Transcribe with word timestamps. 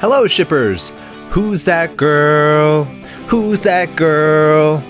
Hello, 0.00 0.26
shippers. 0.26 0.92
Who's 1.30 1.64
that 1.64 1.96
girl? 1.96 2.84
Who's 3.28 3.62
that 3.62 3.96
girl? 3.96 4.84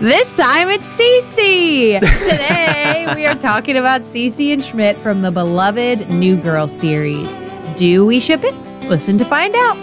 This 0.00 0.34
time 0.34 0.68
it's 0.68 0.98
Cece. 0.98 2.00
Today 2.18 3.06
we 3.14 3.24
are 3.24 3.36
talking 3.36 3.76
about 3.76 4.00
Cece 4.00 4.52
and 4.52 4.64
Schmidt 4.64 4.98
from 4.98 5.22
the 5.22 5.30
beloved 5.30 6.10
New 6.10 6.36
Girl 6.36 6.66
series. 6.66 7.38
Do 7.76 8.04
we 8.04 8.18
ship 8.18 8.42
it? 8.42 8.54
Listen 8.88 9.16
to 9.16 9.24
find 9.24 9.54
out. 9.54 9.76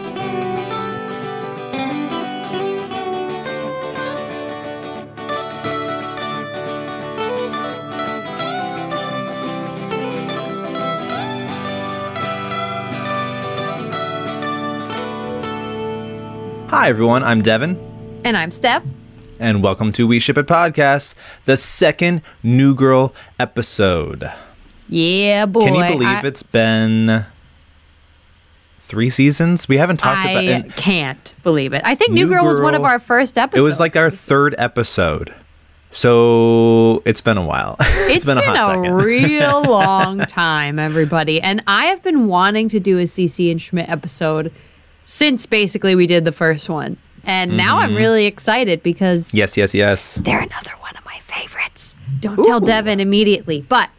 Hi, 16.88 16.92
everyone. 16.92 17.22
I'm 17.22 17.42
Devin, 17.42 17.78
And 18.24 18.38
I'm 18.38 18.50
Steph. 18.50 18.86
and 19.42 19.62
welcome 19.62 19.92
to 19.92 20.08
We 20.08 20.20
Ship 20.20 20.38
It 20.38 20.48
Podcast, 20.48 21.16
the 21.44 21.58
second 21.58 22.22
New 22.44 22.74
Girl 22.74 23.14
episode. 23.38 24.32
Yeah, 24.88 25.48
boy. 25.48 25.66
Can 25.66 25.76
you 25.76 25.84
believe 25.84 26.08
I, 26.08 26.26
it's 26.26 26.44
been 26.44 27.26
three 28.80 29.10
seasons? 29.10 29.68
We 29.68 29.76
haven't 29.76 29.98
talked 29.98 30.30
about 30.30 30.46
it. 30.46 30.66
I 30.66 30.70
can't 30.70 31.36
believe 31.44 31.74
it. 31.74 31.82
I 31.84 31.94
think 31.94 32.12
New, 32.12 32.26
New 32.26 32.34
Girl, 32.34 32.46
was 32.46 32.62
one 32.62 32.74
of 32.74 32.84
our 32.84 33.00
first 33.00 33.38
episodes. 33.38 33.60
It 33.60 33.66
was 33.66 33.82
like 33.82 33.98
our 33.98 34.10
third 34.10 34.56
episode. 34.58 35.36
So 35.92 37.04
it's 37.04 37.20
been 37.20 37.38
a 37.38 37.46
while. 37.46 37.76
it's 37.82 38.24
been, 38.24 38.38
a 38.38 38.42
hot 38.42 38.56
a 38.56 38.82
second. 38.82 38.96
real 39.04 39.62
long 39.62 40.20
time, 40.20 40.80
everybody. 40.80 41.42
And 41.42 41.62
I 41.68 41.88
have 41.88 42.02
been 42.02 42.28
wanting 42.28 42.70
to 42.70 42.80
do 42.80 42.98
a 42.98 43.04
Cece 43.04 43.52
and 43.52 43.60
Schmidt 43.60 43.90
episode 43.90 44.54
since 45.08 45.46
basically 45.46 45.96
we 45.96 46.06
did 46.06 46.26
the 46.26 46.34
first 46.34 46.70
one. 46.70 46.98
And 47.24 47.58
now 47.58 47.78
I'm 47.78 47.96
really 47.96 48.26
excited 48.26 48.84
because 48.84 49.34
yes, 49.34 49.58
yes, 49.58 49.74
yes. 49.74 50.16
they're 50.16 50.40
another 50.40 50.72
one 50.80 50.96
of 50.96 51.04
my 51.04 51.18
favorites. 51.20 51.96
Don't 52.20 52.38
tell 52.38 52.60
Devin 52.60 53.00
immediately. 53.00 53.62
But 53.62 53.90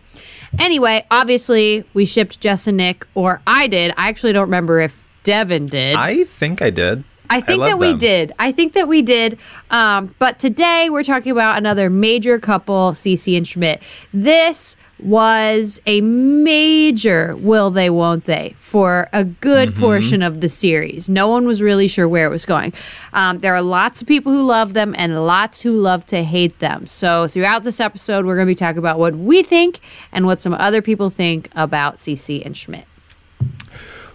anyway, 0.59 1.07
obviously 1.11 1.85
we 1.93 2.05
shipped 2.07 2.41
Jess 2.41 2.67
and 2.67 2.77
Nick, 2.77 3.07
or 3.15 3.43
I 3.47 3.67
did. 3.67 3.93
I 3.97 4.09
actually 4.09 4.33
don't 4.33 4.47
remember 4.47 4.81
if 4.81 5.05
Devin 5.25 5.67
did. 5.67 5.95
I 5.97 6.25
think 6.25 6.63
I 6.63 6.71
did. 6.71 7.05
I 7.31 7.41
think 7.43 7.61
love 7.61 7.71
that 7.71 7.79
we 7.79 7.89
them. 7.89 7.99
did. 7.99 8.33
I 8.39 8.53
think 8.53 8.73
that 8.73 8.89
we 8.89 9.03
did. 9.03 9.39
Um, 9.71 10.15
but 10.19 10.39
today 10.39 10.89
we're 10.91 11.03
talking 11.03 11.33
about 11.33 11.59
another 11.59 11.91
major 11.91 12.39
couple, 12.39 12.93
Cece 12.93 13.37
and 13.37 13.47
Schmidt. 13.47 13.83
This 14.13 14.77
was 15.01 15.81
a 15.87 16.01
major 16.01 17.37
will 17.37 17.71
they, 17.71 17.89
won't 17.91 18.25
they 18.25 18.55
for 18.59 19.09
a 19.13 19.25
good 19.25 19.69
Mm-hmm. 19.71 19.81
portion 19.81 20.23
of 20.23 20.41
the 20.41 20.49
series. 20.49 21.09
No 21.09 21.29
one 21.29 21.47
was 21.47 21.61
really 21.63 21.89
sure 21.89 22.09
where 22.09 22.27
it 22.27 22.31
was 22.31 22.47
going. 22.47 22.73
Um, 23.13 23.39
there 23.39 23.55
are 23.55 23.63
lots 23.63 24.01
of 24.03 24.09
people 24.09 24.33
who 24.33 24.43
love 24.45 24.75
them 24.75 24.95
and 24.99 25.25
lots 25.27 25.61
who 25.63 25.79
love 25.79 26.05
to 26.07 26.23
hate 26.25 26.59
them. 26.59 26.87
So 26.87 27.27
throughout 27.29 27.63
this 27.63 27.81
episode, 27.81 28.25
we're 28.27 28.35
going 28.37 28.47
to 28.47 28.51
be 28.51 28.55
talking 28.55 28.79
about 28.79 28.99
what 28.99 29.15
we 29.15 29.43
think 29.43 29.81
and 30.13 30.27
what 30.27 30.41
some 30.41 30.55
other 30.55 30.83
people 30.83 31.11
think 31.11 31.49
about 31.55 31.97
Cece 31.97 32.45
and 32.45 32.57
Schmidt. 32.57 32.87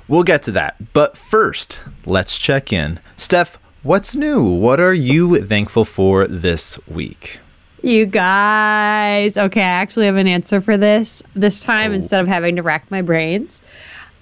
We'll 0.07 0.23
get 0.23 0.43
to 0.43 0.51
that. 0.51 0.93
But 0.93 1.17
first, 1.17 1.81
let's 2.05 2.37
check 2.37 2.73
in. 2.73 2.99
Steph, 3.15 3.57
what's 3.83 4.15
new? 4.15 4.43
What 4.43 4.79
are 4.79 4.93
you 4.93 5.41
thankful 5.45 5.85
for 5.85 6.27
this 6.27 6.77
week? 6.87 7.39
You 7.83 8.05
guys. 8.05 9.37
Okay, 9.37 9.61
I 9.61 9.63
actually 9.65 10.05
have 10.05 10.15
an 10.15 10.27
answer 10.27 10.61
for 10.61 10.77
this. 10.77 11.21
This 11.35 11.63
time, 11.63 11.91
Oh. 11.91 11.95
instead 11.95 12.21
of 12.21 12.27
having 12.27 12.55
to 12.55 12.61
rack 12.63 12.89
my 12.89 13.01
brains, 13.01 13.61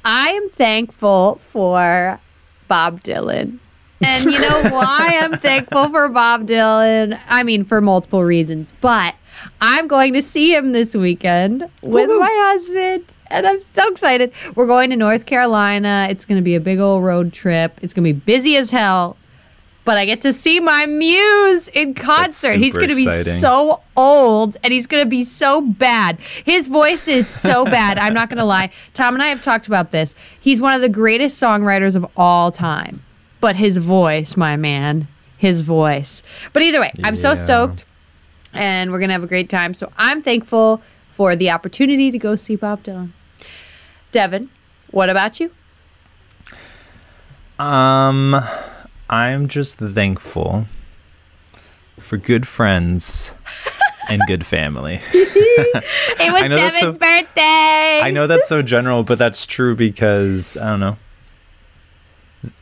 I 0.04 0.30
am 0.31 0.50
thankful 0.50 1.36
for 1.42 2.20
Bob 2.67 3.02
Dylan. 3.04 3.59
And 4.04 4.26
you 4.26 4.39
know 4.42 4.64
why 4.72 5.20
I'm 5.22 5.38
thankful 5.38 5.89
for 5.89 6.09
Bob 6.09 6.48
Dylan? 6.48 7.20
I 7.30 7.44
mean, 7.44 7.64
for 7.64 7.82
multiple 7.82 8.23
reasons, 8.23 8.73
but 8.82 9.14
I'm 9.61 9.88
going 9.88 10.14
to 10.14 10.23
see 10.23 10.55
him 10.55 10.72
this 10.72 10.95
weekend 10.95 11.61
with 11.83 12.10
Woo-hoo. 12.10 12.20
my 12.20 12.36
husband. 12.52 13.05
And 13.28 13.45
I'm 13.45 13.61
so 13.61 13.88
excited. 13.89 14.33
We're 14.55 14.66
going 14.66 14.89
to 14.89 14.95
North 14.95 15.28
Carolina. 15.28 16.08
It's 16.10 16.26
going 16.26 16.38
to 16.39 16.43
be 16.43 16.55
a 16.55 16.60
big 16.60 16.80
old 16.80 17.04
road 17.04 17.32
trip. 17.32 17.80
It's 17.83 17.93
going 17.93 18.04
to 18.05 18.11
be 18.14 18.20
busy 18.20 18.58
as 18.58 18.72
hell 18.72 19.17
but 19.83 19.97
I 19.97 20.05
get 20.05 20.21
to 20.21 20.33
see 20.33 20.59
my 20.59 20.86
muse 20.86 21.67
in 21.69 21.93
concert. 21.93 22.58
He's 22.58 22.77
going 22.77 22.89
to 22.89 22.95
be 22.95 23.03
exciting. 23.03 23.33
so 23.33 23.81
old 23.97 24.58
and 24.64 24.71
he's 24.71 24.87
going 24.87 25.03
to 25.03 25.09
be 25.09 25.23
so 25.23 25.61
bad. 25.61 26.19
His 26.43 26.67
voice 26.67 27.08
is 27.08 27.27
so 27.27 27.65
bad. 27.77 27.97
I'm 27.97 28.14
not 28.14 28.30
going 28.30 28.37
to 28.37 28.45
lie. 28.45 28.71
Tom 28.93 29.15
and 29.15 29.23
I 29.23 29.27
have 29.27 29.42
talked 29.42 29.67
about 29.67 29.92
this. 29.92 30.15
He's 30.39 30.61
one 30.61 30.73
of 30.73 30.81
the 30.81 30.89
greatest 30.89 31.42
songwriters 31.42 31.95
of 31.95 32.05
all 32.15 32.52
time, 32.52 33.03
but 33.39 33.55
his 33.55 33.77
voice, 33.77 34.37
my 34.37 34.55
man, 34.55 35.08
his 35.37 35.61
voice. 35.61 36.21
But 36.53 36.63
either 36.63 36.80
way, 36.80 36.92
I'm 37.03 37.15
so 37.15 37.33
stoked 37.33 37.86
and 38.53 38.92
we're 38.92 38.99
going 38.99 39.09
to 39.09 39.13
have 39.13 39.23
a 39.23 39.27
great 39.27 39.49
time. 39.49 39.73
So 39.73 39.92
I'm 39.98 40.21
thankful 40.21 40.81
for 41.08 41.36
the 41.36 41.49
opportunity 41.49 42.11
to 42.11 42.17
go 42.17 42.36
see 42.36 42.55
Bob 42.55 42.83
Dylan. 42.83 43.11
Devin, 44.11 44.49
what 44.92 45.09
about 45.09 45.39
you? 45.39 45.52
Um, 47.58 48.36
I'm 49.11 49.48
just 49.48 49.77
thankful 49.77 50.66
for 51.99 52.17
good 52.17 52.48
friends 52.48 53.32
and 54.10 54.22
good 54.27 54.45
family. 54.45 55.02
It 56.23 56.32
was 56.32 56.44
I 56.44 56.48
know 56.48 56.55
that's 56.55 56.80
Devin's 56.80 56.95
so- 56.95 56.99
birthday. 56.99 57.99
I 58.04 58.11
know 58.11 58.26
that's 58.27 58.48
so 58.48 58.61
general, 58.61 59.04
but 59.04 59.17
that's 59.17 59.45
true 59.45 59.76
because 59.76 60.55
I 60.58 60.70
don't 60.70 60.80
know. 60.80 60.98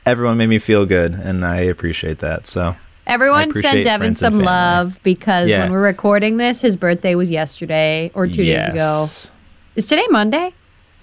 Everyone 0.05 0.37
made 0.37 0.47
me 0.47 0.59
feel 0.59 0.85
good, 0.85 1.13
and 1.13 1.45
I 1.45 1.57
appreciate 1.61 2.19
that. 2.19 2.47
So 2.47 2.75
Everyone 3.05 3.53
send 3.53 3.83
Devin 3.83 4.13
some 4.15 4.39
love 4.39 4.99
because 5.03 5.47
Yeah. 5.47 5.63
when 5.63 5.71
we're 5.71 5.83
recording 5.83 6.37
this, 6.37 6.61
his 6.61 6.75
birthday 6.77 7.15
was 7.15 7.29
yesterday 7.31 8.11
or 8.13 8.27
two 8.27 8.43
days 8.45 8.65
ago. 8.67 8.75
yes. 8.75 9.31
Is 9.75 9.85
today 9.87 10.05
Monday? 10.09 10.53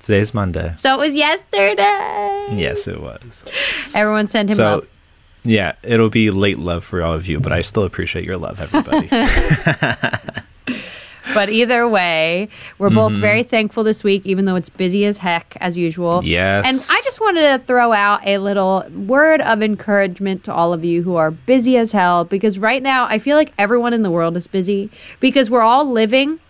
Today's 0.01 0.35
Monday. 0.35 0.75
So 0.77 0.95
it 0.95 0.99
was 0.99 1.17
yesterday. 1.17 2.47
Yes, 2.53 2.87
it 2.89 3.01
was. 3.01 3.45
Everyone 3.95 4.27
send 4.27 4.51
him 4.51 4.57
so, 4.57 4.65
love. 4.65 4.89
Yeah, 5.47 5.75
it'll 5.83 6.11
be 6.11 6.31
late 6.31 6.59
love 6.59 6.85
for 6.85 7.03
all 7.03 7.15
of 7.15 7.27
you, 7.27 7.41
but 7.41 7.53
I 7.53 7.61
still 7.61 7.85
appreciate 7.85 8.25
your 8.25 8.37
love, 8.37 8.61
everybody. 8.61 9.09
But 11.35 11.51
either 11.51 11.89
way, 11.89 12.49
we're 12.79 12.91
both 12.91 13.13
mm-hmm. 13.13 13.21
very 13.21 13.43
thankful 13.43 13.85
this 13.85 14.05
week, 14.05 14.25
even 14.25 14.45
though 14.45 14.55
it's 14.55 14.69
busy 14.69 15.05
as 15.05 15.19
heck 15.19 15.57
as 15.61 15.77
usual. 15.77 16.23
Yes. 16.25 16.65
And 16.67 16.77
I 16.91 17.01
just 17.05 17.21
wanted 17.21 17.43
to 17.43 17.59
throw 17.59 17.93
out 17.93 18.27
a 18.27 18.39
little 18.39 18.87
word 18.91 19.41
of 19.43 19.63
encouragement 19.63 20.45
to 20.45 20.55
all 20.55 20.73
of 20.73 20.85
you 20.85 21.03
who 21.03 21.17
are 21.17 21.31
busy 21.31 21.77
as 21.77 21.93
hell 21.93 22.25
because 22.25 22.59
right 22.59 22.83
now 22.83 23.05
I 23.07 23.19
feel 23.19 23.37
like 23.37 23.53
everyone 23.59 23.93
in 23.93 24.03
the 24.03 24.11
world 24.11 24.37
is 24.37 24.47
busy 24.47 24.91
because 25.21 25.51
we're 25.51 25.63
all 25.63 25.91
living 25.91 26.41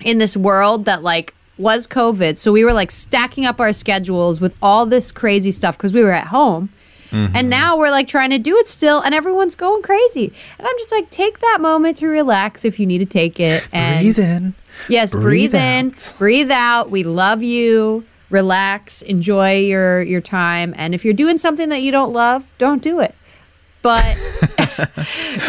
in 0.00 0.18
this 0.18 0.36
world 0.36 0.86
that 0.86 1.02
like 1.02 1.34
was 1.58 1.86
COVID. 1.86 2.38
So 2.38 2.52
we 2.52 2.64
were 2.64 2.72
like 2.72 2.90
stacking 2.90 3.44
up 3.44 3.60
our 3.60 3.72
schedules 3.72 4.40
with 4.40 4.56
all 4.60 4.86
this 4.86 5.12
crazy 5.12 5.50
stuff 5.50 5.76
because 5.76 5.92
we 5.92 6.02
were 6.02 6.12
at 6.12 6.28
home. 6.28 6.70
And 7.10 7.34
mm-hmm. 7.34 7.48
now 7.48 7.76
we're 7.76 7.90
like 7.90 8.08
trying 8.08 8.30
to 8.30 8.38
do 8.38 8.56
it 8.58 8.68
still, 8.68 9.00
and 9.00 9.14
everyone's 9.14 9.54
going 9.54 9.82
crazy. 9.82 10.32
And 10.58 10.66
I'm 10.66 10.78
just 10.78 10.92
like, 10.92 11.10
take 11.10 11.38
that 11.40 11.58
moment 11.60 11.98
to 11.98 12.08
relax 12.08 12.64
if 12.64 12.78
you 12.78 12.86
need 12.86 12.98
to 12.98 13.06
take 13.06 13.40
it. 13.40 13.66
And 13.72 14.04
Breathe 14.04 14.18
in. 14.18 14.54
Yes, 14.88 15.12
Breathe 15.12 15.52
breathe, 15.52 15.54
in, 15.54 15.94
breathe 16.18 16.50
out. 16.50 16.90
We 16.90 17.02
love 17.02 17.42
you. 17.42 18.04
Relax, 18.28 19.02
enjoy 19.02 19.60
your 19.60 20.02
your 20.02 20.20
time. 20.20 20.74
And 20.76 20.94
if 20.94 21.04
you're 21.04 21.14
doing 21.14 21.38
something 21.38 21.68
that 21.68 21.82
you 21.82 21.92
don't 21.92 22.12
love, 22.12 22.52
don't 22.58 22.82
do 22.82 23.00
it. 23.00 23.14
But 23.82 24.18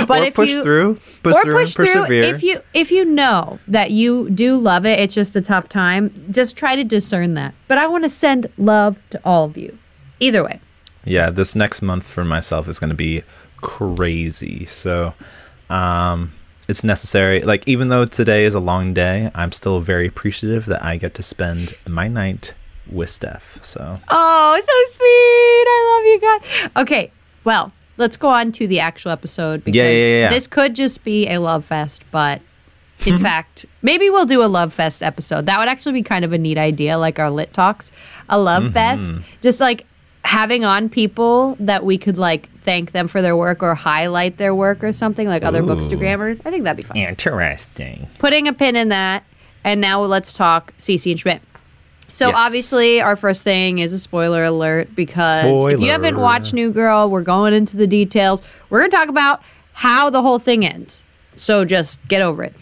but 0.07 0.21
or 0.21 0.23
if 0.25 0.35
push 0.35 0.49
you 0.49 0.61
through. 0.61 0.95
Push 1.23 1.35
or 1.35 1.41
through 1.43 1.55
push 1.55 1.73
through 1.73 1.85
persevere. 1.87 2.23
if 2.23 2.43
you 2.43 2.61
if 2.75 2.91
you 2.91 3.03
know 3.03 3.57
that 3.67 3.89
you 3.89 4.29
do 4.29 4.57
love 4.57 4.85
it, 4.85 4.99
it's 4.99 5.15
just 5.15 5.35
a 5.35 5.41
tough 5.41 5.67
time. 5.69 6.27
Just 6.29 6.55
try 6.55 6.75
to 6.75 6.83
discern 6.83 7.33
that. 7.33 7.55
But 7.67 7.79
I 7.79 7.87
want 7.87 8.03
to 8.03 8.11
send 8.11 8.47
love 8.57 8.99
to 9.09 9.19
all 9.25 9.45
of 9.45 9.57
you. 9.57 9.79
Either 10.19 10.43
way. 10.43 10.59
Yeah, 11.07 11.29
this 11.29 11.55
next 11.55 11.81
month 11.81 12.05
for 12.05 12.23
myself 12.23 12.67
is 12.67 12.79
going 12.79 12.89
to 12.89 12.95
be 12.95 13.23
crazy. 13.61 14.65
So, 14.65 15.13
um, 15.69 16.31
it's 16.67 16.83
necessary. 16.83 17.41
Like, 17.41 17.67
even 17.67 17.89
though 17.89 18.05
today 18.05 18.43
is 18.45 18.53
a 18.55 18.59
long 18.59 18.93
day, 18.93 19.31
I'm 19.35 19.51
still 19.51 19.79
very 19.79 20.07
appreciative 20.07 20.65
that 20.65 20.83
I 20.83 20.97
get 20.97 21.13
to 21.15 21.23
spend 21.23 21.77
my 21.87 22.07
night 22.07 22.53
with 22.91 23.09
Steph. 23.09 23.59
So, 23.63 23.95
Oh, 24.09 24.59
so 24.59 24.91
sweet. 24.93 25.67
I 25.67 25.79
love 25.93 26.05
you 26.05 26.19
guys. 26.21 26.83
Okay, 26.83 27.11
well, 27.43 27.71
let's 27.97 28.17
go 28.17 28.27
on 28.29 28.51
to 28.53 28.67
the 28.67 28.79
actual 28.79 29.11
episode 29.11 29.63
because 29.63 29.75
Yeah, 29.75 29.89
yeah, 29.89 30.05
yeah, 30.23 30.29
this 30.29 30.47
could 30.47 30.75
just 30.75 31.03
be 31.03 31.27
a 31.29 31.39
love 31.39 31.63
fest, 31.65 32.03
but 32.11 32.41
in 33.05 33.17
fact, 33.27 33.65
maybe 33.81 34.09
we'll 34.09 34.25
do 34.25 34.43
a 34.43 34.47
love 34.47 34.73
fest 34.73 35.01
episode. 35.03 35.45
That 35.45 35.59
would 35.59 35.69
actually 35.69 35.93
be 35.93 36.03
kind 36.03 36.25
of 36.25 36.33
a 36.33 36.37
neat 36.37 36.57
idea, 36.57 36.97
like 36.97 37.17
our 37.19 37.29
lit 37.29 37.53
talks, 37.53 37.91
a 38.27 38.37
love 38.37 38.63
Mm-hmm. 38.63 38.73
fest. 38.73 39.13
Just 39.41 39.59
like 39.61 39.85
having 40.27 40.65
on 40.65 40.89
people 40.89 41.55
that 41.59 41.85
we 41.85 41.97
could 41.97 42.17
like 42.17 42.49
thank 42.63 42.91
them 42.91 43.07
for 43.07 43.21
their 43.21 43.35
work 43.35 43.63
or 43.63 43.73
highlight 43.75 44.35
their 44.37 44.53
work 44.53 44.83
or 44.83 44.91
something 44.91 45.27
like 45.27 45.43
other 45.43 45.63
Ooh. 45.63 45.67
bookstagrammers. 45.67 46.41
I 46.45 46.51
think 46.51 46.65
that'd 46.65 46.75
be 46.77 46.83
fun 46.83 46.97
interesting. 46.97 48.07
putting 48.19 48.47
a 48.47 48.53
pin 48.53 48.75
in 48.75 48.89
that. 48.89 49.23
And 49.63 49.79
now 49.81 50.01
let's 50.03 50.33
talk 50.33 50.73
Cece 50.77 51.11
and 51.11 51.19
Schmidt. 51.19 51.41
So 52.09 52.27
Yes. 52.27 52.35
obviously, 52.37 53.01
our 53.01 53.15
first 53.15 53.43
thing 53.43 53.79
is 53.79 53.91
a 53.93 53.99
spoiler 53.99 54.43
alert 54.43 54.95
because 54.95 55.73
if 55.73 55.79
you 55.81 55.91
haven't 55.91 56.17
watched 56.17 56.53
New 56.53 56.71
Girl, 56.71 57.09
we're 57.09 57.21
going 57.21 57.53
into 57.53 57.75
the 57.77 57.87
details. 57.87 58.41
We're 58.69 58.79
going 58.79 58.91
to 58.91 58.97
talk 58.97 59.09
about 59.09 59.41
how 59.73 60.09
the 60.09 60.21
whole 60.21 60.39
thing 60.39 60.65
ends. 60.65 61.03
So 61.35 61.63
just 61.65 62.05
get 62.07 62.21
over 62.21 62.43
it. 62.43 62.53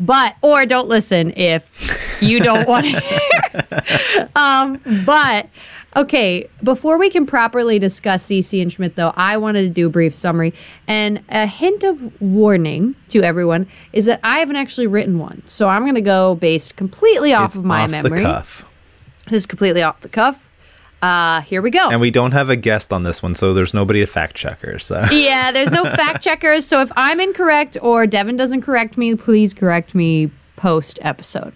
But 0.00 0.36
or 0.42 0.66
don't 0.66 0.88
listen 0.88 1.32
if 1.38 2.22
you 2.22 2.40
don't 2.40 2.66
want 2.68 2.86
to 2.86 3.00
hear. 3.00 4.28
um, 4.36 4.80
but 5.06 5.48
okay, 5.96 6.48
before 6.62 6.98
we 6.98 7.10
can 7.10 7.26
properly 7.26 7.78
discuss 7.78 8.24
Cece 8.26 8.60
and 8.60 8.72
Schmidt, 8.72 8.96
though, 8.96 9.12
I 9.16 9.36
wanted 9.36 9.62
to 9.62 9.68
do 9.70 9.86
a 9.86 9.90
brief 9.90 10.14
summary 10.14 10.52
and 10.86 11.22
a 11.28 11.46
hint 11.46 11.84
of 11.84 12.20
warning 12.20 12.96
to 13.08 13.22
everyone 13.22 13.66
is 13.92 14.06
that 14.06 14.20
I 14.22 14.38
haven't 14.38 14.56
actually 14.56 14.86
written 14.86 15.18
one, 15.18 15.42
so 15.46 15.68
I'm 15.68 15.82
going 15.82 15.94
to 15.94 16.00
go 16.00 16.34
based 16.34 16.76
completely 16.76 17.32
off 17.32 17.50
It's 17.50 17.56
of 17.56 17.64
my 17.64 17.84
off 17.84 17.90
memory. 17.90 18.18
the 18.18 18.24
cuff. 18.24 18.64
This 19.26 19.42
is 19.42 19.46
completely 19.46 19.82
off 19.82 20.00
the 20.00 20.08
cuff. 20.08 20.50
Uh, 21.00 21.42
here 21.42 21.60
we 21.60 21.70
go. 21.70 21.90
And 21.90 22.00
we 22.00 22.10
don't 22.10 22.32
have 22.32 22.48
a 22.48 22.56
guest 22.56 22.90
on 22.92 23.02
this 23.02 23.22
one, 23.22 23.34
so 23.34 23.52
there's 23.52 23.74
nobody 23.74 24.00
to 24.00 24.06
fact 24.06 24.36
check 24.36 24.60
her. 24.60 24.78
So 24.78 25.04
yeah, 25.10 25.52
there's 25.52 25.70
no 25.70 25.84
fact 25.84 26.22
checkers. 26.24 26.66
So 26.66 26.80
if 26.80 26.90
I'm 26.96 27.20
incorrect 27.20 27.76
or 27.82 28.06
Devin 28.06 28.36
doesn't 28.38 28.62
correct 28.62 28.96
me, 28.96 29.14
please 29.14 29.52
correct 29.52 29.94
me 29.94 30.30
post 30.56 30.98
episode. 31.02 31.52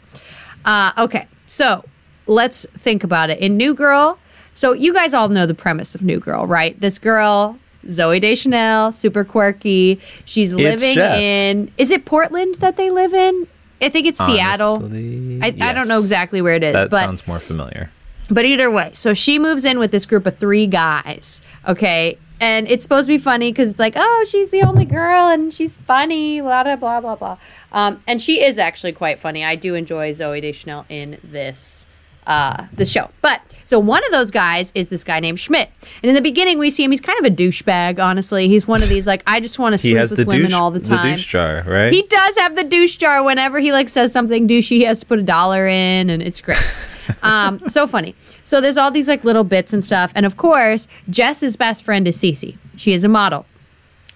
Uh, 0.67 0.93
okay, 0.99 1.27
so 1.47 1.85
let's 2.27 2.67
think 2.77 3.05
about 3.05 3.31
it. 3.31 3.39
In 3.39 3.57
New 3.57 3.75
Girl, 3.75 4.19
so 4.59 4.73
you 4.73 4.93
guys 4.93 5.15
all 5.15 5.29
know 5.29 5.47
the 5.47 5.55
premise 5.55 5.95
of 5.95 6.03
New 6.03 6.19
Girl, 6.19 6.47
right? 6.47 6.79
This 6.81 6.99
girl, 6.99 7.57
Zooey 7.87 8.21
Deschanel, 8.21 8.91
super 8.91 9.23
quirky. 9.25 10.01
She's 10.25 10.53
living 10.53 10.99
in, 10.99 11.71
is 11.79 11.93
it 11.93 12.05
Portland 12.05 12.57
that 12.57 12.77
they 12.77 12.91
live 12.91 13.15
in? 13.15 13.47
I 13.81 13.89
think 13.89 14.07
it's 14.07 14.19
Seattle. 14.19 14.77
Honestly, 14.83 15.41
I, 15.41 15.55
I 15.69 15.73
don't 15.73 15.87
know 15.87 16.01
exactly 16.01 16.43
where 16.43 16.55
it 16.57 16.65
is, 16.65 16.75
That 16.75 16.91
but 16.91 17.05
sounds 17.05 17.27
more 17.29 17.39
familiar. 17.39 17.93
but 18.29 18.45
either 18.45 18.69
way, 18.69 18.91
so 18.95 19.15
she 19.15 19.39
moves 19.39 19.65
in 19.65 19.79
with 19.79 19.93
this 19.93 20.07
group 20.07 20.27
of 20.27 20.37
three 20.39 20.67
guys, 20.67 21.41
okay? 21.69 22.19
And 22.41 22.69
it's 22.69 22.83
supposed 22.83 23.07
to 23.07 23.13
be 23.13 23.19
funny 23.19 23.53
because 23.53 23.71
it's 23.71 23.79
like, 23.81 23.95
oh, 23.97 24.27
she's 24.29 24.51
the 24.51 24.63
only 24.63 24.85
girl 24.85 25.29
and 25.29 25.55
she's 25.55 25.77
funny, 25.77 26.41
blah, 26.41 26.65
blah, 26.65 26.75
blah, 26.77 27.01
blah, 27.01 27.15
blah. 27.15 27.39
Um, 27.73 28.03
and 28.09 28.21
she 28.21 28.43
is 28.45 28.59
actually 28.59 28.93
quite 28.93 29.21
funny. 29.21 29.45
I 29.45 29.55
do 29.55 29.75
enjoy 29.77 30.11
Zooey 30.11 30.43
Deschanel 30.43 30.85
in 30.89 31.19
this 31.23 31.87
uh, 32.29 32.67
the 32.75 32.87
show. 32.87 33.11
But 33.23 33.41
so 33.65 33.79
one 33.79 34.05
of 34.05 34.13
those 34.13 34.31
guys 34.31 34.71
is 34.75 34.89
this 34.89 35.03
guy 35.03 35.19
named 35.19 35.41
Schmidt. 35.41 35.71
And 36.03 36.11
in 36.11 36.15
the 36.15 36.21
beginning, 36.21 36.59
we 36.59 36.71
see 36.71 36.85
him. 36.85 36.91
He's 36.91 37.01
kind 37.01 37.19
of 37.19 37.25
a 37.25 37.35
douchebag, 37.35 37.99
honestly. 37.99 38.49
He's 38.49 38.69
one 38.69 38.83
of 38.83 38.89
these, 38.89 39.07
like, 39.07 39.23
I 39.27 39.41
just 39.41 39.59
want 39.59 39.73
to 39.73 39.79
sleep 39.79 39.99
with 39.99 40.27
women 40.27 40.43
douche, 40.43 40.53
all 40.53 40.71
the 40.71 40.81
time. 40.81 41.07
The 41.07 41.17
douche 41.17 41.27
jar, 41.27 41.65
right? 41.67 41.93
He 41.93 42.03
does 42.03 42.39
have 42.39 42.55
the 42.55 42.65
douche 42.65 42.97
jar. 42.97 43.25
Whenever 43.25 43.59
he 43.59 43.73
like 43.73 43.89
says 43.89 44.13
something 44.13 44.47
douchey, 44.47 44.69
he 44.69 44.83
has 44.85 45.01
to 45.01 45.07
put 45.07 45.19
a 45.19 45.23
dollar 45.23 45.67
in, 45.67 46.11
and 46.11 46.23
it's 46.23 46.41
great. 46.41 46.63
um, 47.23 47.67
so 47.67 47.87
funny. 47.87 48.15
So 48.45 48.61
there's 48.61 48.77
all 48.77 48.91
these 48.91 49.09
like 49.09 49.25
little 49.25 49.45
bits 49.45 49.73
and 49.73 49.85
stuff, 49.85 50.13
and 50.15 50.25
of 50.25 50.37
course, 50.37 50.87
Jess's 51.11 51.57
best 51.57 51.83
friend 51.85 52.07
is 52.07 52.17
Cece. 52.17 52.57
She 52.77 52.93
is 52.93 53.05
a 53.05 53.09
model, 53.09 53.47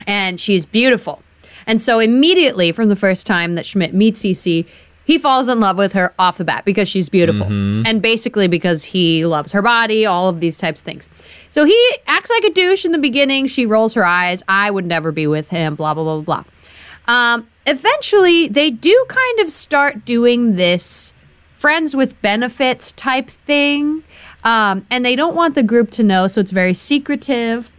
and 0.06 0.38
she's 0.38 0.67
beautiful. 0.67 1.23
And 1.67 1.81
so 1.81 1.99
immediately 1.99 2.73
from 2.73 2.88
the 2.88 2.97
first 2.97 3.26
time 3.26 3.53
that 3.53 3.67
Schmidt 3.67 3.94
meets 3.94 4.23
Cece, 4.23 4.67
he 5.04 5.19
falls 5.19 5.49
in 5.49 5.60
love 5.60 5.78
with 5.78 5.93
her 5.94 6.14
off 6.19 6.38
the 6.38 6.44
bat 6.44 6.64
because 6.64 6.88
she's 6.88 7.08
beautiful, 7.08 7.46
and 7.87 8.00
basically 8.00 8.49
because 8.49 8.84
he 8.84 9.25
loves 9.25 9.52
her 9.52 9.62
body, 9.62 10.06
all 10.06 10.28
of 10.28 10.40
these 10.40 10.56
types 10.56 10.81
of 10.81 10.84
things. 10.84 11.08
So 11.50 11.64
he 11.64 11.96
acts 12.06 12.31
like 12.31 12.44
a 12.44 12.50
douche 12.50 12.84
in 12.84 12.93
the 12.93 12.99
beginning. 12.99 13.46
She 13.46 13.66
rolls 13.66 13.94
her 13.94 14.04
eyes. 14.04 14.43
I 14.49 14.70
would 14.70 14.87
never 14.87 15.12
be 15.12 15.26
with 15.26 15.49
him. 15.49 15.75
Blah 15.75 15.94
blah 15.94 16.04
blah 16.04 16.20
blah 16.20 16.44
blah. 17.06 17.14
Um, 17.32 17.49
eventually, 17.66 18.49
they 18.49 18.70
do 18.70 19.04
kind 19.08 19.40
of 19.40 19.50
start 19.50 20.04
doing 20.04 20.56
this 20.56 21.14
friends 21.52 21.94
with 21.94 22.20
benefits 22.22 22.90
type 22.93 23.28
thing. 23.28 24.02
Um, 24.44 24.84
and 24.90 25.04
they 25.04 25.14
don't 25.14 25.37
want 25.37 25.54
the 25.54 25.62
group 25.62 25.93
to 25.93 26.02
know, 26.02 26.26
so 26.26 26.40
it's 26.40 26.50
very 26.50 26.75
secretive. 26.75 27.72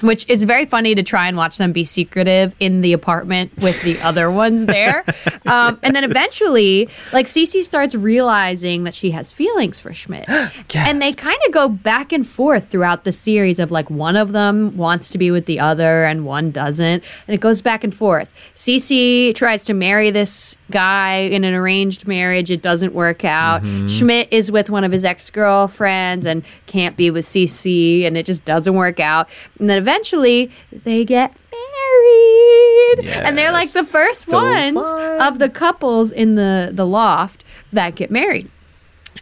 Which 0.00 0.28
is 0.28 0.44
very 0.44 0.64
funny 0.64 0.94
to 0.94 1.02
try 1.02 1.26
and 1.28 1.36
watch 1.36 1.58
them 1.58 1.72
be 1.72 1.84
secretive 1.84 2.54
in 2.60 2.82
the 2.82 2.92
apartment 2.92 3.52
with 3.58 3.82
the 3.82 4.00
other 4.00 4.30
ones 4.30 4.66
there. 4.66 5.04
Um, 5.46 5.78
and 5.82 5.96
then 5.96 6.04
eventually, 6.04 6.90
like 7.10 7.24
Cece 7.24 7.62
starts 7.62 7.94
realizing 7.94 8.84
that 8.84 8.92
she 8.92 9.12
has 9.12 9.32
feelings 9.32 9.80
for 9.80 9.94
Schmidt. 9.94 10.28
And 10.74 11.00
they 11.00 11.12
kind 11.12 11.38
of 11.46 11.52
go 11.52 11.68
back 11.70 12.12
and 12.12 12.26
forth 12.26 12.68
throughout 12.68 13.04
the 13.04 13.12
series 13.12 13.58
of 13.58 13.70
like 13.70 13.88
one 13.88 14.16
of 14.16 14.32
them 14.32 14.76
wants 14.76 15.08
to 15.10 15.18
be 15.18 15.30
with 15.30 15.46
the 15.46 15.58
other 15.58 16.04
and 16.04 16.26
one 16.26 16.50
doesn't. 16.50 17.02
And 17.26 17.34
it 17.34 17.40
goes 17.40 17.62
back 17.62 17.82
and 17.82 17.94
forth. 17.94 18.34
Cece 18.54 19.34
tries 19.34 19.64
to 19.64 19.74
marry 19.74 20.10
this 20.10 20.58
guy 20.70 21.14
in 21.16 21.44
an 21.44 21.54
arranged 21.54 22.06
marriage. 22.06 22.50
It 22.50 22.60
doesn't 22.60 22.92
work 22.94 23.24
out. 23.24 23.62
Schmidt 23.88 24.28
is 24.30 24.50
with 24.50 24.68
one 24.68 24.84
of 24.84 24.92
his 24.92 25.04
ex 25.04 25.30
girlfriends 25.30 26.26
and 26.26 26.42
can't 26.66 26.96
be 26.96 27.10
with 27.10 27.24
Cece, 27.24 28.04
and 28.06 28.16
it 28.16 28.26
just 28.26 28.44
doesn't 28.44 28.74
work 28.74 29.00
out. 29.00 29.28
And 29.58 29.70
then 29.70 29.78
eventually 29.88 30.50
they 30.70 31.04
get 31.04 31.34
married. 31.50 33.08
And 33.08 33.38
they're 33.38 33.52
like 33.52 33.72
the 33.72 33.84
first 33.84 34.26
So 34.26 34.38
ones 34.38 34.74
fun. 34.74 35.20
of 35.22 35.38
the 35.38 35.48
couples 35.48 36.12
in 36.12 36.34
the, 36.34 36.70
the 36.72 36.86
loft 36.86 37.44
that 37.72 37.94
get 37.94 38.10
married. 38.10 38.50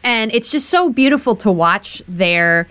And 0.03 0.33
it's 0.33 0.51
just 0.51 0.69
so 0.69 0.91
beautiful 0.91 1.37
to 1.37 1.51
watch 1.51 2.03
their 2.07 2.69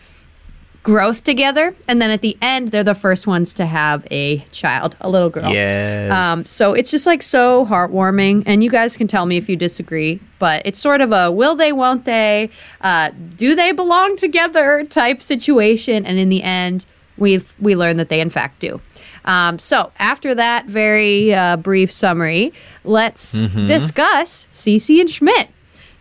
growth 0.83 1.24
together. 1.24 1.75
And 1.88 2.00
then 2.00 2.12
at 2.12 2.21
the 2.21 2.38
end, 2.42 2.69
they're 2.69 2.83
the 2.83 2.94
first 2.94 3.25
ones 3.25 3.53
to 3.56 3.65
have 3.65 4.06
a 4.12 4.39
child, 4.51 4.95
a 5.01 5.09
little 5.09 5.31
girl. 5.31 5.51
Yes. 5.51 6.12
Um, 6.12 6.44
so 6.44 6.74
it's 6.74 6.91
just 6.91 7.07
like 7.07 7.24
so 7.24 7.65
heartwarming. 7.65 8.44
And 8.45 8.63
you 8.63 8.69
guys 8.69 8.95
can 8.95 9.07
tell 9.07 9.25
me 9.25 9.38
if 9.38 9.50
you 9.50 9.56
disagree, 9.56 10.19
but 10.38 10.62
it's 10.63 10.80
sort 10.80 11.01
of 11.01 11.12
a 11.12 11.31
will 11.31 11.56
they, 11.56 11.71
won't 11.71 12.06
they, 12.06 12.51
uh, 12.81 13.09
do 13.36 13.56
they 13.56 13.71
belong 13.71 14.15
together 14.15 14.83
type 14.83 15.21
situation. 15.21 16.06
And 16.06 16.19
in 16.19 16.30
the 16.30 16.44
end, 16.44 16.86
we 17.17 17.41
we 17.59 17.75
learn 17.75 17.97
that 17.97 18.09
they 18.09 18.19
in 18.21 18.29
fact 18.29 18.59
do. 18.59 18.81
Um, 19.25 19.57
so 19.59 19.91
after 19.97 20.35
that 20.35 20.65
very 20.67 21.33
uh, 21.33 21.57
brief 21.57 21.91
summary, 21.91 22.53
let's 22.83 23.47
discuss 23.65 24.47
Cece 24.51 25.00
and 25.00 25.09
Schmidt. 25.09 25.50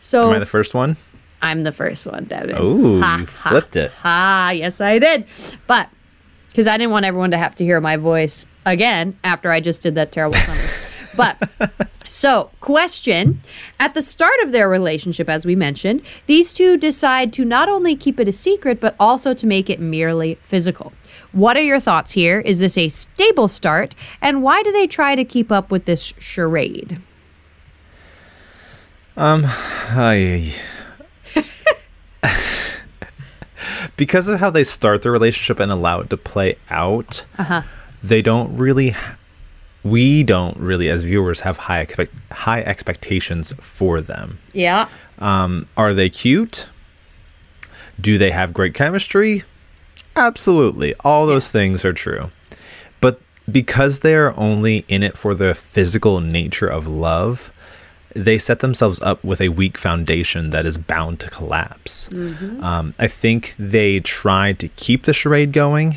So 0.01 0.29
Am 0.29 0.37
I 0.37 0.39
the 0.41 0.47
first 0.47 0.75
one? 0.75 0.97
I'm 1.41 1.63
the 1.63 1.73
first 1.73 2.07
one, 2.07 2.25
Devin. 2.25 2.57
Ha, 2.57 2.61
you 3.21 3.27
ha, 3.27 3.49
flipped 3.51 3.77
it. 3.77 3.93
Ah, 4.05 4.51
yes, 4.51 4.81
I 4.81 4.99
did. 4.99 5.27
But 5.67 5.89
because 6.49 6.67
I 6.67 6.77
didn't 6.79 6.93
want 6.93 7.05
everyone 7.05 7.31
to 7.33 7.37
have 7.39 7.55
to 7.57 7.65
hear 7.65 7.81
my 7.81 7.97
voice 7.97 8.47
again 8.65 9.19
after 9.25 9.51
I 9.51 9.61
just 9.61 9.83
did 9.83 9.95
that 9.97 10.13
terrible 10.13 10.37
summary. 10.39 10.64
But 11.17 11.37
so, 12.07 12.51
question 12.61 13.41
At 13.81 13.95
the 13.95 14.03
start 14.03 14.35
of 14.43 14.53
their 14.53 14.69
relationship, 14.69 15.29
as 15.29 15.47
we 15.47 15.55
mentioned, 15.57 16.03
these 16.27 16.53
two 16.53 16.77
decide 16.77 17.33
to 17.35 17.45
not 17.45 17.69
only 17.69 17.97
keep 17.97 18.21
it 18.21 18.29
a 18.29 18.33
secret, 18.33 18.81
but 18.81 18.95
also 19.01 19.35
to 19.35 19.47
make 19.47 19.69
it 19.71 19.81
merely 19.81 20.35
physical. 20.37 20.93
What 21.33 21.57
are 21.57 21.63
your 21.63 21.81
thoughts 21.81 22.13
here? 22.13 22.41
Is 22.41 22.59
this 22.61 22.77
a 22.79 22.89
stable 22.89 23.49
start? 23.49 23.95
And 24.21 24.43
why 24.43 24.63
do 24.63 24.71
they 24.73 24.87
try 24.87 25.15
to 25.15 25.25
keep 25.25 25.51
up 25.51 25.71
with 25.71 25.85
this 25.87 26.15
charade? 26.19 27.01
Um, 29.17 29.43
I 29.47 30.53
because 33.97 34.29
of 34.29 34.41
how 34.41 34.51
they 34.51 34.65
start 34.65 35.03
the 35.03 35.11
relationship 35.11 35.61
and 35.61 35.71
allow 35.71 36.01
it 36.01 36.11
to 36.11 36.17
play 36.17 36.57
out, 36.71 37.25
Uh-huh. 37.39 37.63
they 38.03 38.23
don't 38.23 38.57
really. 38.57 38.95
We 39.85 40.23
don't 40.23 40.57
really, 40.57 40.89
as 40.89 41.03
viewers, 41.03 41.41
have 41.41 41.57
high 41.59 41.81
expect 41.81 42.13
high 42.33 42.63
expectations 42.63 43.55
for 43.61 44.01
them. 44.01 44.39
Yeah. 44.53 44.89
Um, 45.19 45.69
are 45.77 45.95
they 45.95 46.11
cute? 46.11 46.69
Do 48.01 48.19
they 48.19 48.31
have 48.31 48.53
great 48.53 48.75
chemistry? 48.75 49.45
Absolutely. 50.17 50.95
All 51.05 51.27
those 51.27 51.53
things 51.53 51.85
are 51.85 51.93
true. 51.93 52.31
But 53.01 53.21
because 53.51 54.01
they 54.01 54.15
are 54.15 54.37
only 54.39 54.85
in 54.89 55.03
it 55.03 55.19
for 55.19 55.35
the 55.35 55.55
physical 55.55 56.21
nature 56.21 56.67
of 56.67 56.87
love, 56.87 57.53
they 58.15 58.39
set 58.39 58.61
themselves 58.61 59.03
up 59.03 59.23
with 59.25 59.41
a 59.41 59.49
weak 59.49 59.77
foundation 59.77 60.51
that 60.51 60.67
is 60.67 60.79
bound 60.79 61.21
to 61.21 61.31
collapse. 61.31 62.09
Um, 62.63 62.95
I 62.99 63.07
think 63.09 63.55
they 63.59 64.01
tried 64.01 64.59
to 64.61 64.69
keep 64.69 65.03
the 65.03 65.13
charade 65.13 65.53
going 65.53 65.97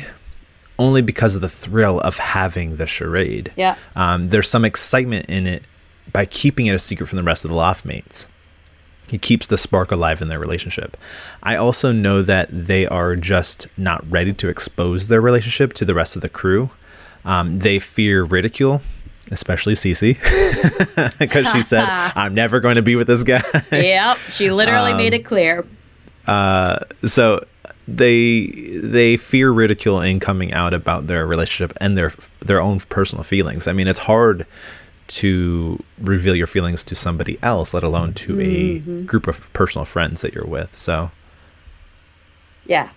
only 0.78 1.02
because 1.02 1.34
of 1.34 1.40
the 1.40 1.48
thrill 1.48 2.00
of 2.00 2.18
having 2.18 2.76
the 2.76 2.86
charade. 2.86 3.52
Yeah. 3.56 3.76
Um, 3.96 4.28
there's 4.28 4.48
some 4.48 4.64
excitement 4.64 5.26
in 5.26 5.46
it 5.46 5.62
by 6.12 6.24
keeping 6.26 6.66
it 6.66 6.74
a 6.74 6.78
secret 6.78 7.06
from 7.06 7.16
the 7.16 7.22
rest 7.22 7.44
of 7.44 7.50
the 7.50 7.56
loft 7.56 7.84
mates. 7.84 8.28
It 9.12 9.22
keeps 9.22 9.46
the 9.46 9.58
spark 9.58 9.90
alive 9.90 10.20
in 10.20 10.28
their 10.28 10.38
relationship. 10.38 10.96
I 11.42 11.56
also 11.56 11.92
know 11.92 12.22
that 12.22 12.48
they 12.52 12.86
are 12.86 13.16
just 13.16 13.66
not 13.78 14.08
ready 14.10 14.32
to 14.34 14.48
expose 14.48 15.08
their 15.08 15.20
relationship 15.20 15.72
to 15.74 15.84
the 15.84 15.94
rest 15.94 16.14
of 16.14 16.22
the 16.22 16.28
crew. 16.28 16.70
Um, 17.24 17.58
they 17.58 17.78
fear 17.78 18.22
ridicule, 18.24 18.82
especially 19.30 19.74
Cece, 19.74 20.18
because 21.18 21.50
she 21.52 21.62
said, 21.62 21.84
"I'm 22.16 22.34
never 22.34 22.60
going 22.60 22.76
to 22.76 22.82
be 22.82 22.96
with 22.96 23.06
this 23.06 23.24
guy." 23.24 23.42
yep. 23.72 24.18
She 24.30 24.50
literally 24.50 24.92
made 25.02 25.14
it 25.14 25.24
clear. 25.24 25.66
so 26.26 27.46
they 27.88 28.46
they 28.82 29.16
fear 29.16 29.50
ridicule 29.50 30.00
in 30.02 30.20
coming 30.20 30.52
out 30.52 30.74
about 30.74 31.06
their 31.06 31.26
relationship 31.26 31.76
and 31.80 31.96
their 31.96 32.12
their 32.40 32.60
own 32.60 32.80
personal 32.80 33.24
feelings. 33.24 33.66
I 33.66 33.72
mean, 33.72 33.88
it's 33.88 34.00
hard 34.00 34.46
to 35.08 35.82
reveal 35.98 36.34
your 36.34 36.46
feelings 36.46 36.84
to 36.84 36.94
somebody 36.94 37.38
else, 37.42 37.72
let 37.72 37.82
alone 37.82 38.12
to 38.12 38.38
a 38.40 38.44
mm-hmm. 38.44 39.06
group 39.06 39.26
of 39.26 39.50
personal 39.54 39.86
friends 39.86 40.20
that 40.20 40.34
you're 40.34 40.44
with. 40.44 40.76
So, 40.76 41.10
Yeah. 42.66 42.90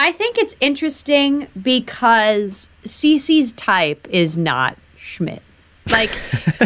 I 0.00 0.12
think 0.12 0.38
it's 0.38 0.54
interesting 0.60 1.48
because 1.60 2.70
Cece's 2.84 3.50
type 3.50 4.06
is 4.10 4.36
not 4.36 4.78
Schmidt. 4.96 5.42
Like 5.90 6.10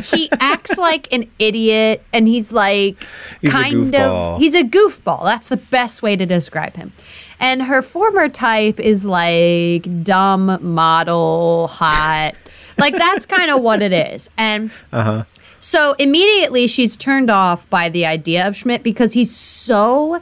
he 0.04 0.28
acts 0.40 0.78
like 0.78 1.12
an 1.12 1.30
idiot 1.38 2.04
and 2.12 2.28
he's 2.28 2.52
like 2.52 2.96
He's 3.40 3.52
kind 3.52 3.94
of 3.94 4.38
he's 4.38 4.54
a 4.54 4.62
goofball. 4.62 5.24
That's 5.24 5.48
the 5.48 5.56
best 5.56 6.02
way 6.02 6.16
to 6.16 6.26
describe 6.26 6.76
him. 6.76 6.92
And 7.40 7.62
her 7.62 7.82
former 7.82 8.28
type 8.28 8.78
is 8.78 9.04
like 9.04 10.04
dumb 10.04 10.58
model 10.60 11.68
hot. 11.68 12.32
like 12.78 12.94
that's 12.94 13.26
kind 13.26 13.50
of 13.50 13.60
what 13.60 13.82
it 13.82 13.92
is. 13.92 14.30
And 14.38 14.70
uh-huh. 14.92 15.24
so 15.58 15.94
immediately 15.98 16.66
she's 16.66 16.96
turned 16.96 17.30
off 17.30 17.68
by 17.68 17.88
the 17.88 18.06
idea 18.06 18.46
of 18.46 18.56
Schmidt 18.56 18.82
because 18.82 19.14
he's 19.14 19.34
so 19.34 20.20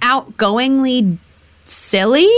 outgoingly 0.00 1.18
silly 1.64 2.30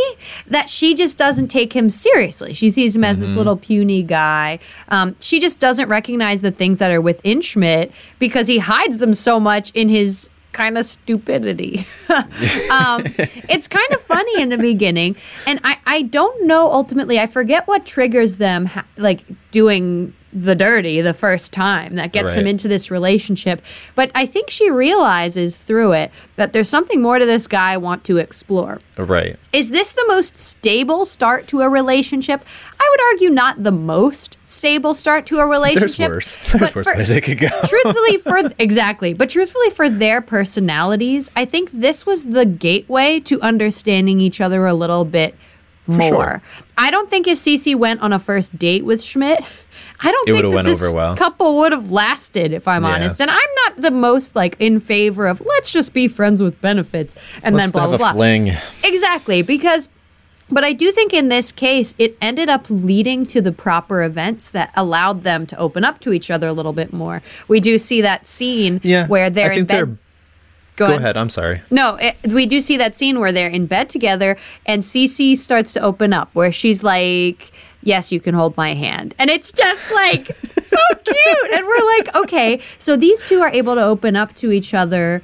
that 0.47 0.69
she 0.69 0.95
just 0.95 1.19
doesn't 1.19 1.49
take 1.49 1.73
him 1.73 1.90
seriously. 1.90 2.52
She 2.52 2.71
sees 2.71 2.95
him 2.95 3.04
as 3.04 3.19
this 3.19 3.35
little 3.37 3.57
puny 3.57 4.02
guy. 4.02 4.59
Um, 4.88 5.16
she 5.21 5.40
just 5.40 5.59
doesn't 5.59 5.88
recognize 5.88 6.40
the 6.40 6.50
things 6.50 6.78
that 6.78 6.90
are 6.90 7.00
within 7.00 7.40
Schmidt 7.40 7.93
because 8.19 8.49
he 8.49 8.59
hides 8.59 8.99
them 8.99 9.14
so 9.14 9.40
much 9.40 9.71
in 9.73 9.88
his 9.88 10.28
kind 10.52 10.78
of 10.78 10.87
stupidity. 10.87 11.87
um, 12.09 13.02
it's 13.49 13.69
kind 13.69 13.93
of 13.93 14.00
funny 14.02 14.40
in 14.40 14.49
the 14.49 14.57
beginning, 14.57 15.16
and 15.47 15.61
I, 15.64 15.78
I 15.87 16.02
don't 16.02 16.47
know 16.47 16.71
ultimately. 16.71 17.21
I 17.21 17.26
forget 17.26 17.66
what 17.66 17.85
triggers 17.85 18.37
them, 18.37 18.66
ha- 18.66 18.87
like 18.97 19.25
doing 19.50 20.14
the 20.34 20.54
dirty 20.54 21.00
the 21.00 21.14
first 21.14 21.52
time 21.52 21.94
that 21.94 22.12
gets 22.12 22.34
them 22.34 22.46
into 22.46 22.68
this 22.68 22.90
relationship. 22.90 23.62
But 23.94 24.10
I 24.14 24.26
think 24.26 24.50
she 24.50 24.70
realizes 24.70 25.56
through 25.56 25.92
it 25.92 26.10
that 26.36 26.52
there's 26.52 26.68
something 26.68 27.00
more 27.00 27.18
to 27.18 27.26
this 27.26 27.46
guy 27.46 27.72
I 27.72 27.76
want 27.76 28.04
to 28.04 28.18
explore. 28.18 28.80
right. 28.98 29.38
Is 29.52 29.70
this 29.70 29.92
the 29.92 30.04
most 30.08 30.36
stable 30.36 31.04
start 31.04 31.46
to 31.48 31.60
a 31.60 31.68
relationship? 31.68 32.44
I 32.80 32.88
would 32.90 33.00
argue 33.14 33.30
not 33.30 33.62
the 33.62 33.72
most 33.72 34.36
stable 34.46 34.92
start 34.94 35.26
to 35.26 35.38
a 35.38 35.46
relationship. 35.46 35.96
There's 36.10 36.10
worse. 36.10 36.36
There's 36.52 36.60
but 36.60 36.74
worse 36.74 36.88
for- 36.88 36.96
ways 36.96 37.10
it 37.10 37.22
could 37.22 37.38
go. 37.38 37.48
truthfully 37.64 38.18
for 38.18 38.40
exactly 38.58 39.14
but 39.14 39.30
truthfully 39.30 39.70
for 39.70 39.88
their 39.88 40.20
personalities 40.20 41.30
i 41.36 41.44
think 41.44 41.70
this 41.72 42.06
was 42.06 42.24
the 42.24 42.44
gateway 42.44 43.20
to 43.20 43.40
understanding 43.40 44.20
each 44.20 44.40
other 44.40 44.66
a 44.66 44.74
little 44.74 45.04
bit 45.04 45.34
more 45.86 46.08
sure. 46.08 46.42
i 46.78 46.90
don't 46.90 47.10
think 47.10 47.26
if 47.26 47.38
Cece 47.38 47.76
went 47.76 48.00
on 48.00 48.12
a 48.12 48.18
first 48.18 48.58
date 48.58 48.84
with 48.84 49.02
schmidt 49.02 49.40
i 50.00 50.10
don't 50.10 50.28
It 50.28 50.40
think 50.42 50.54
that 50.54 50.64
this 50.64 50.92
well. 50.92 51.16
couple 51.16 51.56
would 51.58 51.72
have 51.72 51.90
lasted 51.90 52.52
if 52.52 52.66
i'm 52.66 52.84
Yeah. 52.84 52.94
honest 52.94 53.20
and 53.20 53.30
i'm 53.30 53.50
not 53.64 53.76
the 53.76 53.90
most 53.90 54.34
like 54.34 54.56
in 54.58 54.80
favor 54.80 55.26
of 55.26 55.40
let's 55.44 55.72
just 55.72 55.92
be 55.92 56.08
friends 56.08 56.40
with 56.42 56.60
benefits 56.60 57.16
and 57.42 57.54
Let's 57.54 57.72
then 57.72 57.72
blah 57.72 57.90
have 57.90 57.98
blah 58.00 58.10
a 58.10 58.12
blah 58.12 58.12
fling. 58.12 58.52
Exactly, 58.82 59.42
because 59.42 59.88
but 60.50 60.62
I 60.62 60.74
do 60.74 60.92
think 60.92 61.14
in 61.14 61.30
this 61.30 61.52
case 61.52 61.94
it 61.98 62.18
ended 62.20 62.50
up 62.50 62.66
leading 62.68 63.24
to 63.26 63.40
the 63.40 63.50
proper 63.50 64.02
events 64.02 64.50
that 64.50 64.70
allowed 64.76 65.22
them 65.22 65.46
to 65.46 65.56
open 65.58 65.84
up 65.84 66.00
to 66.00 66.12
each 66.12 66.30
other 66.30 66.48
a 66.48 66.52
little 66.52 66.74
bit 66.74 66.92
more. 66.92 67.22
We 67.48 67.60
do 67.60 67.78
see 67.78 68.02
that 68.02 68.26
scene 68.26 68.78
Yeah, 68.84 69.06
where 69.06 69.30
they're 69.30 69.52
in 69.52 69.64
bed. 69.64 69.76
they're- 69.88 69.98
Go 70.76 70.97
ahead. 70.97 71.16
I'm 71.16 71.28
sorry. 71.28 71.62
No, 71.71 71.97
it, 71.97 72.16
we 72.28 72.47
do 72.47 72.61
see 72.61 72.76
that 72.76 72.97
scene 72.97 73.21
where 73.21 73.33
they're 73.33 73.49
in 73.49 73.66
bed 73.66 73.88
together 73.88 74.37
and 74.66 74.83
Cece 74.83 75.37
starts 75.37 75.73
to 75.75 75.81
open 75.81 76.12
up 76.12 76.31
where 76.33 76.50
she's 76.50 76.83
like, 76.83 77.52
Yes, 77.83 78.11
you 78.11 78.19
can 78.19 78.35
hold 78.35 78.57
my 78.57 78.73
hand. 78.73 79.14
And 79.19 79.31
it's 79.31 79.52
just 79.52 79.93
like 79.93 80.26
so 80.62 80.76
cute. 81.04 81.52
And 81.52 81.66
we're 81.66 81.87
like, 81.99 82.16
okay, 82.16 82.61
so 82.78 82.97
these 82.97 83.23
two 83.23 83.40
are 83.40 83.50
able 83.50 83.75
to 83.75 83.85
open 83.85 84.16
up 84.16 84.35
to 84.37 84.50
each 84.50 84.73
other 84.73 85.23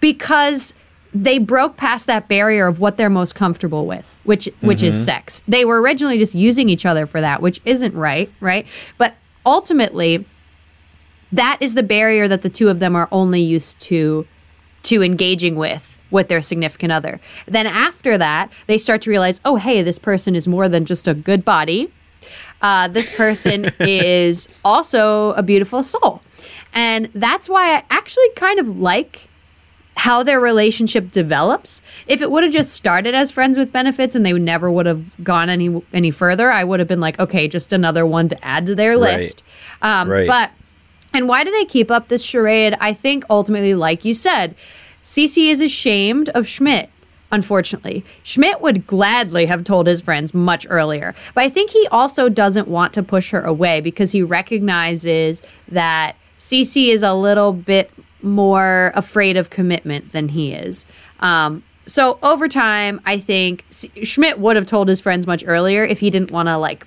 because 0.00 0.74
they 1.14 1.38
broke 1.38 1.76
past 1.76 2.06
that 2.08 2.28
barrier 2.28 2.66
of 2.66 2.80
what 2.80 2.96
they're 2.96 3.10
most 3.10 3.34
comfortable 3.34 3.86
with, 3.86 4.16
which 4.24 4.48
which 4.60 4.82
is 4.82 4.94
mm-hmm. 4.94 5.04
sex. 5.04 5.42
They 5.46 5.64
were 5.64 5.80
originally 5.80 6.18
just 6.18 6.34
using 6.34 6.68
each 6.68 6.84
other 6.84 7.06
for 7.06 7.20
that, 7.20 7.40
which 7.40 7.60
isn't 7.64 7.94
right, 7.94 8.30
right? 8.40 8.66
But 8.98 9.14
ultimately, 9.46 10.26
that 11.32 11.58
is 11.60 11.74
the 11.74 11.82
barrier 11.82 12.28
that 12.28 12.42
the 12.42 12.50
two 12.50 12.68
of 12.68 12.80
them 12.80 12.96
are 12.96 13.08
only 13.12 13.40
used 13.40 13.80
to 13.82 14.26
to 14.84 15.02
engaging 15.02 15.56
with 15.56 16.00
with 16.10 16.28
their 16.28 16.42
significant 16.42 16.90
other. 16.92 17.20
Then 17.46 17.66
after 17.66 18.18
that, 18.18 18.50
they 18.66 18.78
start 18.78 19.02
to 19.02 19.10
realize, 19.10 19.40
oh, 19.44 19.56
hey, 19.56 19.82
this 19.82 19.98
person 19.98 20.34
is 20.34 20.48
more 20.48 20.68
than 20.68 20.84
just 20.84 21.06
a 21.06 21.14
good 21.14 21.44
body. 21.44 21.92
Uh, 22.60 22.88
this 22.88 23.08
person 23.16 23.70
is 23.80 24.48
also 24.64 25.32
a 25.34 25.42
beautiful 25.42 25.82
soul. 25.82 26.20
And 26.74 27.08
that's 27.14 27.48
why 27.48 27.76
I 27.76 27.84
actually 27.90 28.28
kind 28.36 28.58
of 28.58 28.78
like 28.78 29.28
how 29.96 30.22
their 30.22 30.40
relationship 30.40 31.10
develops. 31.10 31.82
If 32.06 32.22
it 32.22 32.30
would 32.30 32.42
have 32.42 32.52
just 32.52 32.72
started 32.72 33.14
as 33.14 33.30
friends 33.30 33.58
with 33.58 33.70
benefits 33.70 34.14
and 34.14 34.24
they 34.24 34.32
never 34.32 34.70
would 34.70 34.86
have 34.86 35.22
gone 35.22 35.48
any 35.50 35.82
any 35.92 36.10
further, 36.10 36.50
I 36.50 36.64
would 36.64 36.80
have 36.80 36.88
been 36.88 37.00
like, 37.00 37.18
okay, 37.20 37.46
just 37.48 37.72
another 37.72 38.06
one 38.06 38.28
to 38.30 38.44
add 38.44 38.66
to 38.66 38.74
their 38.74 38.98
Right. 38.98 39.18
list. 39.20 39.42
Um, 39.82 40.08
Right. 40.08 40.26
But 40.26 40.50
and 41.12 41.28
why 41.28 41.44
do 41.44 41.50
they 41.50 41.64
keep 41.64 41.90
up 41.90 42.08
this 42.08 42.24
charade? 42.24 42.76
I 42.80 42.92
think 42.92 43.24
ultimately, 43.30 43.74
like 43.74 44.04
you 44.04 44.14
said, 44.14 44.54
Cece 45.04 45.50
is 45.50 45.60
ashamed 45.60 46.28
of 46.30 46.46
Schmidt. 46.46 46.90
Unfortunately, 47.32 48.04
Schmidt 48.24 48.60
would 48.60 48.86
gladly 48.86 49.46
have 49.46 49.62
told 49.62 49.86
his 49.86 50.00
friends 50.00 50.34
much 50.34 50.66
earlier, 50.68 51.14
but 51.32 51.44
I 51.44 51.48
think 51.48 51.70
he 51.70 51.86
also 51.88 52.28
doesn't 52.28 52.66
want 52.66 52.92
to 52.94 53.04
push 53.04 53.30
her 53.30 53.42
away 53.42 53.80
because 53.80 54.10
he 54.10 54.22
recognizes 54.22 55.40
that 55.68 56.16
Cece 56.38 56.88
is 56.88 57.04
a 57.04 57.14
little 57.14 57.52
bit 57.52 57.92
more 58.22 58.90
afraid 58.96 59.36
of 59.36 59.48
commitment 59.48 60.10
than 60.10 60.30
he 60.30 60.52
is. 60.52 60.86
Um, 61.20 61.62
so 61.86 62.18
over 62.22 62.48
time, 62.48 63.00
I 63.04 63.18
think 63.18 63.64
C- 63.70 64.04
Schmidt 64.04 64.38
would 64.38 64.56
have 64.56 64.66
told 64.66 64.88
his 64.88 65.00
friends 65.00 65.26
much 65.26 65.44
earlier 65.46 65.84
if 65.84 66.00
he 66.00 66.10
didn't 66.10 66.30
want 66.30 66.48
to 66.48 66.56
like 66.56 66.86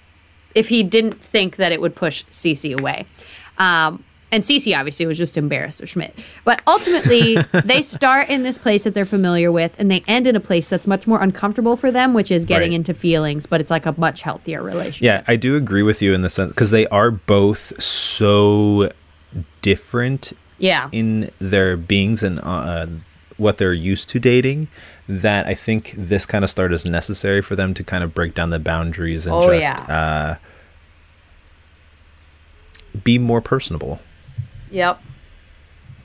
if 0.55 0.69
he 0.69 0.83
didn't 0.83 1.19
think 1.19 1.55
that 1.55 1.71
it 1.71 1.81
would 1.81 1.95
push 1.95 2.23
Cece 2.25 2.79
away. 2.79 3.05
Um, 3.57 4.03
and 4.33 4.43
Cece 4.43 4.77
obviously 4.77 5.05
was 5.05 5.17
just 5.17 5.37
embarrassed 5.37 5.81
of 5.81 5.87
Schmidt. 5.89 6.13
But 6.43 6.61
ultimately, 6.67 7.37
they 7.63 7.81
start 7.81 8.29
in 8.29 8.43
this 8.43 8.57
place 8.57 8.83
that 8.83 8.93
they're 8.93 9.05
familiar 9.05 9.51
with, 9.51 9.75
and 9.79 9.89
they 9.89 10.03
end 10.07 10.27
in 10.27 10.35
a 10.35 10.39
place 10.39 10.67
that's 10.69 10.87
much 10.87 11.07
more 11.07 11.21
uncomfortable 11.21 11.75
for 11.77 11.91
them, 11.91 12.13
which 12.13 12.31
is 12.31 12.43
getting 12.45 12.71
Right. 12.71 12.75
into 12.75 12.93
feelings, 12.93 13.45
but 13.45 13.61
it's 13.61 13.71
like 13.71 13.85
a 13.85 13.93
much 13.97 14.23
healthier 14.23 14.61
relationship. 14.61 15.03
Yeah, 15.03 15.23
I 15.27 15.35
do 15.37 15.55
agree 15.55 15.83
with 15.83 16.01
you 16.01 16.13
in 16.13 16.21
the 16.21 16.29
sense 16.29 16.51
because 16.51 16.71
they 16.71 16.87
are 16.87 17.11
both 17.11 17.81
so 17.81 18.91
different 19.61 20.33
Yeah. 20.59 20.89
in 20.91 21.31
their 21.39 21.77
beings 21.77 22.23
and 22.23 22.39
uh, 22.41 22.87
what 23.37 23.57
they're 23.57 23.73
used 23.73 24.09
to 24.09 24.19
dating 24.19 24.67
that 25.09 25.45
I 25.47 25.53
think 25.53 25.93
this 25.97 26.25
kind 26.25 26.43
of 26.43 26.49
start 26.49 26.71
is 26.71 26.85
necessary 26.85 27.41
for 27.41 27.55
them 27.55 27.73
to 27.73 27.83
kind 27.83 28.03
of 28.03 28.13
break 28.13 28.33
down 28.35 28.51
the 28.51 28.59
boundaries 28.59 29.25
and 29.25 29.35
Oh, 29.35 29.51
just 29.53 29.61
yeah. 29.87 30.37
uh, 32.93 32.97
be 33.03 33.17
more 33.17 33.41
personable. 33.41 33.99
Yep. 34.73 35.01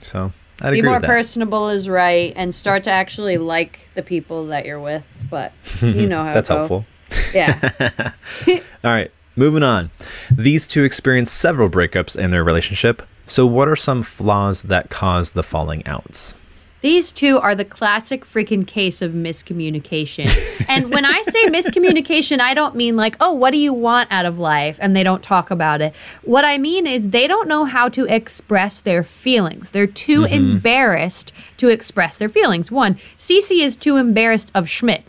So 0.03 0.31
I'd 0.61 0.73
Be 0.73 0.81
agree 0.81 0.91
more 0.91 1.01
personable 1.01 1.69
is 1.69 1.89
right, 1.89 2.33
and 2.37 2.55
start 2.55 2.85
to 2.85 2.91
actually 2.91 3.39
like 3.39 3.89
the 3.95 4.03
people 4.03 4.47
that 4.49 4.67
you're 4.67 4.81
with. 4.81 5.27
But 5.31 5.53
you 5.81 6.07
know 6.09 6.23
how 6.23 6.35
That's 6.35 6.49
helpful. 6.49 6.85
Yeah. 7.33 8.13
All 8.49 8.61
right, 8.85 9.11
moving 9.37 9.63
on. 9.63 9.91
These 10.31 10.69
two 10.69 10.85
experienced 10.85 11.35
several 11.37 11.71
breakups 11.71 12.19
in 12.19 12.31
their 12.31 12.45
relationship. 12.45 13.03
So, 13.27 13.47
what 13.47 13.69
are 13.69 13.77
some 13.77 14.03
flaws 14.03 14.63
that 14.63 14.91
cause 14.91 15.33
the 15.33 15.43
falling 15.43 15.87
outs? 15.87 16.35
These 16.81 17.11
two 17.11 17.39
are 17.41 17.57
the 17.57 17.65
classic 17.65 18.25
freaking 18.25 18.67
case 18.67 19.03
of 19.03 19.13
miscommunication. 19.13 20.29
and 20.69 20.91
when 20.91 21.05
I 21.05 21.23
say 21.23 21.47
miscommunication, 21.51 22.41
I 22.41 22.55
don't 22.55 22.77
mean 22.77 22.97
like, 22.97 23.17
oh, 23.21 23.33
what 23.33 23.53
do 23.53 23.59
you 23.59 23.73
want 23.73 24.13
out 24.13 24.27
of 24.27 24.39
life? 24.39 24.79
And 24.81 24.95
they 24.95 25.03
don't 25.03 25.23
talk 25.23 25.51
about 25.51 25.81
it. 25.81 25.93
What 26.23 26.45
I 26.45 26.57
mean 26.57 26.87
is 26.87 27.09
they 27.09 27.27
don't 27.27 27.49
know 27.49 27.65
how 27.65 27.89
to 27.91 28.05
express 28.05 28.81
their 28.81 29.03
feelings. 29.03 29.71
They're 29.71 29.87
too 29.87 30.23
mm-hmm. 30.23 30.35
embarrassed 30.35 31.33
to 31.57 31.69
express 31.69 32.17
their 32.17 32.29
feelings. 32.29 32.71
One, 32.71 32.99
Cece 33.17 33.61
is 33.61 33.75
too 33.75 33.97
embarrassed 33.97 34.53
of 34.55 34.69
Schmidt. 34.69 35.05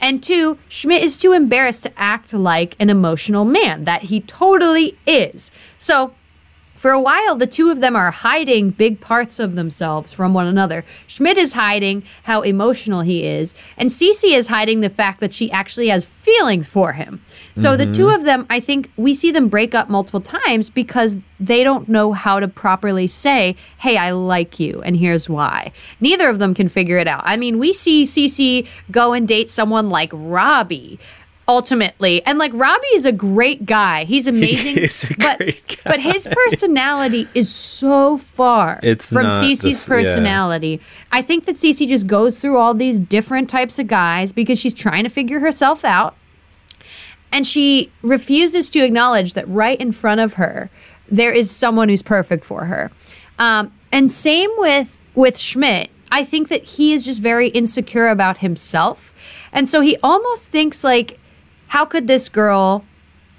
And 0.00 0.22
two, 0.22 0.58
Schmidt 0.68 1.02
is 1.02 1.16
too 1.16 1.32
embarrassed 1.32 1.84
to 1.84 1.92
act 1.96 2.34
like 2.34 2.74
an 2.80 2.90
emotional 2.90 3.44
man 3.44 3.84
that 3.84 4.02
he 4.02 4.20
totally 4.20 4.98
is. 5.06 5.50
So, 5.78 6.14
for 6.84 6.90
a 6.90 7.00
while, 7.00 7.34
the 7.34 7.46
two 7.46 7.70
of 7.70 7.80
them 7.80 7.96
are 7.96 8.10
hiding 8.10 8.68
big 8.68 9.00
parts 9.00 9.40
of 9.40 9.56
themselves 9.56 10.12
from 10.12 10.34
one 10.34 10.46
another. 10.46 10.84
Schmidt 11.06 11.38
is 11.38 11.54
hiding 11.54 12.04
how 12.24 12.42
emotional 12.42 13.00
he 13.00 13.24
is, 13.24 13.54
and 13.78 13.88
Cece 13.88 14.36
is 14.36 14.48
hiding 14.48 14.82
the 14.82 14.90
fact 14.90 15.20
that 15.20 15.32
she 15.32 15.50
actually 15.50 15.88
has 15.88 16.04
feelings 16.04 16.68
for 16.68 16.92
him. 16.92 17.22
So 17.54 17.74
the 17.74 17.90
two 17.90 18.10
of 18.10 18.24
them, 18.24 18.44
I 18.50 18.60
think 18.60 18.90
we 18.98 19.14
see 19.14 19.30
them 19.30 19.48
break 19.48 19.74
up 19.74 19.88
multiple 19.88 20.20
times 20.20 20.68
because 20.68 21.16
they 21.40 21.64
don't 21.64 21.88
know 21.88 22.12
how 22.12 22.38
to 22.38 22.48
properly 22.48 23.06
say, 23.06 23.56
"Hey, 23.78 23.96
I 23.96 24.10
like 24.10 24.60
you, 24.60 24.82
and 24.84 24.98
here's 24.98 25.26
why." 25.26 25.72
Neither 26.00 26.28
of 26.28 26.38
them 26.38 26.52
can 26.52 26.68
figure 26.68 26.98
it 26.98 27.08
out. 27.08 27.22
I 27.24 27.38
mean, 27.38 27.58
we 27.58 27.72
see 27.72 28.04
Cece 28.04 28.66
go 28.90 29.14
and 29.14 29.26
date 29.26 29.48
someone 29.48 29.88
like 29.88 30.10
Robbie 30.12 30.98
ultimately. 31.46 32.24
And 32.26 32.38
like 32.38 32.52
Robbie 32.54 32.86
is 32.94 33.04
a 33.04 33.12
great 33.12 33.66
guy. 33.66 34.04
He's 34.04 34.26
amazing. 34.34 34.78
a 34.78 35.14
but, 35.18 35.38
but 35.84 36.00
his 36.00 36.26
personality 36.30 37.28
is 37.34 37.52
so 37.54 38.16
far 38.18 38.80
It's 38.82 39.12
from 39.12 39.26
Cece's 39.26 39.60
this- 39.62 39.88
yeah. 39.88 39.94
personality. 39.96 40.80
I 41.12 41.22
think 41.22 41.44
that 41.46 41.56
Cece 41.56 41.86
just 41.88 42.06
goes 42.06 42.38
through 42.38 42.56
all 42.58 42.74
these 42.74 42.98
different 43.00 43.50
types 43.50 43.78
of 43.78 43.86
guys 43.86 44.32
because 44.32 44.58
she's 44.58 44.74
trying 44.74 45.04
to 45.04 45.10
figure 45.10 45.40
herself 45.40 45.84
out. 45.84 46.16
And 47.32 47.46
she 47.46 47.90
refuses 48.02 48.70
to 48.70 48.80
acknowledge 48.84 49.34
that 49.34 49.48
right 49.48 49.80
in 49.80 49.90
front 49.92 50.20
of 50.20 50.34
her, 50.34 50.70
there 51.08 51.32
is 51.32 51.50
someone 51.50 51.88
who's 51.88 52.02
perfect 52.02 52.44
for 52.44 52.66
her. 52.66 52.90
Um, 53.38 53.72
and 53.90 54.10
same 54.10 54.50
with 54.56 55.00
with 55.14 55.36
Schmidt. 55.38 55.90
I 56.12 56.22
think 56.24 56.48
that 56.48 56.62
he 56.62 56.92
is 56.92 57.04
just 57.04 57.20
very 57.20 57.48
insecure 57.48 58.06
about 58.08 58.38
himself. 58.38 59.12
And 59.52 59.68
so 59.68 59.80
he 59.80 59.96
almost 60.02 60.48
thinks 60.48 60.84
like, 60.84 61.18
how 61.74 61.84
could 61.84 62.06
this 62.06 62.28
girl 62.28 62.84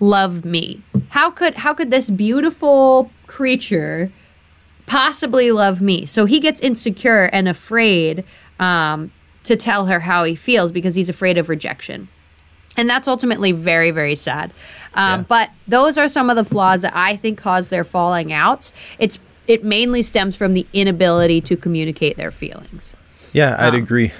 love 0.01 0.43
me? 0.43 0.83
How 1.07 1.31
could 1.31 1.55
how 1.55 1.73
could 1.73 1.89
this 1.89 2.09
beautiful 2.09 3.09
creature 3.27 4.11
possibly 4.87 5.53
love 5.53 5.79
me? 5.81 6.05
So 6.05 6.25
he 6.25 6.41
gets 6.41 6.59
insecure 6.59 7.29
and 7.31 7.47
afraid 7.47 8.25
um, 8.59 9.13
to 9.45 9.55
tell 9.55 9.85
her 9.85 10.01
how 10.01 10.25
he 10.25 10.35
feels 10.35 10.73
because 10.73 10.95
he's 10.95 11.07
afraid 11.07 11.37
of 11.37 11.47
rejection. 11.47 12.09
And 12.75 12.89
that's 12.89 13.07
ultimately 13.07 13.53
very, 13.53 13.91
very 13.91 14.15
sad. 14.15 14.51
Um, 14.95 15.21
Yeah. 15.21 15.25
But 15.29 15.49
those 15.65 15.97
are 15.97 16.09
some 16.09 16.29
of 16.29 16.35
the 16.35 16.43
flaws 16.43 16.81
that 16.81 16.93
I 16.93 17.15
think 17.15 17.37
cause 17.37 17.69
their 17.69 17.85
falling 17.85 18.33
outs. 18.33 18.73
It's 18.99 19.17
it 19.47 19.63
mainly 19.63 20.01
stems 20.01 20.35
from 20.35 20.51
the 20.51 20.67
inability 20.73 21.39
to 21.39 21.55
communicate 21.55 22.17
their 22.17 22.31
feelings. 22.31 22.97
Yeah, 23.31 23.55
I'd 23.57 23.75
Um, 23.75 23.81
agree. 23.81 24.11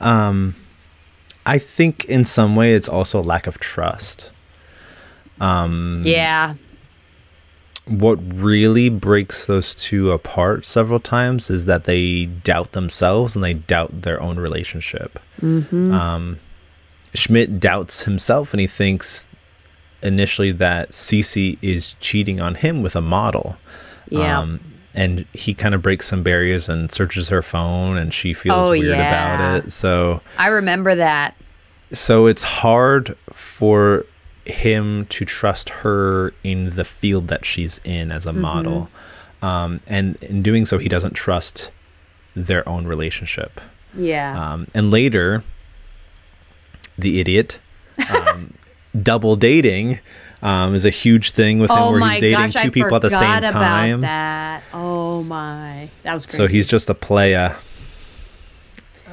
Um, 0.00 0.56
I 1.46 1.58
think 1.58 2.04
in 2.06 2.24
some 2.24 2.56
way 2.56 2.74
it's 2.74 2.88
also 2.88 3.20
a 3.20 3.22
lack 3.22 3.46
of 3.46 3.58
trust. 3.58 4.32
Mm. 5.40 6.04
Yeah. 6.04 6.54
What 7.86 8.18
really 8.34 8.88
breaks 8.88 9.46
those 9.46 9.74
two 9.74 10.10
apart 10.10 10.64
several 10.64 11.00
times 11.00 11.50
is 11.50 11.66
that 11.66 11.84
they 11.84 12.24
doubt 12.26 12.72
themselves 12.72 13.34
and 13.34 13.44
they 13.44 13.52
doubt 13.54 14.02
their 14.02 14.22
own 14.22 14.38
relationship. 14.38 15.18
Um, 15.92 16.40
Schmidt 17.14 17.60
doubts 17.60 18.04
himself 18.04 18.54
and 18.54 18.60
he 18.60 18.66
thinks 18.66 19.26
initially 20.02 20.52
that 20.52 20.90
Cece 20.92 21.58
is 21.60 21.94
cheating 22.00 22.40
on 22.40 22.54
him 22.54 22.82
with 22.82 22.96
a 22.96 23.02
model. 23.02 23.56
Yeah. 24.08 24.38
Um, 24.38 24.60
and 24.94 25.26
he 25.32 25.54
kind 25.54 25.74
of 25.74 25.82
breaks 25.82 26.06
some 26.06 26.22
barriers 26.22 26.68
and 26.68 26.90
searches 26.90 27.28
her 27.28 27.42
phone 27.42 27.96
and 27.96 28.14
she 28.14 28.32
feels 28.32 28.68
Oh, 28.68 28.70
weird 28.70 28.86
yeah. 28.96 29.34
about 29.36 29.64
it. 29.66 29.72
So 29.72 30.20
I 30.38 30.48
remember 30.48 30.94
that. 30.94 31.34
so 31.92 32.26
it's 32.26 32.42
hard 32.44 33.16
for 33.32 34.06
him 34.46 35.06
to 35.06 35.24
trust 35.24 35.68
her 35.70 36.32
in 36.44 36.70
the 36.76 36.84
field 36.84 37.28
that 37.28 37.44
she's 37.44 37.80
in 37.84 38.12
as 38.12 38.26
a 38.26 38.30
Mm-hmm. 38.30 38.40
model. 38.40 38.88
Um, 39.42 39.80
and 39.86 40.16
in 40.22 40.42
doing 40.42 40.64
so, 40.64 40.78
he 40.78 40.88
doesn't 40.88 41.14
trust 41.14 41.70
their 42.36 42.66
own 42.68 42.86
relationship. 42.86 43.60
Yeah. 43.96 44.52
Um, 44.52 44.66
and 44.74 44.90
later, 44.90 45.42
the 46.98 47.20
idiot, 47.20 47.58
um, 48.10 48.54
double 49.02 49.36
dating 49.36 49.98
um, 50.44 50.74
is 50.76 50.84
a 50.84 50.90
huge 50.90 51.32
thing 51.32 51.58
with 51.58 51.70
him 51.70 51.76
oh 51.78 51.90
where 51.92 52.08
he's 52.10 52.20
dating 52.20 52.38
gosh, 52.38 52.52
two 52.52 52.58
I 52.60 52.68
people 52.68 52.94
at 52.94 53.02
the 53.02 53.10
same 53.10 53.20
time. 53.42 53.98
about 53.98 54.00
that. 54.02 54.62
Oh 54.72 55.22
my. 55.24 55.88
That 56.04 56.14
was 56.14 56.26
crazy. 56.26 56.36
So 56.38 56.46
he's 56.46 56.66
just 56.68 56.88
a 56.88 56.94
playa. 56.94 57.56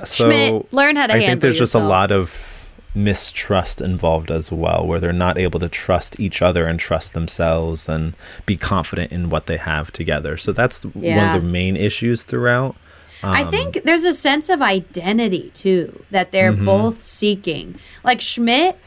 So 0.03 0.25
Schmidt, 0.25 0.73
learn 0.73 0.95
how 0.95 1.07
to 1.07 1.13
handle 1.13 1.27
I 1.27 1.29
think 1.31 1.41
there's 1.41 1.57
just 1.59 1.75
a 1.75 1.79
lot 1.79 2.11
of 2.11 2.67
mistrust 2.93 3.79
involved 3.81 4.29
as 4.31 4.51
well, 4.51 4.85
where 4.85 4.99
they're 4.99 5.13
not 5.13 5.37
able 5.37 5.59
to 5.61 5.69
trust 5.69 6.19
each 6.19 6.41
other 6.41 6.65
and 6.65 6.79
trust 6.79 7.13
themselves 7.13 7.87
and 7.87 8.13
be 8.45 8.57
confident 8.57 9.11
in 9.11 9.29
what 9.29 9.45
they 9.47 9.57
have 9.57 9.91
together. 9.91 10.35
So 10.37 10.51
that's 10.51 10.83
one 10.83 11.29
of 11.29 11.41
the 11.41 11.47
main 11.47 11.77
issues 11.77 12.23
throughout. 12.23 12.75
I 13.23 13.43
Um, 13.43 13.49
think 13.51 13.83
there's 13.83 14.03
a 14.03 14.13
sense 14.13 14.49
of 14.49 14.61
identity 14.61 15.51
too 15.53 16.03
that 16.11 16.31
they're 16.31 16.51
Mm-hmm. 16.51 16.65
both 16.65 16.99
seeking. 17.01 17.75
Like 18.03 18.19
Schmidt, 18.19 18.77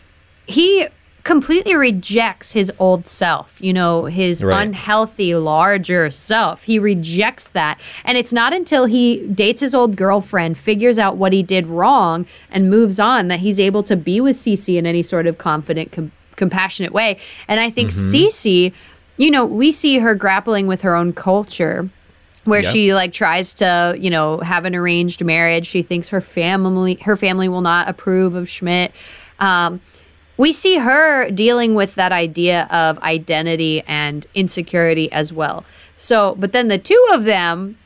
he 0.46 0.88
completely 1.24 1.74
rejects 1.74 2.52
his 2.52 2.70
old 2.78 3.08
self, 3.08 3.56
you 3.60 3.72
know, 3.72 4.04
his 4.04 4.44
Right. 4.44 4.66
unhealthy, 4.66 5.34
larger 5.34 6.10
self. 6.10 6.64
He 6.64 6.78
rejects 6.78 7.48
that. 7.48 7.80
And 8.04 8.18
it's 8.18 8.32
not 8.32 8.52
until 8.52 8.84
he 8.84 9.26
dates 9.28 9.62
his 9.62 9.74
old 9.74 9.96
girlfriend, 9.96 10.58
figures 10.58 10.98
out 10.98 11.16
what 11.16 11.32
he 11.32 11.42
did 11.42 11.66
wrong, 11.66 12.26
and 12.50 12.68
moves 12.70 13.00
on 13.00 13.28
that 13.28 13.40
he's 13.40 13.58
able 13.58 13.82
to 13.84 13.96
be 13.96 14.20
with 14.20 14.36
Cece 14.36 14.76
in 14.76 14.86
any 14.86 15.02
sort 15.02 15.26
of 15.26 15.38
confident, 15.38 15.92
com- 15.92 16.12
compassionate 16.36 16.92
way. 16.92 17.16
And 17.48 17.58
I 17.58 17.70
think 17.70 17.90
Mm-hmm. 17.90 18.14
Cece, 18.14 18.72
you 19.16 19.30
know, 19.30 19.46
we 19.46 19.70
see 19.70 20.00
her 20.00 20.14
grappling 20.14 20.66
with 20.66 20.82
her 20.82 20.94
own 20.94 21.12
culture 21.14 21.88
where 22.44 22.62
Yep. 22.62 22.72
she 22.72 22.92
like 22.92 23.14
tries 23.14 23.54
to 23.54 23.96
you 23.98 24.10
know 24.10 24.36
have 24.40 24.66
an 24.66 24.74
arranged 24.74 25.24
marriage 25.24 25.64
she 25.66 25.80
thinks 25.82 26.10
her 26.10 26.20
family 26.20 26.96
her 27.04 27.16
family 27.16 27.48
will 27.48 27.62
not 27.62 27.88
approve 27.88 28.34
of 28.34 28.50
schmidt 28.50 28.92
um, 29.38 29.80
we 30.36 30.52
see 30.52 30.76
her 30.78 31.30
dealing 31.30 31.74
with 31.74 31.94
that 31.94 32.12
idea 32.12 32.66
of 32.70 32.98
identity 33.00 33.82
and 33.86 34.26
insecurity 34.34 35.10
as 35.12 35.32
well 35.32 35.64
so 35.96 36.34
but 36.38 36.52
then 36.52 36.68
the 36.68 36.78
two 36.78 37.06
of 37.12 37.24
them 37.24 37.76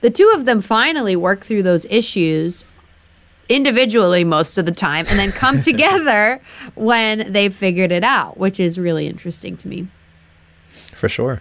the 0.00 0.10
two 0.10 0.30
of 0.34 0.44
them 0.44 0.60
finally 0.60 1.16
work 1.16 1.40
through 1.42 1.62
those 1.62 1.84
issues 1.86 2.64
individually 3.48 4.24
most 4.24 4.58
of 4.58 4.66
the 4.66 4.72
time 4.72 5.04
and 5.08 5.18
then 5.18 5.32
come 5.32 5.60
together 5.70 6.40
when 6.74 7.32
they've 7.32 7.54
figured 7.54 7.90
it 7.92 8.04
out 8.04 8.36
which 8.38 8.60
is 8.60 8.78
really 8.78 9.06
interesting 9.06 9.56
to 9.56 9.68
me 9.68 9.88
for 10.68 11.08
sure. 11.08 11.40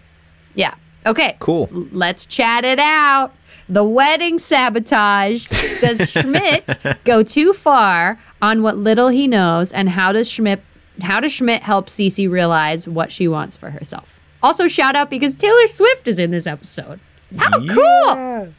yeah 0.56 0.74
okay 1.06 1.36
Cool. 1.40 1.70
L- 1.74 1.88
let's 1.92 2.26
chat 2.26 2.64
it 2.64 2.80
out. 2.80 3.34
The 3.70 3.84
wedding 3.84 4.40
sabotage. 4.40 5.48
Does 5.82 6.12
Schmidt 6.12 6.78
go 7.04 7.22
too 7.24 7.52
far 7.52 8.18
on 8.42 8.62
what 8.64 8.78
little 8.78 9.10
he 9.10 9.28
knows, 9.28 9.72
and 9.72 9.90
how 9.90 10.12
does 10.12 10.30
Schmidt 10.30 10.62
how 11.02 11.20
does 11.20 11.32
Schmidt 11.32 11.62
help 11.62 11.88
Cece 11.88 12.30
realize 12.30 12.88
what 12.88 13.12
she 13.12 13.28
wants 13.28 13.56
for 13.56 13.70
herself? 13.70 14.20
Also, 14.42 14.68
shout 14.68 14.96
out 14.96 15.10
because 15.10 15.36
Taylor 15.36 15.68
Swift 15.68 16.08
is 16.08 16.18
in 16.20 16.32
this 16.32 16.48
episode. 16.48 17.00
How 17.38 17.60
cool! 17.68 18.54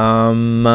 Um, 0.00 0.66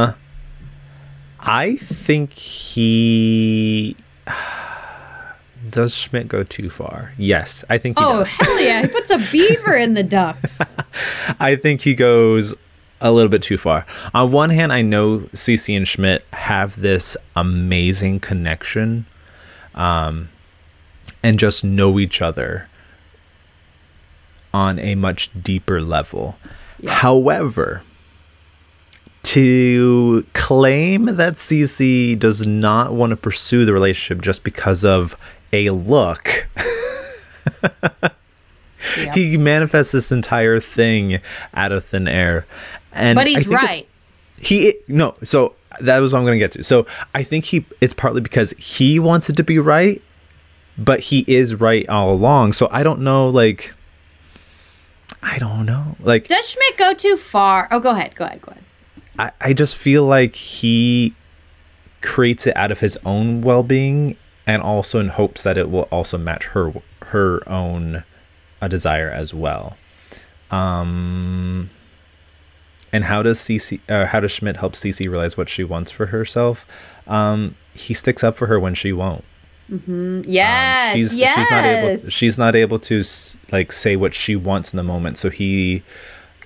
I 1.40 1.76
think 1.78 2.34
he 2.34 3.96
does 5.70 5.94
Schmidt 5.96 6.28
go 6.28 6.44
too 6.44 6.70
far. 6.70 7.14
Yes, 7.18 7.64
I 7.70 7.78
think 7.78 7.98
he 7.98 8.06
Oh 8.06 8.20
does. 8.20 8.30
hell 8.34 8.62
yeah! 8.62 8.82
He 8.84 8.88
puts 8.88 9.10
a 9.10 9.18
beaver 9.32 9.74
in 9.76 9.94
the 9.94 10.04
ducks. 10.04 10.60
I 11.40 11.56
think 11.56 11.82
he 11.82 11.96
goes 11.96 12.54
a 13.02 13.12
little 13.12 13.30
bit 13.30 13.42
too 13.42 13.58
far. 13.58 13.86
On 14.14 14.32
one 14.32 14.50
hand, 14.50 14.74
I 14.74 14.82
know 14.82 15.20
Cece 15.34 15.76
and 15.76 15.88
Schmidt 15.88 16.26
have 16.34 16.80
this 16.80 17.16
amazing 17.36 18.20
connection, 18.20 19.06
um, 19.76 20.30
and 21.24 21.40
just 21.40 21.64
know 21.64 22.00
each 22.00 22.22
other 22.22 22.68
on 24.54 24.80
a 24.80 24.96
much 24.96 25.30
deeper 25.42 25.82
level. 25.82 26.38
However, 26.88 27.84
to 29.24 30.26
claim 30.34 31.06
that 31.18 31.34
Cece 31.34 32.18
does 32.18 32.48
not 32.48 32.94
want 32.94 33.12
to 33.12 33.18
pursue 33.18 33.66
the 33.66 33.74
relationship 33.74 34.24
just 34.24 34.44
because 34.44 34.86
of 34.86 35.18
a 35.54 35.70
look 35.70 36.48
he 39.14 39.38
manifests 39.38 39.92
this 39.92 40.12
entire 40.12 40.60
thing 40.60 41.20
out 41.54 41.72
of 41.72 41.84
thin 41.86 42.08
air 42.08 42.46
and 42.98 43.16
But 43.16 43.28
he's 43.28 43.48
right. 43.48 43.88
he 44.40 44.74
no 44.88 45.14
so 45.24 45.56
that 45.82 46.00
was 46.00 46.14
what 46.14 46.20
i'm 46.20 46.26
gonna 46.26 46.38
get 46.38 46.52
to 46.54 46.64
so 46.64 46.86
i 47.16 47.24
think 47.24 47.46
he 47.46 47.66
it's 47.82 47.94
partly 47.94 48.22
because 48.22 48.52
he 48.58 49.00
wants 49.00 49.30
it 49.30 49.36
to 49.38 49.44
be 49.44 49.60
right 49.60 50.02
but 50.78 51.00
he 51.00 51.24
is 51.28 51.56
right 51.56 51.88
all 51.90 52.12
along 52.14 52.54
so 52.54 52.68
i 52.72 52.84
don't 52.84 53.00
know 53.02 53.30
like 53.30 53.74
i 55.24 55.38
don't 55.40 55.66
know 55.66 55.96
like 56.00 56.28
Does 56.28 56.50
Schmidt 56.52 56.78
go 56.78 56.94
too 56.94 57.18
far? 57.18 57.68
Oh, 57.72 57.80
go 57.80 57.92
ahead. 57.92 58.16
Go 58.16 58.26
ahead. 58.26 58.42
Go 58.42 58.52
ahead. 58.52 58.64
I, 59.20 59.32
I 59.50 59.54
just 59.54 59.76
feel 59.76 60.06
like 60.06 60.36
he 60.36 61.16
creates 62.02 62.46
it 62.46 62.56
out 62.56 62.72
of 62.72 62.80
his 62.80 62.98
own 63.06 63.42
well-being 63.42 64.16
and 64.46 64.62
also 64.62 65.00
in 65.00 65.08
hopes 65.08 65.42
that 65.44 65.58
it 65.58 65.70
will 65.72 65.88
also 65.92 66.18
match 66.20 66.46
her 66.48 66.72
her 67.08 67.48
own 67.50 68.04
uh, 68.62 68.68
desire 68.68 69.10
as 69.10 69.34
well 69.34 69.76
um 70.52 71.70
and 72.98 73.06
how 73.06 73.22
does 73.22 73.38
Cece 73.40 73.80
uh, 73.90 74.08
how 74.08 74.20
does 74.20 74.32
Schmidt 74.32 74.58
help 74.58 74.74
Cece 74.74 75.08
realize 75.08 75.38
what 75.38 75.50
she 75.50 75.64
wants 75.64 75.92
for 75.92 76.08
herself 76.08 76.66
um 77.06 77.56
he 77.74 77.94
sticks 77.94 78.24
up 78.24 78.36
for 78.38 78.48
her 78.48 78.60
when 78.60 78.74
she 78.74 78.92
won't 78.92 79.24
Yes. 79.70 80.94
Um, 80.94 80.98
she's 80.98 81.16
yes. 81.16 81.36
she's 81.36 81.52
not 81.52 81.66
able 81.66 82.10
she's 82.10 82.38
not 82.38 82.56
able 82.56 82.80
to 82.80 83.04
like 83.52 83.72
say 83.72 83.96
what 83.96 84.14
she 84.14 84.36
wants 84.36 84.74
in 84.74 84.78
the 84.78 84.84
moment 84.84 85.18
so 85.18 85.30
he 85.30 85.84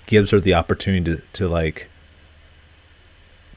gives 0.08 0.32
her 0.32 0.40
the 0.42 0.54
opportunity 0.54 1.16
to, 1.16 1.22
to 1.34 1.48
like 1.48 1.90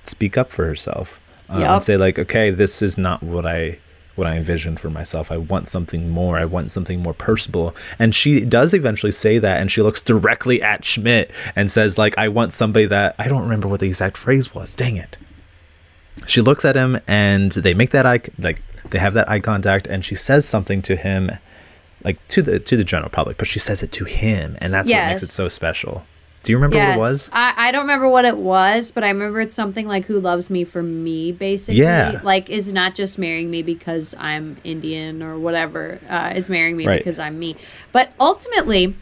speak 0.05 0.39
up 0.39 0.53
for 0.53 0.67
herself 0.67 1.19
um, 1.49 1.61
Yup. 1.61 1.71
and 1.71 1.83
say 1.83 1.97
like 1.97 2.19
okay 2.19 2.51
this 2.51 2.81
is 2.81 2.97
not 2.97 3.23
what 3.23 3.45
i 3.45 3.79
what 4.17 4.27
I 4.27 4.37
envision 4.37 4.77
for 4.77 4.91
myself. 4.91 5.31
I 5.31 5.37
want 5.37 5.69
something 5.69 6.09
more. 6.09 6.39
I 6.39 6.45
want 6.45 6.73
something 6.73 7.03
more 7.03 7.15
personable. 7.15 7.75
And 7.99 8.15
she 8.15 8.45
does 8.45 8.73
eventually 8.75 9.13
say 9.13 9.39
that 9.39 9.61
and 9.61 9.71
she 9.71 9.83
looks 9.83 10.01
directly 10.01 10.63
at 10.63 10.85
Schmidt 10.85 11.31
and 11.57 11.71
says 11.71 11.99
like 11.99 12.17
I 12.19 12.29
want 12.29 12.53
somebody 12.53 12.87
that 12.87 13.15
I 13.19 13.29
don't 13.29 13.43
remember 13.43 13.69
what 13.69 13.81
the 13.81 13.89
exact 13.89 14.17
phrase 14.17 14.55
was. 14.55 14.75
Dang 14.75 14.97
it. 14.97 15.19
She 16.27 16.41
looks 16.41 16.65
at 16.65 16.77
him 16.77 17.01
and 17.07 17.53
they 17.53 17.75
make 17.75 17.91
that 17.91 18.07
eye 18.07 18.21
like 18.39 18.61
they 18.91 18.99
have 18.99 19.15
that 19.15 19.29
eye 19.29 19.41
contact 19.41 19.87
and 19.87 20.05
she 20.05 20.15
says 20.15 20.47
something 20.47 20.81
to 20.83 20.97
him 20.97 21.31
like 22.05 22.25
to 22.29 22.43
the 22.43 22.59
to 22.61 22.77
the 22.77 22.85
general 22.85 23.11
public, 23.11 23.37
but 23.37 23.49
she 23.49 23.59
says 23.59 23.83
it 23.83 23.93
to 23.93 24.05
him 24.05 24.57
and 24.61 24.73
that's 24.73 24.91
what 24.91 25.07
makes 25.07 25.23
it 25.23 25.29
so 25.29 25.49
special. 25.49 26.05
Do 26.45 26.53
you 26.53 26.57
remember 26.59 26.77
what 26.79 26.97
it 26.97 26.99
was? 26.99 27.31
I, 27.33 27.55
I 27.57 27.73
don't 27.73 27.83
remember 27.83 28.09
what 28.09 28.25
it 28.25 28.37
was, 28.37 28.93
but 28.93 29.03
I 29.03 29.09
remember 29.09 29.41
it's 29.41 29.55
something 29.55 29.87
like 29.89 30.05
"Who 30.05 30.21
loves 30.21 30.49
me 30.51 30.63
for 30.65 30.83
me," 30.83 31.33
basically. 31.33 31.81
Yeah. 31.81 32.21
Like, 32.23 32.49
is 32.51 32.73
not 32.73 32.95
just 32.95 33.19
marrying 33.19 33.51
me 33.51 33.63
because 33.63 34.15
I'm 34.19 34.59
Indian 34.63 35.23
or 35.23 35.39
whatever. 35.39 35.99
Uh, 36.09 36.33
is 36.37 36.49
marrying 36.49 36.77
me 36.77 36.87
Right. 36.87 36.99
because 37.01 37.19
I'm 37.19 37.39
me. 37.39 37.57
But 37.93 38.13
ultimately, 38.21 38.95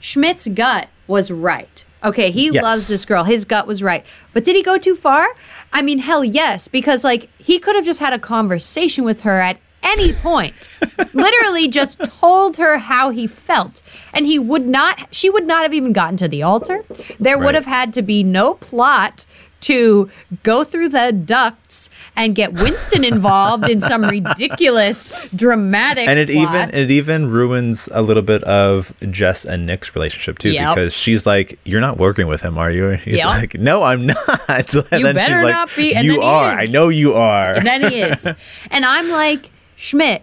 Schmidt's 0.00 0.48
gut 0.48 0.88
was 1.06 1.30
right. 1.30 1.84
Okay, 2.04 2.32
he 2.32 2.50
Yes. 2.50 2.62
loves 2.62 2.88
this 2.88 3.04
girl. 3.04 3.22
His 3.24 3.44
gut 3.44 3.66
was 3.66 3.80
right. 3.82 4.04
But 4.32 4.42
did 4.44 4.56
he 4.56 4.62
go 4.64 4.76
too 4.76 4.96
far? 4.96 5.28
I 5.72 5.82
mean, 5.82 6.00
hell 6.00 6.24
yes, 6.24 6.66
because 6.66 7.04
like 7.04 7.28
he 7.38 7.58
could 7.60 7.76
have 7.76 7.84
just 7.84 8.00
had 8.00 8.12
a 8.12 8.18
conversation 8.18 9.04
with 9.04 9.20
her 9.20 9.40
at 9.40 9.58
any 9.82 10.12
point. 10.12 10.68
Literally 11.12 11.68
just 11.68 12.02
told 12.04 12.56
her 12.58 12.78
how 12.78 13.10
he 13.10 13.26
felt. 13.26 13.82
And 14.12 14.26
he 14.26 14.38
would 14.38 14.66
not 14.66 15.08
she 15.14 15.28
would 15.30 15.46
not 15.46 15.62
have 15.62 15.74
even 15.74 15.92
gotten 15.92 16.16
to 16.18 16.28
the 16.28 16.42
altar. 16.42 16.84
There 17.18 17.38
would 17.38 17.54
have 17.54 17.66
had 17.66 17.92
to 17.94 18.02
be 18.02 18.22
no 18.22 18.54
plot 18.54 19.26
to 19.62 20.10
go 20.42 20.64
through 20.64 20.88
the 20.88 21.12
ducts 21.12 21.88
and 22.16 22.34
get 22.34 22.52
Winston 22.52 23.04
involved 23.04 23.68
in 23.68 23.80
some 23.80 24.02
ridiculous 24.02 25.12
dramatic 25.36 26.08
and 26.08 26.18
it 26.18 26.28
plot. 26.28 26.48
even 26.70 26.74
it 26.74 26.90
even 26.90 27.28
ruins 27.28 27.88
a 27.92 28.02
little 28.02 28.24
bit 28.24 28.42
of 28.42 28.92
Jess 29.12 29.44
and 29.44 29.64
Nick's 29.64 29.94
relationship 29.94 30.38
too 30.40 30.50
Yep. 30.50 30.74
because 30.74 30.92
she's 30.92 31.26
like, 31.26 31.60
"You're 31.64 31.80
not 31.80 31.96
working 31.96 32.26
with 32.26 32.42
him, 32.42 32.58
are 32.58 32.72
you?" 32.72 32.88
And 32.90 33.00
he's 33.00 33.18
Yep. 33.18 33.26
like, 33.26 33.54
"No, 33.54 33.84
I'm 33.84 34.06
not." 34.06 34.18
and 34.48 34.74
You 34.74 34.82
then 35.04 35.14
better 35.14 35.34
she's 35.34 35.42
like, 35.44 35.54
not 35.54 35.70
be, 35.76 35.94
and 35.94 36.06
"You 36.08 36.22
are. 36.22 36.50
I 36.58 36.66
know 36.66 36.88
you 36.88 37.14
are." 37.14 37.54
And 37.54 37.64
then 37.66 37.88
he 37.88 38.00
is. 38.00 38.26
And 38.72 38.84
I'm 38.84 39.10
like, 39.10 39.51
Schmidt, 39.76 40.22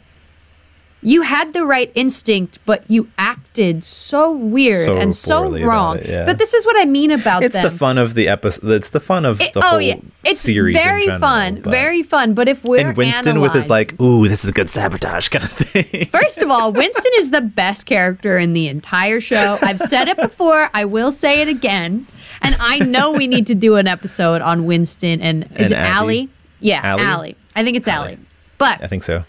you 1.01 1.21
had 1.21 1.53
the 1.53 1.63
right 1.65 1.93
instinct, 1.95 2.59
but 2.65 2.83
you 2.89 3.09
acted 3.17 3.85
so 3.85 4.33
weird 4.33 4.85
So 4.85 4.97
and 4.97 5.15
so 5.15 5.49
wrong. 5.65 5.97
it, 5.99 6.07
yeah. 6.09 6.25
But 6.25 6.38
this 6.38 6.53
is 6.53 6.65
what 6.65 6.75
I 6.77 6.83
mean 6.83 7.09
about 7.12 7.39
that. 7.39 7.45
it's 7.45 7.55
them. 7.55 7.63
the 7.63 7.71
fun 7.71 7.97
of 7.97 8.15
the 8.15 8.27
episode. 8.27 8.69
It's 8.71 8.89
the 8.89 8.99
fun 8.99 9.23
of 9.25 9.39
It- 9.39 9.53
the 9.53 9.59
oh 9.59 9.69
whole 9.69 9.81
yeah, 9.81 9.95
it's 10.25 10.41
series. 10.41 10.75
very 10.75 11.03
general, 11.03 11.19
fun, 11.21 11.62
but- 11.62 11.69
very 11.71 12.03
fun. 12.03 12.33
But 12.33 12.49
if 12.49 12.65
we're 12.65 12.85
And 12.85 12.97
Winston 12.97 13.39
with 13.39 13.53
his 13.53 13.69
like, 13.69 13.97
"Ooh, 14.01 14.27
this 14.27 14.43
is 14.43 14.49
a 14.49 14.53
good 14.53 14.69
sabotage" 14.69 15.29
kind 15.29 15.45
of 15.45 15.51
thing. 15.51 16.05
First 16.12 16.41
of 16.41 16.51
all, 16.51 16.73
Winston 16.73 17.12
is 17.15 17.31
the 17.31 17.41
best 17.41 17.85
character 17.85 18.38
in 18.38 18.51
the 18.51 18.67
entire 18.67 19.21
show. 19.21 19.57
I've 19.62 19.79
said 19.79 20.09
it 20.09 20.17
before. 20.17 20.69
I 20.73 20.83
will 20.83 21.13
say 21.13 21.39
it 21.41 21.47
again. 21.47 22.07
And 22.41 22.55
I 22.59 22.79
know 22.79 23.12
we 23.12 23.27
need 23.27 23.47
to 23.47 23.55
do 23.55 23.75
an 23.77 23.88
episode 23.88 24.41
on 24.41 24.65
Winston 24.65 25.21
and 25.21 25.43
is 25.55 25.71
And 25.71 25.71
it 25.71 25.75
Abby? 25.75 25.89
Allie? 25.89 26.29
Yeah, 26.59 26.81
Allie? 26.83 27.03
Allie. 27.03 27.35
I 27.55 27.63
think 27.63 27.77
it's 27.77 27.88
Allie. 27.88 28.17
But 28.57 28.81
I 28.83 28.88
think 28.88 29.03
so. 29.03 29.23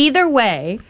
Either 0.00 0.28
way, 0.28 0.80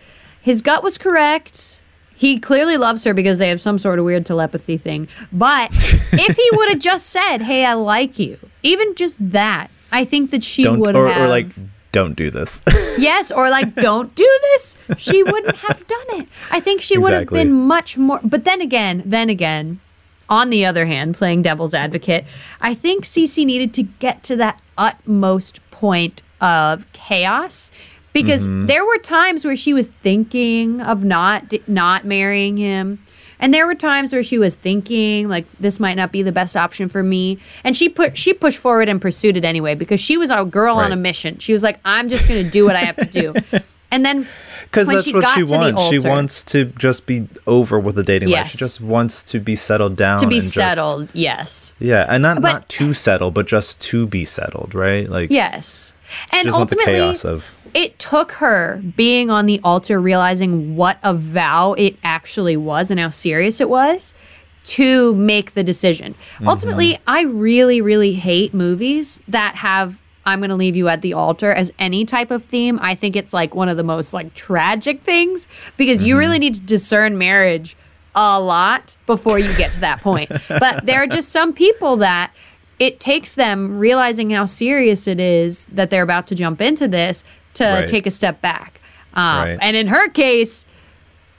his 0.41 0.63
gut 0.63 0.83
was 0.83 0.97
correct. 0.97 1.83
He 2.15 2.39
clearly 2.39 2.77
loves 2.77 3.05
her 3.05 3.15
because 3.15 3.39
they 3.39 3.49
have 3.49 3.61
some 3.61 3.79
sort 3.79 3.99
of 3.99 4.05
weird 4.05 4.27
telepathy 4.27 4.77
thing. 4.77 5.09
But 5.33 5.71
if 5.73 6.37
he 6.37 6.49
would 6.53 6.69
have 6.69 6.79
just 6.79 7.07
said, 7.07 7.39
"Hey, 7.43 7.65
I 7.65 7.75
like 7.75 8.19
you," 8.19 8.39
even 8.63 8.95
just 8.95 9.17
that, 9.33 9.69
I 9.91 10.05
think 10.05 10.31
that 10.31 10.45
she 10.45 10.69
would 10.69 10.97
or, 10.97 11.09
have 11.09 11.23
or 11.23 11.29
like, 11.29 11.49
don't 11.93 12.15
do 12.15 12.31
this. 12.31 12.61
yes, 12.99 13.31
or 13.31 13.51
like, 13.51 13.75
"Don't 13.75 14.15
do 14.15 14.39
this." 14.53 14.77
She 14.99 15.23
wouldn't 15.23 15.57
have 15.57 15.87
done 15.87 16.21
it. 16.21 16.29
I 16.51 16.61
think 16.61 16.83
she 16.83 16.99
would 16.99 17.13
have 17.13 17.29
been 17.29 17.53
much 17.53 17.99
more. 17.99 18.21
But 18.23 18.45
then 18.45 18.61
again, 18.61 19.03
then 19.07 19.29
again, 19.31 19.81
on 20.29 20.51
the 20.51 20.65
other 20.65 20.87
hand, 20.87 21.17
playing 21.17 21.43
devil's 21.43 21.75
advocate, 21.75 22.25
I 22.61 22.75
think 22.75 23.05
Cece 23.05 23.45
needed 23.45 23.75
to 23.75 23.83
get 23.83 24.23
to 24.25 24.37
that 24.37 24.61
utmost 24.79 25.59
point 25.71 26.23
of 26.41 26.91
chaos 26.93 27.71
because 28.13 28.47
Mm-hmm. 28.47 28.67
there 28.67 28.85
were 28.85 28.99
times 28.99 29.45
where 29.45 29.57
she 29.57 29.73
was 29.75 29.89
thinking 30.03 30.81
of 30.81 31.05
not 31.05 31.53
not 31.67 32.05
marrying 32.05 32.57
him. 32.57 32.99
And 33.43 33.55
there 33.55 33.67
were 33.67 33.75
times 33.75 34.13
where 34.13 34.23
she 34.23 34.37
was 34.39 34.55
thinking 34.55 35.29
like 35.29 35.47
this 35.59 35.81
might 35.81 35.95
not 35.97 36.13
be 36.13 36.23
the 36.23 36.33
best 36.33 36.57
option 36.59 36.91
for 36.91 37.03
me, 37.03 37.39
and 37.65 37.75
she 37.75 37.89
put 37.89 38.19
she 38.19 38.35
pushed 38.35 38.59
forward 38.59 38.89
and 38.91 39.01
pursued 39.01 39.37
it 39.37 39.45
anyway 39.47 39.75
because 39.75 39.99
she 40.01 40.19
was 40.19 40.29
a 40.31 40.45
girl 40.45 40.77
on 40.77 40.93
a 40.93 40.97
mission. 40.97 41.39
She 41.39 41.55
was 41.55 41.63
like, 41.63 41.81
"I'm 41.85 42.09
just 42.11 42.29
going 42.29 42.45
to 42.45 42.51
do 42.51 42.67
what 42.67 42.77
I 42.77 42.81
have 42.81 42.97
to 42.97 43.07
do," 43.07 43.33
and 43.91 44.05
then 44.05 44.27
Because 44.65 44.89
that's 44.89 45.05
she 45.05 45.15
what 45.15 45.23
got 45.23 45.37
she 45.37 45.43
wants. 45.45 45.83
She 45.89 45.99
wants 46.07 46.45
to 46.53 46.67
just 46.67 47.07
be 47.07 47.29
over 47.47 47.81
with 47.81 47.95
the 47.95 48.03
dating 48.03 48.29
life. 48.29 48.49
She 48.51 48.59
just 48.59 48.79
wants 48.83 49.25
to 49.33 49.41
be 49.41 49.57
settled 49.57 49.97
down. 49.97 50.19
to 50.19 50.27
be 50.27 50.35
and 50.37 50.43
just- 50.43 50.55
settled. 50.55 51.09
Yes, 51.15 51.73
yeah, 51.79 52.05
and 52.11 52.23
not 52.23 52.43
But- 52.43 52.53
not 52.53 52.69
to 52.69 52.93
settle 52.93 53.31
but 53.31 53.47
just 53.47 53.81
to 53.89 54.07
be 54.07 54.27
settled, 54.27 54.75
right? 54.75 55.09
Like, 55.09 55.31
yes, 55.31 55.95
she 56.31 56.41
and 56.41 56.53
want 56.53 56.69
the 56.69 56.77
ultimately, 56.77 57.01
chaos 57.01 57.25
of. 57.25 57.55
It 57.75 57.99
took 57.99 58.33
her 58.33 58.83
being 58.97 59.31
on 59.31 59.47
the 59.47 59.61
altar, 59.65 60.01
realizing 60.01 60.77
what 60.77 60.99
a 61.03 61.15
vow 61.15 61.75
it 61.75 61.97
actually 62.03 62.57
was 62.57 62.91
and 62.91 62.99
how 63.01 63.09
serious 63.09 63.61
it 63.61 63.69
was 63.69 64.15
to 64.63 65.15
make 65.15 65.53
the 65.53 65.65
decision. 65.65 66.15
Mm-hmm. 66.35 66.49
Ultimately, 66.49 66.99
I 67.07 67.23
really, 67.23 67.81
really 67.81 68.15
hate 68.15 68.53
movies 68.55 69.23
that 69.29 69.57
have 69.57 70.01
I'm 70.27 70.41
going 70.41 70.51
to 70.51 70.57
leave 70.57 70.77
you 70.77 70.89
at 70.89 71.01
the 71.01 71.15
altar 71.15 71.51
as 71.51 71.73
any 71.79 72.05
type 72.05 72.31
of 72.31 72.45
theme. 72.45 72.79
I 72.83 72.95
think 72.95 73.17
it's 73.17 73.33
like 73.33 73.55
one 73.55 73.71
of 73.71 73.79
the 73.79 73.83
most 73.83 74.13
like 74.13 74.35
tragic 74.35 75.03
things 75.03 75.49
because 75.79 76.03
you 76.03 76.15
Mm-hmm. 76.15 76.19
really 76.19 76.39
need 76.39 76.55
to 76.57 76.61
discern 76.61 77.17
marriage 77.17 77.75
a 78.15 78.39
lot 78.39 78.99
before 79.07 79.39
you 79.39 79.53
get 79.57 79.73
to 79.73 79.81
that 79.81 80.03
point. 80.03 80.31
but 80.49 80.85
there 80.85 81.03
are 81.03 81.07
just 81.07 81.31
some 81.31 81.53
people 81.55 81.97
that 81.97 82.33
it 82.79 83.01
takes 83.01 83.35
them 83.35 83.79
realizing 83.79 84.31
how 84.31 84.45
serious 84.45 85.07
it 85.07 85.21
is 85.21 85.67
that 85.67 85.91
they're 85.91 86.03
about 86.03 86.27
to 86.29 86.35
jump 86.35 86.61
into 86.61 86.87
this 86.87 87.25
to 87.55 87.65
Right. 87.65 87.87
take 87.89 88.07
a 88.07 88.11
step 88.11 88.41
back. 88.41 88.81
Um, 89.15 89.25
Right. 89.45 89.59
And 89.61 89.77
in 89.77 89.89
her 89.89 90.09
case, 90.09 90.65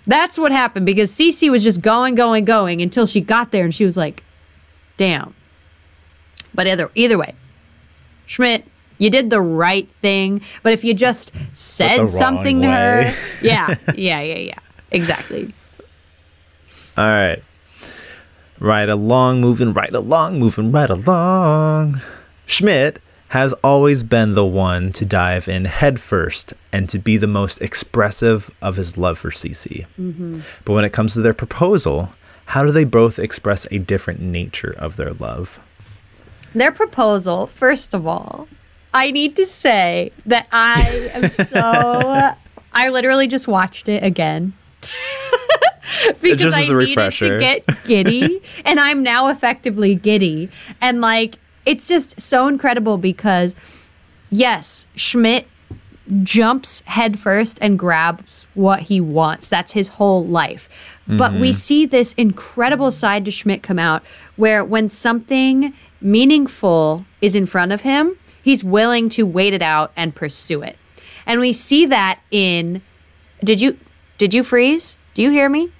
that's 0.08 0.38
what 0.38 0.52
happened 0.52 0.86
because 0.86 1.12
Cece 1.12 1.50
was 1.50 1.64
just 1.64 1.82
going, 1.82 2.16
going, 2.16 2.44
going 2.46 2.82
until 2.82 3.06
she 3.06 3.22
got 3.22 3.52
there 3.52 3.64
and 3.64 3.74
she 3.74 3.86
was 3.86 3.96
like, 3.98 4.24
damn. 4.98 5.34
But 6.54 6.68
either 6.68 6.92
either 6.96 7.18
way, 7.18 7.34
Schmidt, 8.26 8.66
you 8.98 9.10
did 9.10 9.30
the 9.30 9.40
right 9.42 9.90
thing. 9.90 10.42
But 10.64 10.74
if 10.74 10.84
you 10.84 10.94
just 10.94 11.32
said 11.54 12.08
something 12.10 12.62
to 12.62 12.68
way. 12.68 12.74
her, 12.74 13.16
yeah, 13.42 13.76
yeah, 13.96 14.22
yeah, 14.22 14.38
yeah, 14.38 14.60
exactly. 14.92 15.54
All 16.98 17.06
right. 17.06 17.42
Right 18.60 18.90
along, 18.90 19.42
moving 19.42 19.74
right 19.74 19.94
along, 19.94 20.40
moving 20.40 20.72
right 20.72 20.90
along. 20.90 22.00
Schmidt 22.46 23.02
has 23.32 23.54
always 23.64 24.04
been 24.04 24.34
the 24.34 24.44
one 24.44 24.92
to 24.92 25.06
dive 25.06 25.48
in 25.48 25.64
headfirst 25.64 26.54
and 26.74 26.90
to 26.90 27.00
be 27.00 27.16
the 27.16 27.28
most 27.28 27.62
expressive 27.62 28.54
of 28.62 28.76
his 28.76 28.98
love 28.98 29.18
for 29.18 29.32
Cece. 29.32 29.86
Mm-hmm. 29.98 30.42
But 30.66 30.74
when 30.74 30.84
it 30.84 30.92
comes 30.92 31.14
to 31.14 31.22
their 31.22 31.34
proposal, 31.34 32.10
how 32.48 32.66
do 32.66 32.74
they 32.74 32.84
both 32.84 33.20
express 33.20 33.66
a 33.72 33.78
different 33.78 34.20
nature 34.20 34.76
of 34.78 34.98
their 34.98 35.12
love? 35.12 35.62
Their 36.54 36.74
proposal, 36.74 37.48
first 37.48 37.94
of 37.94 38.06
all, 38.06 38.50
I 38.94 39.12
need 39.12 39.38
to 39.38 39.46
say 39.46 40.12
that 40.26 40.50
I 40.52 41.10
am 41.14 41.30
so. 41.30 42.36
I 42.74 42.90
literally 42.90 43.28
just 43.28 43.48
watched 43.48 43.88
it 43.88 44.04
again. 44.04 44.52
because 46.22 46.54
I 46.54 46.64
needed 46.64 46.76
refresher. 46.76 47.30
to 47.30 47.40
get 47.40 47.84
giddy, 47.86 48.42
and 48.66 48.78
I'm 48.78 49.04
now 49.04 49.30
effectively 49.30 49.96
giddy, 49.96 50.50
and 50.82 51.00
like 51.00 51.38
it's 51.66 51.88
just 51.88 52.20
so 52.20 52.48
incredible 52.48 52.98
because 52.98 53.56
yes, 54.30 54.88
Schmidt 54.96 55.48
jumps 56.24 56.82
headfirst 56.88 57.58
and 57.62 57.78
grabs 57.80 58.48
what 58.54 58.82
he 58.82 59.00
wants. 59.00 59.48
That's 59.48 59.74
his 59.74 59.88
whole 59.88 60.26
life. 60.26 60.68
But 61.08 61.34
we 61.34 61.50
mm-hmm. 61.50 61.52
see 61.52 61.86
this 61.86 62.14
incredible 62.14 62.92
side 62.92 63.26
to 63.26 63.32
Schmidt 63.32 63.64
come 63.64 63.80
out 63.80 64.04
where 64.36 64.64
when 64.64 64.88
something 64.88 65.74
meaningful 66.00 67.06
is 67.22 67.36
in 67.36 67.46
front 67.46 67.72
of 67.72 67.82
him, 67.82 68.18
he's 68.42 68.64
willing 68.64 69.10
to 69.10 69.24
wait 69.24 69.54
it 69.54 69.62
out 69.62 69.92
and 69.96 70.16
pursue 70.16 70.62
it. 70.62 70.78
And 71.26 71.40
we 71.40 71.54
see 71.54 71.86
that 71.86 72.20
in 72.32 72.82
Did 73.44 73.62
you 73.62 73.78
did 74.18 74.34
you 74.34 74.44
freeze? 74.44 74.98
Do 75.14 75.22
you 75.22 75.32
hear 75.32 75.50
me? 75.50 75.72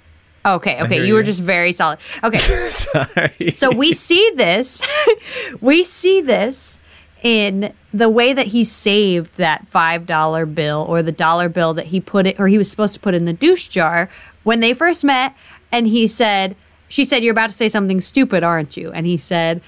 Okay, 0.44 0.80
okay. 0.82 0.96
hear 0.96 1.04
You 1.04 1.14
were 1.14 1.22
just 1.22 1.40
very 1.40 1.72
solid. 1.72 1.98
Okay. 2.22 2.36
Sorry. 2.36 3.32
So 3.52 3.70
we 3.70 3.92
see 3.92 4.32
this, 4.34 4.82
we 5.60 5.84
see 5.84 6.20
this 6.20 6.80
in 7.22 7.72
the 7.94 8.08
way 8.08 8.32
that 8.32 8.48
he 8.48 8.64
saved 8.64 9.36
that 9.36 9.68
five 9.68 10.06
dollar 10.06 10.44
bill 10.46 10.84
or 10.88 11.02
the 11.02 11.12
dollar 11.12 11.48
bill 11.48 11.72
that 11.74 11.86
he 11.86 12.00
put 12.00 12.26
it 12.26 12.40
or 12.40 12.48
he 12.48 12.58
was 12.58 12.68
supposed 12.70 12.94
to 12.94 13.00
put 13.00 13.14
in 13.14 13.24
the 13.26 13.32
douche 13.32 13.68
jar 13.68 14.08
when 14.42 14.58
they 14.60 14.74
first 14.74 15.04
met, 15.04 15.36
and 15.70 15.86
he 15.86 16.06
said, 16.08 16.56
"She 16.88 17.04
said 17.04 17.22
you're 17.22 17.32
about 17.32 17.50
to 17.50 17.56
say 17.56 17.68
something 17.68 18.00
stupid, 18.00 18.42
aren't 18.42 18.76
you?" 18.76 18.90
And 18.90 19.06
he 19.06 19.16
said, 19.16 19.60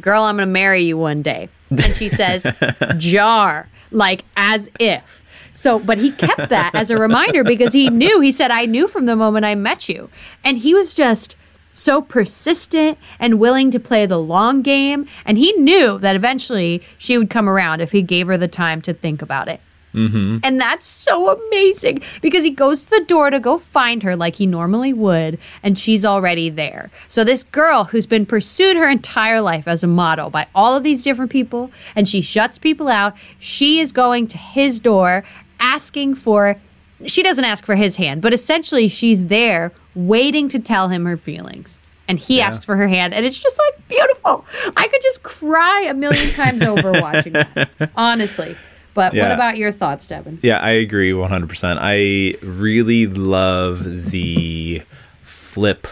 "Girl, 0.00 0.22
I'm 0.22 0.36
gonna 0.36 0.46
marry 0.46 0.82
you 0.82 0.96
one 0.96 1.20
day." 1.20 1.50
And 1.70 1.94
she 1.94 2.08
says, 2.08 2.46
"Jar," 2.96 3.68
like 3.90 4.24
as 4.36 4.70
if. 4.80 5.22
So, 5.54 5.78
but 5.78 5.98
he 5.98 6.10
kept 6.10 6.48
that 6.50 6.74
as 6.74 6.90
a 6.90 6.98
reminder 6.98 7.44
because 7.44 7.72
he 7.72 7.88
knew, 7.88 8.20
he 8.20 8.32
said, 8.32 8.50
I 8.50 8.66
knew 8.66 8.86
from 8.86 9.06
the 9.06 9.16
moment 9.16 9.44
I 9.44 9.54
met 9.54 9.88
you. 9.88 10.10
And 10.42 10.58
he 10.58 10.74
was 10.74 10.94
just 10.94 11.36
so 11.72 12.02
persistent 12.02 12.98
and 13.18 13.40
willing 13.40 13.70
to 13.70 13.80
play 13.80 14.04
the 14.06 14.18
long 14.18 14.62
game. 14.62 15.06
And 15.24 15.38
he 15.38 15.52
knew 15.52 15.98
that 15.98 16.16
eventually 16.16 16.82
she 16.98 17.16
would 17.16 17.30
come 17.30 17.48
around 17.48 17.80
if 17.80 17.92
he 17.92 18.02
gave 18.02 18.26
her 18.26 18.36
the 18.36 18.48
time 18.48 18.82
to 18.82 18.92
think 18.92 19.22
about 19.22 19.48
it. 19.48 19.60
Mm-hmm. 19.94 20.38
And 20.42 20.60
that's 20.60 20.86
so 20.86 21.38
amazing 21.38 22.02
because 22.20 22.42
he 22.42 22.50
goes 22.50 22.84
to 22.84 22.98
the 22.98 23.04
door 23.04 23.30
to 23.30 23.38
go 23.38 23.58
find 23.58 24.02
her 24.02 24.16
like 24.16 24.36
he 24.36 24.46
normally 24.46 24.92
would, 24.92 25.38
and 25.62 25.78
she's 25.78 26.04
already 26.04 26.48
there. 26.48 26.90
So, 27.06 27.22
this 27.22 27.44
girl 27.44 27.84
who's 27.84 28.06
been 28.06 28.26
pursued 28.26 28.76
her 28.76 28.88
entire 28.88 29.40
life 29.40 29.68
as 29.68 29.84
a 29.84 29.86
model 29.86 30.30
by 30.30 30.48
all 30.52 30.76
of 30.76 30.82
these 30.82 31.04
different 31.04 31.30
people, 31.30 31.70
and 31.94 32.08
she 32.08 32.20
shuts 32.20 32.58
people 32.58 32.88
out, 32.88 33.14
she 33.38 33.78
is 33.78 33.92
going 33.92 34.26
to 34.28 34.38
his 34.38 34.80
door 34.80 35.24
asking 35.74 36.14
for, 36.14 36.60
she 37.06 37.22
doesn't 37.22 37.44
ask 37.44 37.64
for 37.64 37.74
his 37.74 37.96
hand, 37.96 38.20
but 38.22 38.32
essentially 38.34 38.86
she's 38.88 39.26
there 39.26 39.72
waiting 39.94 40.48
to 40.50 40.58
tell 40.58 40.88
him 40.88 41.04
her 41.06 41.16
feelings. 41.16 41.80
And 42.06 42.18
he 42.18 42.36
Yeah. 42.38 42.48
asked 42.48 42.66
for 42.66 42.76
her 42.76 42.86
hand, 42.86 43.14
and 43.14 43.24
it's 43.24 43.38
just 43.42 43.58
like 43.58 43.88
beautiful. 43.88 44.44
I 44.76 44.88
could 44.88 45.00
just 45.02 45.22
cry 45.22 45.86
a 45.88 45.94
million 45.94 46.30
times 46.34 46.62
over 46.62 46.92
watching 46.92 47.32
that, 47.32 47.70
honestly. 47.96 48.56
But 48.92 49.14
what 49.14 49.32
about 49.32 49.56
your 49.56 49.72
thoughts, 49.72 50.06
Devin? 50.06 50.38
Yeah, 50.42 50.58
I 50.60 50.70
agree 50.72 51.10
100%. 51.12 51.78
I 51.80 52.36
really 52.46 53.06
love 53.06 54.10
the 54.10 54.82
flip 55.22 55.88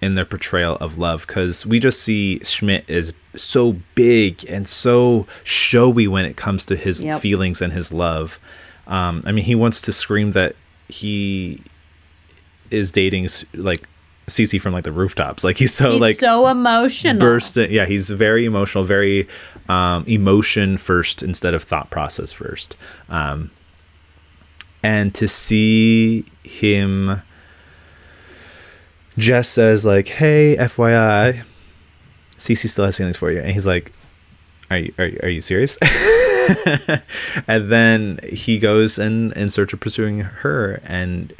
in 0.00 0.14
their 0.14 0.24
portrayal 0.24 0.76
of 0.76 0.96
love 0.96 1.26
because 1.26 1.66
we 1.66 1.78
just 1.80 2.00
see 2.00 2.38
Schmidt 2.44 2.84
is 2.88 3.12
so 3.34 3.76
big 3.94 4.44
and 4.48 4.68
so 4.68 5.26
showy 5.42 6.06
when 6.06 6.24
it 6.24 6.36
comes 6.36 6.64
to 6.66 6.76
his 6.76 7.02
Yep. 7.02 7.20
feelings 7.20 7.60
and 7.60 7.72
his 7.72 7.92
love. 7.92 8.38
Um, 8.86 9.22
I 9.26 9.32
mean, 9.32 9.44
he 9.44 9.54
wants 9.54 9.80
to 9.82 9.92
scream 9.92 10.30
that 10.32 10.54
he 10.88 11.60
is 12.70 12.90
dating 12.92 13.28
like 13.54 13.88
Cece 14.28 14.60
from 14.60 14.72
like 14.72 14.84
the 14.84 14.92
rooftops. 14.92 15.44
Like 15.44 15.56
he's 15.56 15.72
so 15.74 15.92
He's 15.92 16.00
like 16.00 16.16
so 16.16 16.46
emotional. 16.48 17.20
bursting. 17.20 17.70
Yeah, 17.70 17.86
he's 17.86 18.10
very 18.10 18.44
emotional, 18.44 18.84
very 18.84 19.28
um, 19.68 20.04
emotion 20.06 20.76
first 20.78 21.22
instead 21.22 21.54
of 21.54 21.62
thought 21.62 21.90
process 21.90 22.32
first. 22.32 22.76
Um, 23.08 23.50
and 24.82 25.14
to 25.16 25.26
see 25.28 26.24
him, 26.44 27.22
Jess 29.18 29.48
says 29.48 29.84
like, 29.86 30.08
"Hey, 30.08 30.56
FYI, 30.56 31.42
Cece 32.38 32.68
still 32.68 32.84
has 32.84 32.96
feelings 32.96 33.16
for 33.16 33.30
you," 33.32 33.40
and 33.40 33.50
he's 33.52 33.66
like, 33.66 33.92
"Are 34.70 34.78
you 34.78 34.92
are, 34.98 35.06
you- 35.06 35.20
are 35.22 35.28
you 35.28 35.40
serious?" 35.40 35.76
and 37.48 37.70
then 37.70 38.20
he 38.32 38.58
goes 38.58 38.98
in 38.98 39.32
in 39.32 39.48
search 39.50 39.72
of 39.72 39.80
pursuing 39.80 40.20
her, 40.20 40.80
and 40.84 41.32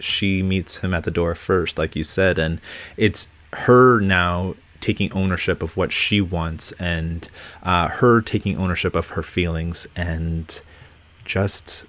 she 0.00 0.42
meets 0.42 0.78
him 0.78 0.92
at 0.94 1.04
the 1.04 1.10
door 1.10 1.34
first, 1.34 1.78
like 1.78 1.96
you 1.96 2.04
said, 2.04 2.38
and 2.38 2.60
it's 2.96 3.28
her 3.54 4.00
now 4.00 4.54
taking 4.80 5.10
ownership 5.12 5.62
of 5.62 5.76
what 5.76 5.92
she 5.92 6.20
wants 6.20 6.72
and 6.72 7.28
uh, 7.62 7.88
her 7.88 8.20
taking 8.20 8.58
ownership 8.58 8.94
of 8.94 9.10
her 9.10 9.22
feelings 9.22 9.86
and 9.96 10.60
just 11.24 11.86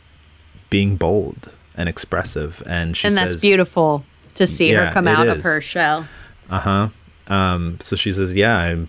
being 0.70 0.96
bold 0.96 1.54
and 1.76 1.90
expressive. 1.90 2.64
And 2.66 2.96
she 2.96 3.08
and 3.08 3.16
says, 3.16 3.34
that's 3.34 3.42
beautiful 3.42 4.06
to 4.36 4.48
see 4.48 4.72
Yeah, 4.72 4.86
her 4.88 4.94
come 4.94 5.08
out 5.10 5.28
of 5.28 5.42
her 5.44 5.60
shell. 5.62 6.08
uh 6.50 6.60
huh. 6.60 6.90
Um, 7.28 7.80
so 7.82 7.96
she 7.96 8.12
says, 8.12 8.36
"Yeah, 8.36 8.56
I'm, 8.56 8.88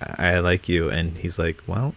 I 0.00 0.38
like 0.38 0.68
you," 0.68 0.88
and 0.88 1.16
he's 1.18 1.36
like, 1.36 1.60
"Well, 1.66 1.96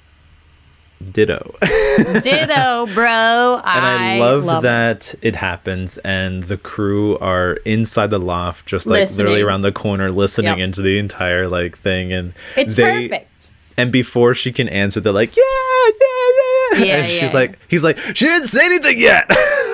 ditto." 1.03 1.55
Ditto, 2.21 2.85
bro. 2.93 3.62
and 3.63 3.85
I, 3.85 4.15
I 4.15 4.19
love, 4.19 4.45
love 4.45 4.63
that 4.63 5.13
it. 5.21 5.35
happens, 5.35 5.97
and 5.99 6.43
the 6.43 6.57
crew 6.57 7.17
are 7.19 7.53
inside 7.65 8.09
the 8.09 8.19
loft, 8.19 8.65
just 8.65 8.88
like 8.88 9.09
literally 9.12 9.41
around 9.41 9.62
the 9.62 9.71
corner, 9.71 10.09
listening 10.09 10.49
Yep. 10.57 10.57
into 10.59 10.81
the 10.81 10.97
entire 10.99 11.47
like 11.47 11.77
thing, 11.77 12.12
and 12.13 12.33
It's 12.55 12.75
they- 12.75 13.07
perfect. 13.09 13.51
And 13.77 13.91
before 13.93 14.33
she 14.33 14.51
can 14.51 14.67
answer, 14.67 14.99
they're 14.99 15.13
like, 15.13 15.38
"Yeah, 15.38 15.43
yeah, 15.88 16.79
yeah," 16.79 16.85
Yeah, 16.85 16.95
and 16.97 17.07
she's 17.07 17.21
yeah. 17.21 17.39
like, 17.39 17.59
"He's 17.69 17.83
like, 17.83 17.97
she 17.97 18.25
didn't 18.25 18.47
say 18.49 18.65
anything 18.65 18.99
yet." 18.99 19.25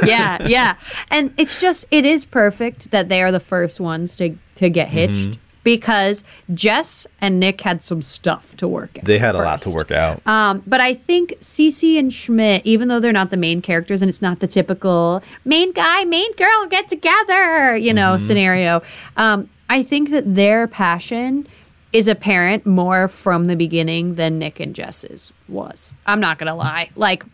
yeah, 0.06 0.38
yeah. 0.48 0.76
And 1.10 1.34
it's 1.40 1.60
just 1.60 1.86
it 1.90 2.06
is 2.06 2.24
perfect 2.24 2.92
that 2.92 3.10
they 3.10 3.24
are 3.24 3.32
the 3.32 3.40
first 3.40 3.80
ones 3.80 4.16
to 4.18 4.36
to 4.56 4.70
get 4.70 4.90
Mm-hmm. 4.90 5.32
Because 5.66 6.24
Jess 6.54 7.06
and 7.20 7.40
Nick 7.42 7.60
had 7.62 7.84
some 7.84 8.02
stuff 8.02 8.56
to 8.56 8.68
work 8.68 8.98
out. 8.98 9.04
they 9.04 9.18
had 9.18 9.36
a 9.36 9.40
lot 9.40 9.62
to 9.64 9.72
work 9.72 9.92
out. 9.92 10.26
Um, 10.26 10.64
but 10.66 10.80
I 10.80 10.94
think 10.94 11.32
Cece 11.42 12.00
and 12.00 12.14
Schmidt, 12.14 12.62
even 12.66 12.88
though 12.88 13.02
they're 13.02 13.12
not 13.12 13.32
the 13.32 13.38
main 13.38 13.62
characters 13.62 14.02
and 14.02 14.08
it's 14.08 14.22
not 14.22 14.40
the 14.40 14.48
typical 14.48 15.22
main 15.44 15.74
guy, 15.74 16.06
main 16.06 16.32
girl 16.36 16.68
get 16.70 16.88
together, 16.88 17.76
you 17.76 17.92
know, 17.94 18.16
scenario, 18.16 18.82
um, 19.18 19.50
I 19.70 19.84
think 19.84 20.12
that 20.12 20.36
their 20.36 20.68
passion 20.68 21.48
is 21.92 22.08
apparent 22.08 22.66
more 22.66 23.08
from 23.08 23.46
the 23.46 23.56
beginning 23.56 24.16
than 24.16 24.38
Nick 24.38 24.60
and 24.60 24.76
Jess's 24.76 25.34
was. 25.50 25.96
I'm 26.06 26.20
not 26.20 26.38
gonna 26.38 26.56
lie. 26.56 26.92
Like, 26.96 27.26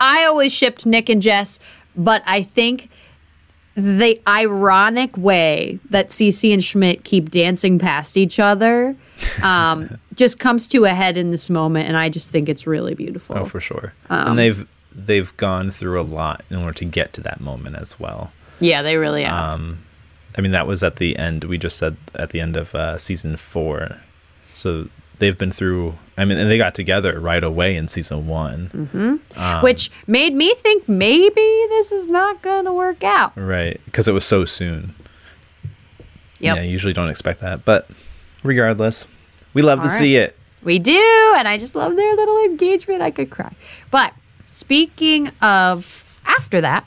I 0.00 0.24
always 0.24 0.54
shipped 0.54 0.86
Nick 0.86 1.08
and 1.10 1.20
Jess, 1.20 1.60
but 1.94 2.22
I 2.24 2.42
think 2.42 2.88
the 3.78 4.20
ironic 4.26 5.16
way 5.16 5.78
that 5.90 6.08
Cece 6.08 6.52
and 6.52 6.62
Schmidt 6.62 7.04
keep 7.04 7.30
dancing 7.30 7.78
past 7.78 8.16
each 8.16 8.40
other 8.40 8.96
um, 9.40 9.98
just 10.16 10.40
comes 10.40 10.66
to 10.68 10.84
a 10.84 10.90
head 10.90 11.16
in 11.16 11.30
this 11.30 11.48
moment, 11.48 11.86
and 11.86 11.96
I 11.96 12.08
just 12.08 12.28
think 12.28 12.48
it's 12.48 12.66
really 12.66 12.96
beautiful. 12.96 13.38
Oh, 13.38 13.44
for 13.44 13.60
sure. 13.60 13.92
Um, 14.10 14.30
and 14.30 14.38
they've 14.38 14.68
they've 14.92 15.36
gone 15.36 15.70
through 15.70 16.00
a 16.00 16.02
lot 16.02 16.42
in 16.50 16.56
order 16.56 16.72
to 16.72 16.84
get 16.84 17.12
to 17.14 17.20
that 17.20 17.40
moment 17.40 17.76
as 17.76 18.00
well. 18.00 18.32
yeah, 18.58 18.82
they 18.82 18.96
really 18.96 19.22
have. 19.22 19.50
Um, 19.50 19.84
I 20.36 20.40
mean, 20.40 20.50
that 20.50 20.66
was 20.66 20.82
at 20.82 20.96
the 20.96 21.16
end. 21.16 21.44
We 21.44 21.56
just 21.56 21.78
said 21.78 21.96
at 22.16 22.30
the 22.30 22.40
end 22.40 22.56
of 22.56 22.74
uh, 22.74 22.98
season 22.98 23.36
four. 23.36 23.98
So 24.54 24.88
they've 25.18 25.36
been 25.36 25.52
through. 25.52 25.94
I 26.16 26.24
mean, 26.24 26.38
and 26.38 26.50
they 26.50 26.58
got 26.58 26.74
together 26.74 27.20
right 27.20 27.42
away 27.42 27.76
in 27.76 27.88
season 27.88 28.26
one. 28.26 28.70
Mm-hmm. 28.74 29.40
um, 29.40 29.62
which 29.62 29.90
made 30.06 30.34
me 30.34 30.54
think 30.54 30.88
maybe 30.88 31.66
this 31.68 31.92
is 31.92 32.08
not 32.08 32.42
going 32.42 32.64
to 32.64 32.72
work 32.72 33.04
out. 33.04 33.32
Right, 33.36 33.80
because 33.84 34.08
it 34.08 34.12
was 34.12 34.24
so 34.24 34.44
soon. 34.44 34.94
Yep. 36.40 36.56
Yeah, 36.56 36.62
you 36.62 36.70
usually 36.70 36.92
don't 36.92 37.08
expect 37.08 37.40
that, 37.40 37.64
but 37.64 37.88
regardless, 38.42 39.06
we 39.54 39.62
love 39.62 39.80
All 39.80 39.84
to 39.86 39.90
right. 39.90 39.98
see 39.98 40.16
it. 40.16 40.36
We 40.62 40.78
do, 40.78 41.34
and 41.36 41.46
I 41.46 41.56
just 41.58 41.74
love 41.74 41.96
their 41.96 42.14
little 42.16 42.44
engagement. 42.44 43.00
I 43.00 43.10
could 43.10 43.30
cry. 43.30 43.54
But 43.90 44.12
speaking 44.44 45.28
of 45.40 46.20
after 46.26 46.60
that, 46.60 46.84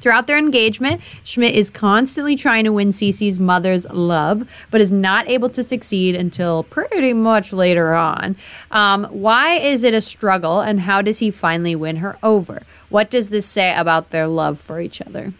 throughout 0.00 0.26
their 0.26 0.38
engagement, 0.38 1.00
Schmidt 1.22 1.54
is 1.54 1.70
constantly 1.70 2.36
trying 2.36 2.64
to 2.64 2.72
win 2.72 2.90
Cece's 2.90 3.38
mother's 3.38 3.88
love, 3.90 4.48
but 4.70 4.80
is 4.80 4.92
not 4.92 5.28
able 5.28 5.48
to 5.50 5.62
succeed 5.62 6.14
until 6.14 6.62
pretty 6.64 7.12
much 7.12 7.52
later 7.52 7.94
on. 7.94 8.36
Um, 8.70 9.04
why 9.04 9.54
is 9.54 9.84
it 9.84 9.94
a 9.94 10.00
struggle, 10.00 10.60
and 10.60 10.80
how 10.80 11.02
does 11.02 11.18
he 11.18 11.30
finally 11.30 11.74
win 11.76 11.96
her 11.96 12.18
over? 12.22 12.62
What 12.88 13.10
does 13.10 13.30
this 13.30 13.46
say 13.46 13.74
about 13.74 14.10
their 14.10 14.26
love 14.26 14.58
for 14.58 14.80
each 14.80 15.00
other? 15.00 15.34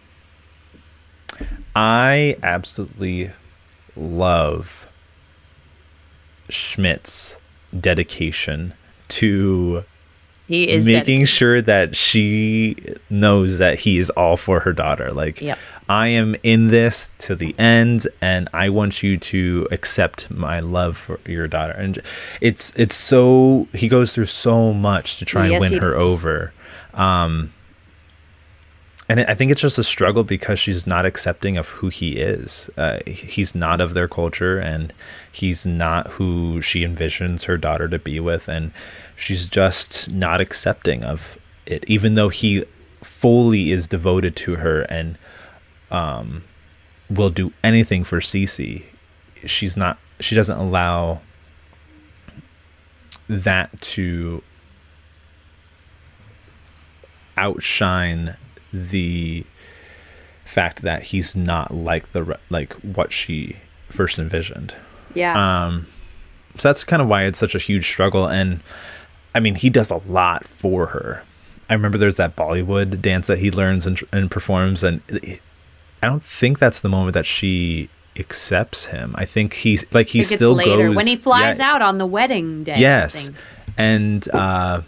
I 1.75 2.37
absolutely 2.43 3.31
love 3.95 4.87
Schmidt's 6.49 7.37
dedication 7.79 8.73
to 9.09 9.83
He 10.49 10.67
is 10.67 10.85
making 10.87 10.99
dedicated. 11.21 11.29
sure 11.29 11.61
that 11.61 11.95
she 11.95 12.75
knows 13.09 13.59
that 13.59 13.79
he 13.79 13.99
is 13.99 14.09
all 14.09 14.35
for 14.35 14.59
her 14.61 14.73
daughter. 14.73 15.11
Like, 15.11 15.41
Yep. 15.41 15.57
I 15.87 16.07
am 16.07 16.35
in 16.43 16.67
this 16.69 17.13
to 17.19 17.35
the 17.35 17.53
end, 17.59 18.07
and 18.19 18.49
I 18.53 18.69
want 18.69 19.01
you 19.03 19.17
to 19.17 19.67
accept 19.71 20.29
my 20.31 20.59
love 20.59 20.97
for 20.97 21.19
your 21.25 21.47
daughter. 21.47 21.73
And 21.73 21.99
it's 22.41 22.73
it's 22.75 22.95
so 22.95 23.67
he 23.73 23.87
goes 23.87 24.13
through 24.13 24.25
so 24.25 24.73
much 24.73 25.17
to 25.19 25.25
try 25.25 25.47
Yes, 25.47 25.63
and 25.63 25.71
win 25.75 25.81
her 25.83 25.93
does. 25.93 26.03
over. 26.03 26.51
Um, 26.95 27.53
and 29.09 29.21
I 29.21 29.33
think 29.33 29.51
it's 29.51 29.59
just 29.59 29.79
a 29.79 29.83
struggle 29.83 30.23
because 30.23 30.59
she's 30.59 30.85
not 30.85 31.03
accepting 31.03 31.57
of 31.57 31.69
who 31.69 31.89
he 31.89 32.17
is. 32.17 32.69
Uh, 32.77 32.99
he's 33.07 33.55
not 33.55 33.81
of 33.81 33.95
their 33.95 34.07
culture, 34.07 34.59
and 34.59 34.93
he's 35.31 35.65
not 35.65 36.07
who 36.09 36.61
she 36.61 36.81
envisions 36.85 37.45
her 37.45 37.57
daughter 37.57 37.87
to 37.87 37.97
be 37.97 38.19
with, 38.19 38.47
and 38.47 38.71
she's 39.15 39.47
just 39.47 40.13
not 40.13 40.39
accepting 40.39 41.03
of 41.03 41.39
it, 41.65 41.83
even 41.87 42.13
though 42.13 42.29
he 42.29 42.63
fully 43.01 43.71
is 43.71 43.87
devoted 43.87 44.35
to 44.35 44.57
her 44.57 44.81
and 44.83 45.17
um, 45.89 46.43
will 47.09 47.31
do 47.31 47.51
anything 47.63 48.03
for 48.03 48.19
Cece. 48.19 48.83
She's 49.43 49.75
not. 49.75 49.97
She 50.19 50.35
doesn't 50.35 50.57
allow 50.57 51.21
that 53.27 53.81
to 53.81 54.43
outshine 57.37 58.35
the 58.73 59.45
fact 60.45 60.81
that 60.81 61.03
he's 61.03 61.35
not 61.35 61.73
like 61.73 62.11
the 62.11 62.37
like 62.49 62.73
what 62.73 63.11
she 63.11 63.57
first 63.89 64.17
envisioned. 64.19 64.75
Yeah. 65.13 65.65
Um, 65.67 65.87
so 66.55 66.69
that's 66.69 66.83
kind 66.83 67.01
of 67.01 67.07
why 67.07 67.23
it's 67.23 67.39
such 67.39 67.55
a 67.55 67.59
huge 67.59 67.85
struggle. 67.87 68.27
And 68.27 68.61
I 69.33 69.39
mean, 69.39 69.55
he 69.55 69.69
does 69.69 69.91
a 69.91 69.97
lot 70.07 70.45
for 70.45 70.87
her. 70.87 71.23
I 71.69 71.73
remember 71.73 71.97
there's 71.97 72.17
that 72.17 72.35
Bollywood 72.35 72.99
dance 73.01 73.27
that 73.27 73.37
he 73.37 73.51
learns 73.51 73.85
and, 73.85 74.01
and 74.11 74.31
performs, 74.31 74.83
and 74.83 75.01
it- 75.07 75.41
I 76.01 76.07
don't 76.07 76.23
think 76.23 76.59
that's 76.59 76.79
the 76.81 76.89
moment 76.89 77.13
that 77.13 77.25
she 77.25 77.89
accepts 78.15 78.85
him. 78.85 79.13
I 79.17 79.25
think 79.25 79.53
he's 79.53 79.85
like 79.93 80.07
he 80.07 80.23
still 80.23 80.53
later 80.53 80.87
goes 80.87 80.95
when 80.95 81.07
he 81.07 81.15
flies 81.15 81.59
yeah, 81.59 81.73
out 81.73 81.81
on 81.81 81.97
the 81.97 82.05
wedding 82.05 82.63
day. 82.63 82.79
Yes, 82.79 83.29
and 83.77 84.27
uh, 84.29 84.81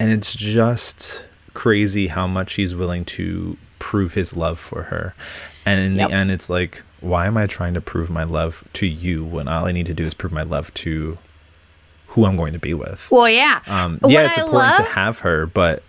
and 0.00 0.10
it's 0.10 0.34
just 0.34 1.24
crazy 1.54 2.08
how 2.08 2.26
much 2.26 2.54
he's 2.54 2.74
willing 2.74 3.04
to 3.04 3.56
prove 3.78 4.14
his 4.14 4.34
love 4.36 4.58
for 4.58 4.84
her, 4.84 5.14
and 5.64 5.78
in 5.80 5.94
Yep. 5.96 6.08
the 6.08 6.14
end, 6.14 6.30
it's 6.32 6.50
like, 6.50 6.82
why 7.00 7.26
am 7.26 7.36
I 7.36 7.46
trying 7.46 7.74
to 7.74 7.80
prove 7.80 8.10
my 8.10 8.24
love 8.24 8.64
to 8.74 8.86
you 8.86 9.24
when 9.24 9.46
all 9.46 9.66
I 9.66 9.72
need 9.72 9.86
to 9.86 9.94
do 9.94 10.04
is 10.04 10.14
prove 10.14 10.32
my 10.32 10.42
love 10.42 10.72
to 10.74 11.16
who 12.08 12.24
I'm 12.26 12.36
going 12.36 12.52
to 12.52 12.58
be 12.58 12.74
with? 12.74 13.08
Well, 13.10 13.28
yeah. 13.28 13.60
Um, 13.68 13.98
What 14.00 14.12
yeah, 14.12 14.26
it's 14.26 14.38
I 14.38 14.42
important 14.42 14.76
to 14.76 14.82
have 14.82 15.20
her, 15.20 15.46
but 15.46 15.82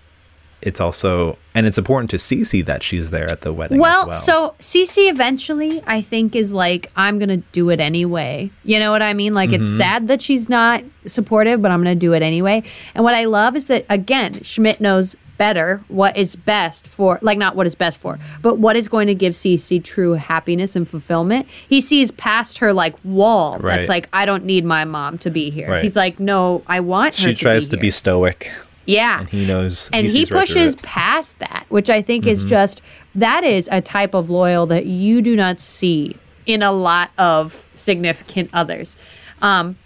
it's 0.62 0.80
also 0.80 1.38
and 1.54 1.65
it's 1.67 1.78
important 1.78 2.10
to 2.12 2.15
Cece 2.17 2.65
that 2.65 2.82
she's 2.84 3.12
there 3.12 3.30
at 3.30 3.41
the 3.41 3.52
wedding. 3.52 3.78
as 3.78 3.82
Well, 3.82 4.08
well, 4.08 4.12
so 4.17 4.56
Cece 4.60 5.10
eventually, 5.10 5.82
I 5.86 6.02
think, 6.02 6.36
is 6.36 6.54
like, 6.54 6.89
I'm 6.95 7.19
to 7.30 7.38
do 7.52 7.69
it 7.69 7.80
anyway. 7.80 8.52
You 8.63 8.80
know 8.80 8.91
what 8.91 9.02
I 9.02 9.13
mean? 9.13 9.34
Like, 9.34 9.50
Mm-hmm. 9.50 9.62
it's 9.63 9.78
sad 9.78 10.08
that 10.08 10.21
she's 10.21 10.47
not 10.47 10.84
supportive, 11.06 11.62
but 11.62 11.71
I'm 11.71 11.84
to 11.95 12.00
do 12.00 12.13
it 12.13 12.21
anyway. 12.21 12.63
And 12.95 13.04
what 13.04 13.15
I 13.15 13.26
love 13.26 13.56
is 13.58 13.67
that, 13.67 13.86
again, 13.89 14.41
Schmidt 14.43 14.80
knows 14.80 15.15
better 15.38 15.84
what 15.89 16.15
is 16.15 16.36
best 16.38 16.88
for, 16.88 17.17
like, 17.21 17.38
not 17.38 17.56
what 17.56 17.65
is 17.67 17.74
best 17.76 18.00
for, 18.00 18.17
but 18.41 18.60
what 18.60 18.76
is 18.78 18.88
going 18.88 19.08
to 19.08 19.15
give 19.15 19.34
Cece 19.34 19.84
true 19.84 20.13
happiness 20.13 20.76
and 20.76 20.88
fulfillment. 20.88 21.47
He 21.67 21.82
sees 21.82 22.12
past 22.12 22.60
her, 22.60 22.71
like, 22.71 22.95
wall 23.04 23.58
Right. 23.60 23.76
that's 23.76 23.89
like, 23.89 24.08
I 24.13 24.26
don't 24.26 24.45
need 24.45 24.63
my 24.63 24.86
mom 24.86 25.17
to 25.17 25.30
be 25.32 25.50
here. 25.50 25.69
Right. 25.69 25.82
He's 25.84 25.95
like, 25.97 26.19
no, 26.19 26.62
I 26.67 26.80
want 26.80 27.15
her 27.15 27.30
she 27.30 27.34
tries 27.34 27.65
to 27.65 27.71
to 27.71 27.78
be 27.78 27.88
be 27.88 27.91
stoic, 27.91 28.52
Yeah. 28.86 29.20
and 29.20 29.30
he 29.30 29.46
knows, 29.46 29.89
and 29.94 30.08
he, 30.08 30.20
right 30.20 30.28
through 30.28 30.39
pushes 30.39 30.74
it. 30.76 30.82
past 30.82 31.38
that 31.39 31.65
which 31.70 31.89
i 31.89 32.02
think 32.02 32.24
Mm-hmm. 32.24 32.32
is 32.32 32.44
just 32.46 32.82
that 33.15 33.44
is 33.44 33.70
a 33.72 33.82
type 33.82 34.13
of 34.13 34.30
loyal 34.30 34.65
that 34.67 34.86
you 34.86 35.22
do 35.22 35.36
not 35.36 35.60
see 35.60 36.15
in 36.46 36.62
a 36.63 36.72
lot 36.72 37.12
of 37.17 37.70
significant 37.74 38.50
others 38.54 38.98
um, 39.41 39.78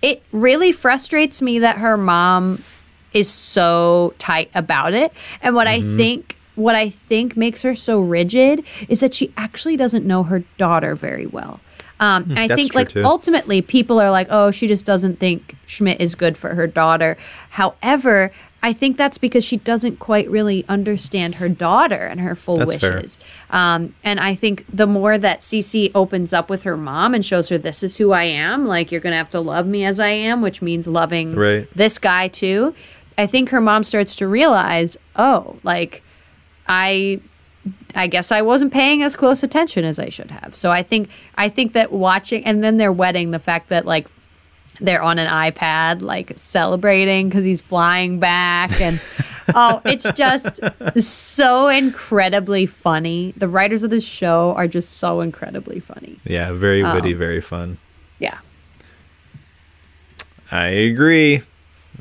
it 0.00 0.22
really 0.32 0.72
frustrates 0.72 1.40
me 1.42 1.58
that 1.60 1.78
her 1.78 1.96
mom 1.96 2.62
is 3.12 3.28
so 3.30 4.14
tight 4.18 4.50
about 4.54 4.92
it 4.94 5.12
and 5.42 5.54
what 5.54 5.66
Mm-hmm. 5.66 5.94
i 5.94 5.96
think 5.96 6.38
what 6.54 6.74
i 6.74 6.88
think 6.88 7.36
makes 7.36 7.62
her 7.62 7.74
so 7.74 8.00
rigid 8.00 8.62
is 8.88 9.00
that 9.00 9.14
she 9.14 9.32
actually 9.36 9.76
doesn't 9.76 10.06
know 10.06 10.22
her 10.22 10.40
daughter 10.58 10.94
very 10.94 11.26
well 11.26 11.60
um, 12.00 12.24
and 12.24 12.38
I 12.38 12.42
Hmm, 12.42 12.48
that's 12.48 12.60
think 12.60 12.74
like 12.74 12.88
too. 12.90 13.04
ultimately 13.04 13.62
people 13.62 14.00
are 14.00 14.10
like, 14.10 14.26
oh, 14.30 14.50
she 14.50 14.66
just 14.66 14.84
doesn't 14.86 15.18
think 15.18 15.56
Schmidt 15.66 16.00
is 16.00 16.14
good 16.14 16.36
for 16.36 16.54
her 16.54 16.66
daughter. 16.66 17.16
However, 17.50 18.32
I 18.64 18.72
think 18.72 18.96
that's 18.96 19.18
because 19.18 19.44
she 19.44 19.56
doesn't 19.56 19.98
quite 19.98 20.30
really 20.30 20.64
understand 20.68 21.36
her 21.36 21.48
daughter 21.48 21.96
and 21.96 22.20
her 22.20 22.36
full 22.36 22.58
That's 22.58 22.74
wishes. 22.74 23.18
Um, 23.50 23.94
and 24.04 24.20
I 24.20 24.36
think 24.36 24.64
the 24.72 24.86
more 24.86 25.18
that 25.18 25.40
Cece 25.40 25.90
opens 25.96 26.32
up 26.32 26.48
with 26.48 26.62
her 26.62 26.76
mom 26.76 27.12
and 27.14 27.26
shows 27.26 27.48
her 27.48 27.58
this 27.58 27.82
is 27.82 27.96
who 27.96 28.12
I 28.12 28.22
am, 28.24 28.66
like 28.66 28.92
you're 28.92 29.00
gonna 29.00 29.16
have 29.16 29.30
to 29.30 29.40
love 29.40 29.66
me 29.66 29.84
as 29.84 29.98
I 29.98 30.10
am, 30.10 30.42
which 30.42 30.62
means 30.62 30.86
loving 30.86 31.34
Right. 31.34 31.66
this 31.74 31.98
guy 31.98 32.28
too. 32.28 32.72
I 33.18 33.26
think 33.26 33.50
her 33.50 33.60
mom 33.60 33.82
starts 33.82 34.14
to 34.16 34.28
realize, 34.28 34.96
oh, 35.16 35.56
like 35.64 36.02
I 36.68 37.20
I 37.94 38.06
guess 38.06 38.32
I 38.32 38.42
wasn't 38.42 38.72
paying 38.72 39.02
as 39.02 39.14
close 39.16 39.42
attention 39.42 39.84
as 39.84 39.98
I 39.98 40.08
should 40.08 40.30
have. 40.30 40.54
So 40.56 40.70
I 40.70 40.82
think 40.82 41.10
I 41.36 41.48
think 41.48 41.72
that 41.74 41.92
watching 41.92 42.44
and 42.44 42.62
then 42.64 42.76
their 42.78 42.92
wedding, 42.92 43.30
the 43.32 43.38
fact 43.38 43.68
that 43.68 43.84
like 43.86 44.06
they're 44.80 45.02
on 45.02 45.18
an 45.18 45.28
iPad 45.28 46.00
like 46.00 46.32
celebrating 46.36 47.28
because 47.28 47.44
he's 47.44 47.60
flying 47.60 48.18
back 48.18 48.80
and 48.80 49.00
oh 49.54 49.80
it's 49.84 50.10
just 50.12 50.60
so 51.00 51.68
incredibly 51.68 52.64
funny 52.66 53.34
the 53.36 53.46
writers 53.48 53.82
of 53.82 53.90
this 53.90 54.04
show 54.04 54.54
are 54.56 54.66
just 54.66 54.94
so 54.94 55.20
incredibly 55.20 55.78
funny 55.78 56.18
Yeah, 56.24 56.52
very 56.52 56.82
Oh. 56.82 56.94
witty, 56.94 57.12
very 57.12 57.40
fun. 57.40 57.76
yeah 58.18 58.38
I 60.50 60.66
agree. 60.66 61.38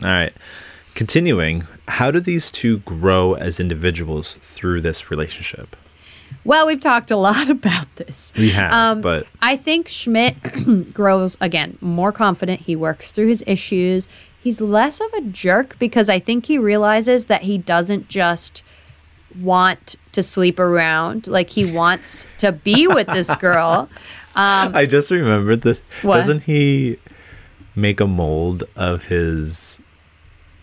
All 0.04 0.10
right. 0.10 0.34
Continuing, 0.96 1.66
how 1.92 2.10
do 2.12 2.20
these 2.20 2.52
two 2.52 2.80
grow 2.80 3.34
as 3.34 3.60
individuals 3.60 4.38
through 4.42 4.82
this 4.82 5.12
relationship? 5.12 5.76
well 6.46 6.66
we've 6.66 6.80
talked 6.82 7.12
a 7.12 7.18
lot 7.18 7.50
about 7.58 7.88
this 7.98 8.32
We 8.38 8.52
have, 8.52 8.72
Um, 8.74 9.02
but 9.02 9.28
I 9.42 9.58
think 9.58 9.88
Schmidt 9.88 10.36
grows 10.94 11.38
again 11.42 11.78
more 11.82 12.12
confident. 12.12 12.62
He 12.62 12.76
works 12.76 13.12
through 13.12 13.28
his 13.28 13.44
issues. 13.46 14.08
He's 14.42 14.60
less 14.62 15.00
of 15.02 15.14
a 15.14 15.22
jerk 15.22 15.78
because 15.78 16.10
I 16.10 16.20
think 16.20 16.46
he 16.46 16.58
realizes 16.58 17.26
that 17.26 17.44
he 17.44 17.58
doesn't 17.58 18.08
just 18.08 18.64
want 19.40 19.98
to 20.14 20.24
sleep 20.24 20.58
around. 20.60 21.28
Like 21.28 21.50
he 21.52 21.66
wants 21.82 22.28
to 22.40 22.52
be 22.52 22.88
with 22.88 23.08
this 23.08 23.36
girl. 23.36 23.90
I 24.36 24.86
just 24.86 25.12
remembered 25.12 25.62
that. 25.62 25.80
Doesn't 26.02 26.44
he 26.44 26.98
make 27.76 28.00
a 28.00 28.08
mold 28.08 28.64
of 28.76 29.06
his 29.06 29.80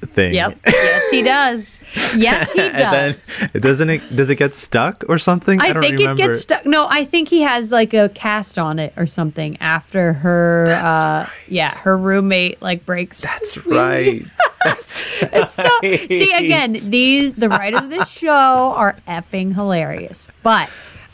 thing? 0.06 0.34
Yep. 0.34 0.58
Yes, 0.66 1.10
he 1.10 1.22
does. 1.22 1.80
Yes, 2.16 2.52
he 2.52 2.60
and 2.62 2.78
then 2.78 3.12
does. 3.12 3.48
doesn't 3.54 3.90
it? 3.90 4.08
Does 4.14 4.30
it 4.30 4.36
get 4.36 4.54
stuck 4.54 5.04
or 5.08 5.18
something? 5.18 5.60
I, 5.60 5.72
don't 5.72 5.82
think 5.82 5.98
remember. 5.98 6.22
it 6.22 6.26
gets 6.26 6.40
stuck. 6.42 6.64
No, 6.66 6.86
I 6.88 7.04
think 7.04 7.28
he 7.28 7.42
has 7.42 7.72
like 7.72 7.94
a 7.94 8.08
cast 8.10 8.58
on 8.58 8.78
it 8.78 8.92
or 8.96 9.06
something 9.06 9.56
after 9.58 10.14
her. 10.14 10.66
uh, 10.68 11.24
right. 11.24 11.28
Yeah, 11.48 11.76
her 11.78 11.96
roommate 11.96 12.60
like 12.62 12.84
breaks. 12.86 13.22
That's 13.22 13.54
his 13.54 13.64
wing. 13.64 13.76
right. 13.76 14.24
It's 15.20 15.54
so 15.54 15.68
see 15.82 16.32
again 16.32 16.72
these 16.72 17.36
the 17.36 17.48
writers 17.48 17.80
of 17.80 17.90
this 17.90 18.08
show 18.10 18.28
are 18.32 18.96
effing 19.06 19.54
hilarious 19.54 20.26
but 20.42 20.68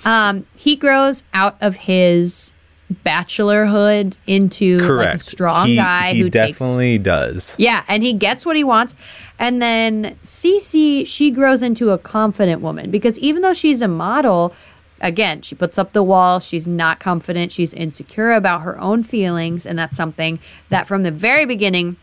um 0.04 0.46
he 0.56 0.76
grows 0.76 1.24
out 1.34 1.56
of 1.60 1.76
his 1.76 2.52
bachelorhood 3.04 4.16
into 4.26 4.78
Correct. 4.78 5.10
like 5.10 5.14
a 5.14 5.18
strong 5.18 5.68
he, 5.68 5.76
guy 5.76 6.12
he 6.12 6.20
who 6.20 6.30
takes 6.30 6.58
definitely 6.58 6.98
does. 6.98 7.54
yeah 7.58 7.84
and 7.88 8.02
he 8.02 8.12
gets 8.12 8.44
what 8.44 8.56
he 8.56 8.64
wants 8.64 8.94
and 9.38 9.60
then 9.60 10.16
Cece 10.22 11.06
she 11.06 11.30
grows 11.30 11.62
into 11.62 11.90
a 11.90 11.98
confident 11.98 12.60
woman 12.60 12.90
because 12.90 13.18
even 13.18 13.42
though 13.42 13.52
she's 13.52 13.82
a 13.82 13.88
model 13.88 14.54
again 15.00 15.42
she 15.42 15.54
puts 15.54 15.78
up 15.78 15.92
the 15.92 16.02
wall 16.02 16.40
she's 16.40 16.68
not 16.68 17.00
confident 17.00 17.50
she's 17.52 17.74
insecure 17.74 18.32
about 18.32 18.62
her 18.62 18.78
own 18.80 19.02
feelings 19.02 19.66
and 19.66 19.78
that's 19.78 19.96
something 19.96 20.38
that 20.68 20.86
from 20.86 21.02
the 21.02 21.10
very 21.10 21.44
beginning 21.44 21.96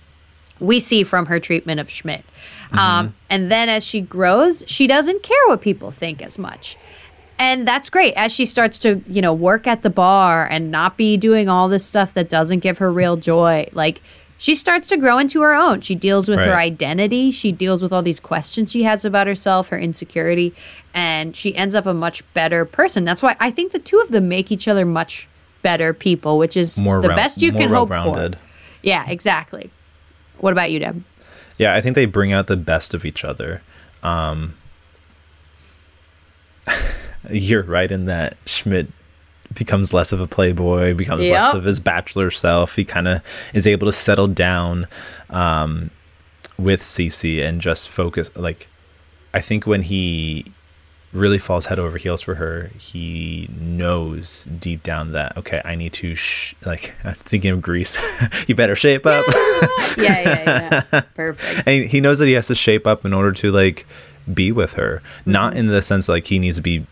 we 0.62 0.80
see 0.80 1.04
from 1.04 1.26
her 1.26 1.40
treatment 1.40 1.80
of 1.80 1.90
Schmidt. 1.90 2.24
Um, 2.72 3.16
and 3.30 3.52
then 3.52 3.68
as 3.68 3.86
she 3.86 4.00
grows, 4.00 4.64
she 4.68 4.88
doesn't 4.88 5.24
care 5.24 5.48
what 5.48 5.60
people 5.60 5.92
think 5.92 6.22
as 6.22 6.38
much. 6.40 6.78
And 7.42 7.68
that's 7.68 7.90
great. 7.90 8.14
As 8.14 8.32
she 8.32 8.46
starts 8.46 8.78
to, 8.80 9.02
you 9.08 9.20
know, 9.20 9.34
work 9.34 9.66
at 9.66 9.82
the 9.82 9.90
bar 9.90 10.48
and 10.48 10.70
not 10.70 10.96
be 10.96 11.18
doing 11.18 11.50
all 11.50 11.68
this 11.68 11.84
stuff 11.84 12.14
that 12.14 12.30
doesn't 12.30 12.60
give 12.60 12.78
her 12.78 12.94
real 12.94 13.18
joy, 13.18 13.68
like 13.74 14.00
she 14.38 14.54
starts 14.54 14.88
to 14.90 14.98
grow 14.98 15.18
into 15.18 15.42
her 15.42 15.56
own. 15.56 15.82
She 15.82 15.96
deals 15.96 16.30
with 16.30 16.38
her 16.38 16.56
identity. 16.56 17.32
She 17.32 17.52
deals 17.52 17.82
with 17.82 17.92
all 17.92 18.04
these 18.04 18.20
questions 18.20 18.72
she 18.72 18.84
has 18.84 19.06
about 19.06 19.26
herself, 19.26 19.70
her 19.70 19.80
insecurity, 19.80 20.54
and 20.94 21.36
she 21.36 21.56
ends 21.56 21.74
up 21.74 21.88
a 21.88 21.96
much 21.96 22.22
better 22.36 22.64
person. 22.64 23.06
That's 23.06 23.24
why 23.24 23.36
I 23.40 23.50
think 23.50 23.72
the 23.72 23.80
two 23.80 24.00
of 24.02 24.10
them 24.10 24.30
make 24.30 24.52
each 24.52 24.68
other 24.68 24.86
much 24.86 25.28
better 25.64 25.96
people, 25.96 26.38
which 26.38 26.56
is 26.56 26.80
More 26.80 27.02
the 27.02 27.08
round- 27.08 27.18
best 27.18 27.42
you 27.42 27.52
can 27.52 27.70
hope 27.70 27.90
for. 27.90 28.32
Yeah, 28.84 29.10
exactly. 29.10 29.72
What 30.38 30.54
about 30.54 30.70
you, 30.70 30.78
Deb? 30.78 31.04
Yeah, 31.58 31.74
I 31.74 31.82
think 31.82 31.96
they 31.96 32.06
bring 32.06 32.32
out 32.34 32.46
the 32.46 32.58
best 32.58 32.94
of 32.94 33.04
each 33.04 33.24
other. 33.24 33.64
Um, 34.04 34.54
you're 37.30 37.64
right 37.64 37.92
in 37.92 38.06
that 38.06 38.38
Schmidt 38.46 38.88
becomes 39.54 39.94
less 39.94 40.12
of 40.14 40.22
a 40.22 40.28
playboy, 40.28 40.94
becomes 40.94 41.30
less 41.30 41.54
of 41.54 41.64
his 41.66 41.80
bachelor 41.80 42.32
self. 42.32 42.76
He 42.76 42.86
kind 42.86 43.08
of 43.08 43.22
is 43.54 43.68
able 43.68 43.88
to 43.88 43.92
settle 43.92 44.28
down 44.28 44.88
um, 45.30 45.92
with 46.58 46.82
Cece 46.82 47.46
and 47.46 47.60
just 47.62 47.90
focus. 47.90 48.32
Like, 48.36 48.68
I 49.34 49.42
think 49.42 49.68
when 49.68 49.82
he 49.82 50.54
really 51.12 51.38
falls 51.38 51.66
head 51.66 51.78
over 51.80 51.98
heels 51.98 52.22
for 52.22 52.36
her, 52.36 52.72
he 52.80 53.50
knows 53.60 54.46
deep 54.60 54.82
down 54.84 55.12
that 55.12 55.36
okay, 55.36 55.62
I 55.66 55.76
need 55.76 55.92
to 55.94 56.16
sh- 56.16 56.56
like 56.66 56.94
I'm 57.04 57.16
thinking 57.16 57.52
of 57.52 57.62
Grease. 57.62 57.98
you 58.48 58.56
better 58.56 58.76
shape 58.76 59.06
up. 59.06 59.26
yeah, 59.98 60.22
yeah, 60.22 60.84
yeah. 60.94 61.02
Perfect. 61.14 61.68
and 61.68 61.84
he 61.90 62.00
knows 62.00 62.20
that 62.20 62.28
he 62.28 62.34
has 62.34 62.48
to 62.48 62.56
shape 62.56 62.88
up 62.88 63.04
in 63.04 63.14
order 63.14 63.34
to 63.34 63.52
like 63.52 63.86
be 64.34 64.54
with 64.54 64.74
her 64.74 65.02
Mm-hmm. 65.22 65.32
not 65.32 65.58
in 65.58 65.68
the 65.68 65.82
sense 65.82 66.08
like 66.08 66.28
he 66.28 66.40
needs 66.40 66.56
to 66.58 66.64
be 66.64 66.86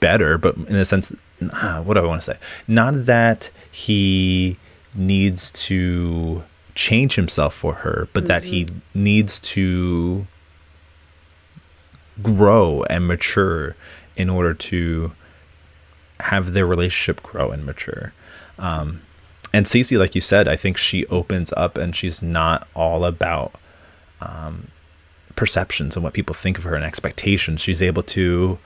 better 0.00 0.38
but 0.38 0.56
in 0.56 0.76
a 0.76 0.84
sense 0.84 1.14
ah, 1.52 1.80
what 1.84 1.94
do 1.94 2.00
i 2.00 2.04
want 2.04 2.20
to 2.20 2.32
say 2.32 2.38
not 2.68 3.06
that 3.06 3.50
he 3.70 4.56
needs 4.94 5.50
to 5.52 6.42
change 6.74 7.14
himself 7.14 7.54
for 7.54 7.74
her 7.74 8.08
but 8.12 8.26
that 8.26 8.44
he 8.44 8.64
Mm-hmm. 8.64 8.78
needs 9.04 9.40
to 9.40 10.26
grow 12.22 12.82
and 12.88 13.06
mature 13.06 13.76
in 14.16 14.30
order 14.30 14.54
to 14.54 15.12
have 16.20 16.52
their 16.54 16.66
relationship 16.66 17.22
grow 17.22 17.50
and 17.50 17.64
mature 17.66 18.12
um, 18.58 19.02
and 19.52 19.66
Cece, 19.66 19.98
like 19.98 20.14
you 20.14 20.20
said, 20.20 20.48
I 20.48 20.56
think 20.56 20.76
she 20.76 21.06
opens 21.06 21.52
up 21.56 21.78
and 21.78 21.94
she's 21.94 22.20
not 22.22 22.66
all 22.74 23.04
about 23.04 23.54
um, 24.20 24.68
perceptions 25.34 25.94
and 25.96 26.02
what 26.04 26.12
people 26.14 26.34
think 26.34 26.58
of 26.58 26.64
her 26.64 26.74
and 26.74 26.84
expectations. 26.84 27.60
She's 27.60 27.82
able 27.82 28.02
to 28.02 28.58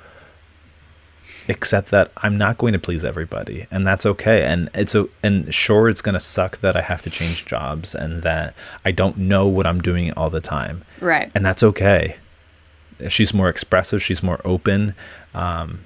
accept 1.50 1.90
that 1.90 2.10
I'm 2.18 2.36
not 2.38 2.56
going 2.58 2.72
to 2.72 2.78
please 2.78 3.04
everybody, 3.04 3.66
and 3.70 3.86
that's 3.86 4.06
okay. 4.06 4.44
And 4.44 4.70
it's 4.74 4.94
a 4.94 5.06
and 5.22 5.52
sure, 5.54 5.88
it's 5.88 6.00
gonna 6.00 6.20
suck 6.20 6.58
that 6.60 6.76
I 6.76 6.80
have 6.80 7.02
to 7.02 7.10
change 7.10 7.44
jobs 7.44 7.94
and 7.94 8.22
that 8.22 8.54
I 8.84 8.90
don't 8.92 9.18
know 9.18 9.46
what 9.46 9.66
I'm 9.66 9.80
doing 9.80 10.12
all 10.12 10.30
the 10.30 10.40
time, 10.40 10.84
Right. 11.00 11.30
and 11.34 11.44
that's 11.44 11.62
okay. 11.62 12.16
She's 13.08 13.34
more 13.34 13.48
expressive. 13.48 14.02
She's 14.02 14.22
more 14.22 14.40
open. 14.44 14.94
Um, 15.34 15.80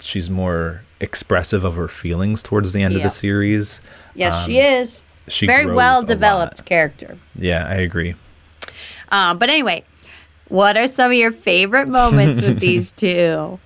she's 0.00 0.30
more 0.30 0.82
expressive 1.00 1.64
of 1.64 1.76
her 1.76 1.88
feelings 1.88 2.42
towards 2.42 2.72
the 2.72 2.82
end 2.82 2.96
of 2.96 3.02
the 3.02 3.10
series. 3.10 3.80
Yes, 4.14 4.46
she 4.46 4.58
is. 4.60 5.02
She 5.28 5.46
Very 5.46 5.66
well 5.66 6.02
developed 6.02 6.64
character. 6.64 7.18
Yeah, 7.34 7.66
I 7.66 7.74
agree. 7.74 8.14
Uh, 9.10 9.34
but 9.34 9.48
anyway, 9.50 9.84
what 10.48 10.76
are 10.76 10.86
some 10.86 11.10
of 11.10 11.16
your 11.16 11.32
favorite 11.32 11.88
moments 11.88 12.42
with 12.42 12.60
these 12.68 12.92
two? 12.92 13.58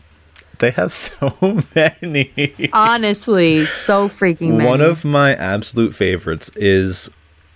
They 0.61 0.71
have 0.73 0.93
so 0.93 1.63
many. 1.75 2.31
Honestly, 2.73 3.67
so 3.67 4.09
freaking 4.09 4.53
many. 4.57 4.69
One 4.69 4.81
of 4.81 5.05
my 5.05 5.35
absolute 5.35 5.95
favorites 5.95 6.51
is 6.55 7.11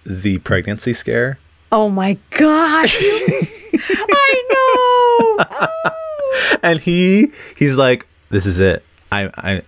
the 0.04 0.38
pregnancy 0.38 0.92
scare. 0.92 1.38
Oh 1.70 1.88
my 1.88 2.18
gosh. 2.30 2.96
I 3.02 4.42
know. 4.50 5.68
And 6.64 6.80
he 6.80 7.30
he's 7.56 7.76
like, 7.76 8.06
This 8.30 8.44
is 8.46 8.58
it. 8.58 8.82
I 9.12 9.30
I 9.36 9.62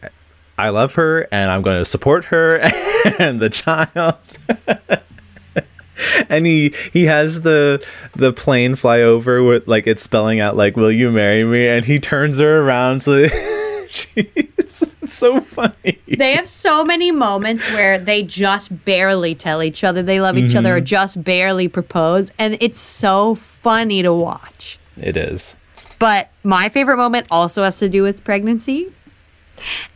I 0.58 0.70
love 0.70 0.94
her 0.94 1.28
and 1.30 1.50
I'm 1.50 1.62
gonna 1.62 1.84
support 1.84 2.26
her 2.26 2.56
and 3.20 3.38
the 3.38 3.50
child. 3.50 4.16
and 6.28 6.46
he 6.46 6.74
he 6.92 7.04
has 7.04 7.42
the 7.42 7.84
the 8.14 8.32
plane 8.32 8.74
fly 8.74 9.00
over 9.00 9.42
with 9.42 9.66
like 9.66 9.86
it's 9.86 10.02
spelling 10.02 10.40
out 10.40 10.56
like 10.56 10.76
will 10.76 10.92
you 10.92 11.10
marry 11.10 11.44
me 11.44 11.66
and 11.68 11.84
he 11.84 11.98
turns 11.98 12.38
her 12.38 12.60
around 12.60 13.02
so 13.02 13.26
she's 13.88 14.82
so 15.08 15.40
funny 15.40 15.98
They 16.08 16.34
have 16.34 16.48
so 16.48 16.84
many 16.84 17.10
moments 17.10 17.72
where 17.72 17.98
they 17.98 18.22
just 18.22 18.84
barely 18.84 19.34
tell 19.34 19.62
each 19.62 19.84
other 19.84 20.02
they 20.02 20.20
love 20.20 20.36
each 20.36 20.54
other 20.54 20.74
or 20.74 20.78
mm-hmm. 20.78 20.84
just 20.84 21.22
barely 21.22 21.68
propose. 21.68 22.32
And 22.38 22.56
it's 22.60 22.80
so 22.80 23.34
funny 23.34 24.02
to 24.02 24.12
watch. 24.12 24.78
it 24.96 25.16
is 25.16 25.56
But 25.98 26.30
my 26.42 26.68
favorite 26.68 26.96
moment 26.96 27.28
also 27.30 27.62
has 27.62 27.78
to 27.78 27.88
do 27.88 28.02
with 28.02 28.24
pregnancy. 28.24 28.88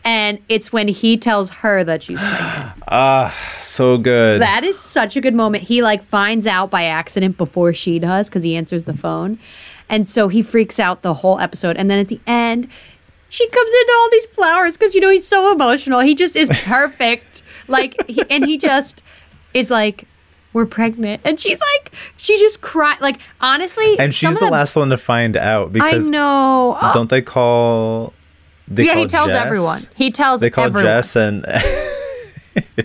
And 0.04 0.38
it's 0.48 0.72
when 0.72 0.88
he 0.88 1.16
tells 1.16 1.50
her 1.50 1.84
that 1.84 2.02
she's 2.02 2.20
pregnant. 2.20 2.72
Ah, 2.92 3.56
so 3.60 3.96
good 3.98 4.40
That 4.42 4.64
is 4.64 4.76
such 4.76 5.16
a 5.16 5.20
good 5.20 5.34
moment. 5.34 5.64
He 5.64 5.80
like 5.80 6.02
finds 6.02 6.44
out 6.44 6.70
by 6.70 6.84
accident 6.86 7.36
before 7.36 7.72
she 7.72 8.00
does 8.00 8.28
because 8.28 8.42
he 8.42 8.56
answers 8.56 8.82
the 8.82 8.94
phone. 8.94 9.38
And 9.88 10.08
so 10.08 10.26
he 10.28 10.42
freaks 10.42 10.80
out 10.80 11.02
the 11.02 11.14
whole 11.14 11.38
episode. 11.38 11.76
And 11.76 11.88
then 11.88 12.00
at 12.00 12.08
the 12.08 12.20
end, 12.26 12.68
she 13.28 13.48
comes 13.48 13.72
into 13.72 13.92
all 13.96 14.08
these 14.10 14.26
flowers 14.26 14.76
because 14.76 14.94
you 14.94 15.00
know 15.00 15.10
he's 15.10 15.26
so 15.26 15.52
emotional. 15.52 16.00
He 16.00 16.14
just 16.14 16.36
is 16.36 16.48
perfect. 16.64 17.42
like, 17.68 17.94
he, 18.08 18.22
and 18.28 18.44
he 18.44 18.58
just 18.58 19.02
is 19.54 19.70
like, 19.70 20.06
"We're 20.52 20.66
pregnant," 20.66 21.22
and 21.24 21.38
she's 21.38 21.60
like, 21.60 21.92
she 22.16 22.38
just 22.38 22.60
cried. 22.60 23.00
Like, 23.00 23.20
honestly, 23.40 23.98
and 23.98 24.12
she's 24.12 24.34
of 24.34 24.40
the 24.40 24.50
last 24.50 24.74
one 24.74 24.90
to 24.90 24.98
find 24.98 25.36
out 25.36 25.72
because 25.72 26.08
I 26.08 26.10
know. 26.10 26.90
Don't 26.92 27.08
they 27.08 27.22
call 27.22 28.12
they 28.70 28.86
yeah, 28.86 28.94
he 28.96 29.06
tells 29.06 29.32
Jess? 29.32 29.44
everyone. 29.44 29.80
He 29.96 30.10
tells 30.10 30.42
everyone. 30.42 30.50
they 30.50 30.54
call 30.54 30.64
everyone. 30.66 30.84
Jess 30.84 31.16
and 31.16 31.44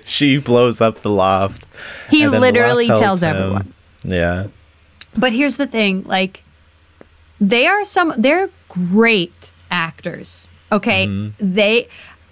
she 0.06 0.38
blows 0.38 0.82
up 0.82 1.02
the 1.02 1.10
loft 1.10 1.66
He 2.10 2.24
the 2.24 2.32
loft 2.32 2.42
literally 2.42 2.88
tells 2.88 3.24
everyone. 3.24 3.74
yeah 4.04 4.48
But 5.18 5.32
here's 5.34 5.58
the 5.58 5.68
thing, 5.68 6.04
like 6.04 6.44
they 7.40 7.68
are 7.68 7.84
some 7.84 8.14
they're 8.18 8.50
great 8.70 9.52
actors. 9.72 10.48
Okay? 10.72 11.08
Mm-hmm. 11.08 11.54
They 11.54 11.88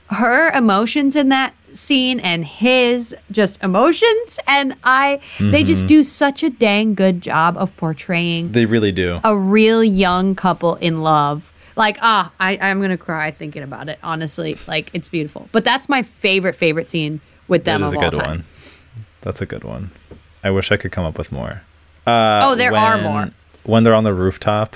her 0.10 0.52
emotions 0.52 1.16
in 1.16 1.30
that 1.30 1.54
scene 1.74 2.20
and 2.20 2.46
his 2.46 3.16
just 3.32 3.62
emotions 3.64 4.40
and 4.48 4.76
I 4.84 5.20
they 5.40 5.46
Mm-hmm. 5.64 5.66
just 5.66 5.88
do 5.88 6.04
such 6.04 6.44
a 6.44 6.50
dang 6.52 6.94
good 6.94 7.20
job 7.22 7.58
of 7.58 7.76
portraying 7.78 8.52
they 8.52 8.66
really 8.66 8.92
do 8.92 9.20
a 9.24 9.36
real 9.36 9.84
young 9.84 10.36
couple 10.36 10.76
in 10.76 11.02
love. 11.02 11.52
Like, 11.76 11.98
ah, 12.02 12.32
I, 12.40 12.58
I'm 12.58 12.82
gonna 12.82 12.98
cry 12.98 13.32
thinking 13.32 13.64
about 13.64 13.90
it, 13.90 14.00
honestly. 14.04 14.58
Like 14.68 14.90
it's 14.94 15.10
beautiful. 15.10 15.50
But 15.52 15.64
that's 15.64 15.90
my 15.90 16.02
favorite, 16.04 16.56
favorite 16.56 16.88
scene 16.88 17.20
with 17.48 17.66
them 17.66 17.82
that 17.82 17.88
is 17.88 17.94
of 17.94 18.02
a 18.02 18.06
all 18.06 18.12
good 18.12 18.20
time. 18.20 18.30
one 18.30 18.44
that's 19.22 19.42
a 19.42 19.46
good 19.46 19.64
one 19.64 19.90
i 20.44 20.50
wish 20.50 20.72
i 20.72 20.78
could 20.78 20.92
come 20.92 21.06
up 21.06 21.18
with 21.18 21.32
more 21.32 21.62
uh 22.08 22.42
Oh, 22.44 22.56
there 22.56 22.76
are 22.76 22.98
more. 23.02 23.30
when 23.64 23.84
they're 23.84 23.94
on 23.96 24.04
the 24.06 24.14
rooftop 24.14 24.76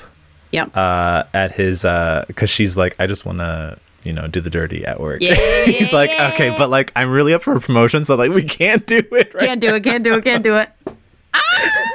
Yep. 0.51 0.75
uh 0.75 1.23
at 1.33 1.51
his 1.53 1.83
uh 1.85 2.23
because 2.27 2.49
she's 2.49 2.75
like 2.77 2.95
i 2.99 3.07
just 3.07 3.25
want 3.25 3.39
to 3.39 3.77
you 4.03 4.11
know 4.13 4.27
do 4.27 4.39
the 4.41 4.49
dirty 4.49 4.85
at 4.85 4.99
work 4.99 5.21
Yeah, 5.21 5.35
he's 5.65 5.91
like 5.93 6.11
okay 6.11 6.53
but 6.57 6.69
like 6.69 6.91
i'm 6.95 7.09
really 7.09 7.33
up 7.33 7.41
for 7.41 7.55
a 7.55 7.59
promotion 7.61 8.03
so 8.05 8.15
like 8.15 8.31
we 8.31 8.43
can't 8.43 8.85
do 8.85 8.97
it 8.99 9.33
right 9.33 9.39
can't 9.39 9.61
do 9.61 9.73
it, 9.75 9.83
can't 9.83 10.03
do 10.03 10.13
it, 10.15 10.23
can't 10.23 10.43
do 10.43 10.55
it. 10.57 10.69
ah 11.33 11.86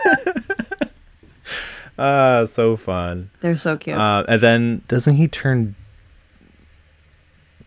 so 1.98 2.76
fun. 2.76 3.30
They're 3.40 3.56
so 3.56 3.76
cute. 3.76 3.96
uh 3.96 4.24
and 4.28 4.40
then 4.40 4.82
doesn't 4.88 5.16
he 5.16 5.28
turn 5.28 5.74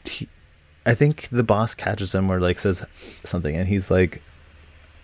he, 0.09 0.28
i 0.86 0.93
think 0.93 1.28
the 1.32 1.43
boss 1.43 1.73
catches 1.73 2.13
him 2.13 2.30
or 2.32 2.39
like 2.39 2.59
says 2.59 2.84
something 3.23 3.55
and 3.55 3.67
he's 3.67 3.89
like 3.89 4.21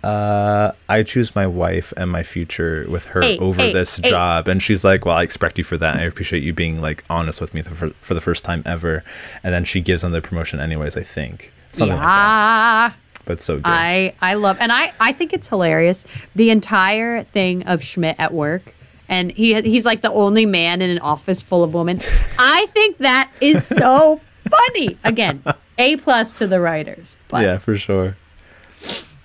uh 0.03 0.71
i 0.89 1.01
choose 1.03 1.35
my 1.35 1.45
wife 1.47 1.91
and 1.97 2.09
my 2.11 2.23
future 2.23 2.85
with 2.89 3.05
her 3.05 3.21
Hey, 3.21 3.37
over 3.39 3.61
hey, 3.61 3.73
this 3.73 3.97
hey. 3.97 4.09
job. 4.09 4.47
And 4.47 4.61
she's 4.61 4.83
like 4.83 5.05
well 5.05 5.15
i 5.17 5.23
expect 5.23 5.57
you 5.57 5.63
for 5.63 5.77
that. 5.77 5.97
I 5.97 6.01
appreciate 6.03 6.43
you 6.43 6.53
being 6.53 6.81
like 6.81 7.03
honest 7.09 7.39
with 7.41 7.53
me 7.53 7.61
for, 7.61 7.89
for 8.01 8.13
the 8.13 8.21
first 8.21 8.43
time 8.43 8.63
ever. 8.65 9.03
And 9.43 9.53
then 9.53 9.63
she 9.63 9.79
gives 9.81 10.03
him 10.03 10.11
the 10.11 10.21
promotion 10.21 10.59
anyways 10.59 10.97
i 10.97 11.03
think. 11.03 11.51
Something 11.71 11.97
like 11.97 12.05
that. 12.05 12.93
Yeah. 12.93 12.93
but 13.25 13.41
so 13.41 13.57
good. 13.57 13.65
I 13.67 14.13
I 14.21 14.33
love 14.35 14.57
and 14.59 14.71
I 14.71 14.91
I 14.99 15.13
think 15.13 15.33
it's 15.33 15.47
hilarious. 15.47 16.05
The 16.35 16.49
entire 16.49 17.23
thing 17.23 17.63
of 17.63 17.83
Schmidt 17.83 18.15
at 18.19 18.33
work 18.33 18.73
and 19.11 19.31
he 19.33 19.61
he's 19.61 19.85
like 19.85 20.01
the 20.01 20.11
only 20.11 20.47
man 20.47 20.81
in 20.81 20.89
an 20.89 20.99
office 20.99 21.43
full 21.43 21.63
of 21.63 21.75
women. 21.75 21.99
I 22.39 22.65
think 22.73 22.97
that 22.99 23.29
is 23.41 23.67
so 23.67 24.21
funny. 24.49 24.97
Again, 25.03 25.43
A 25.77 25.97
plus 25.97 26.33
to 26.35 26.47
the 26.47 26.59
writers. 26.59 27.17
But 27.27 27.43
yeah, 27.43 27.57
for 27.59 27.77
sure. 27.77 28.15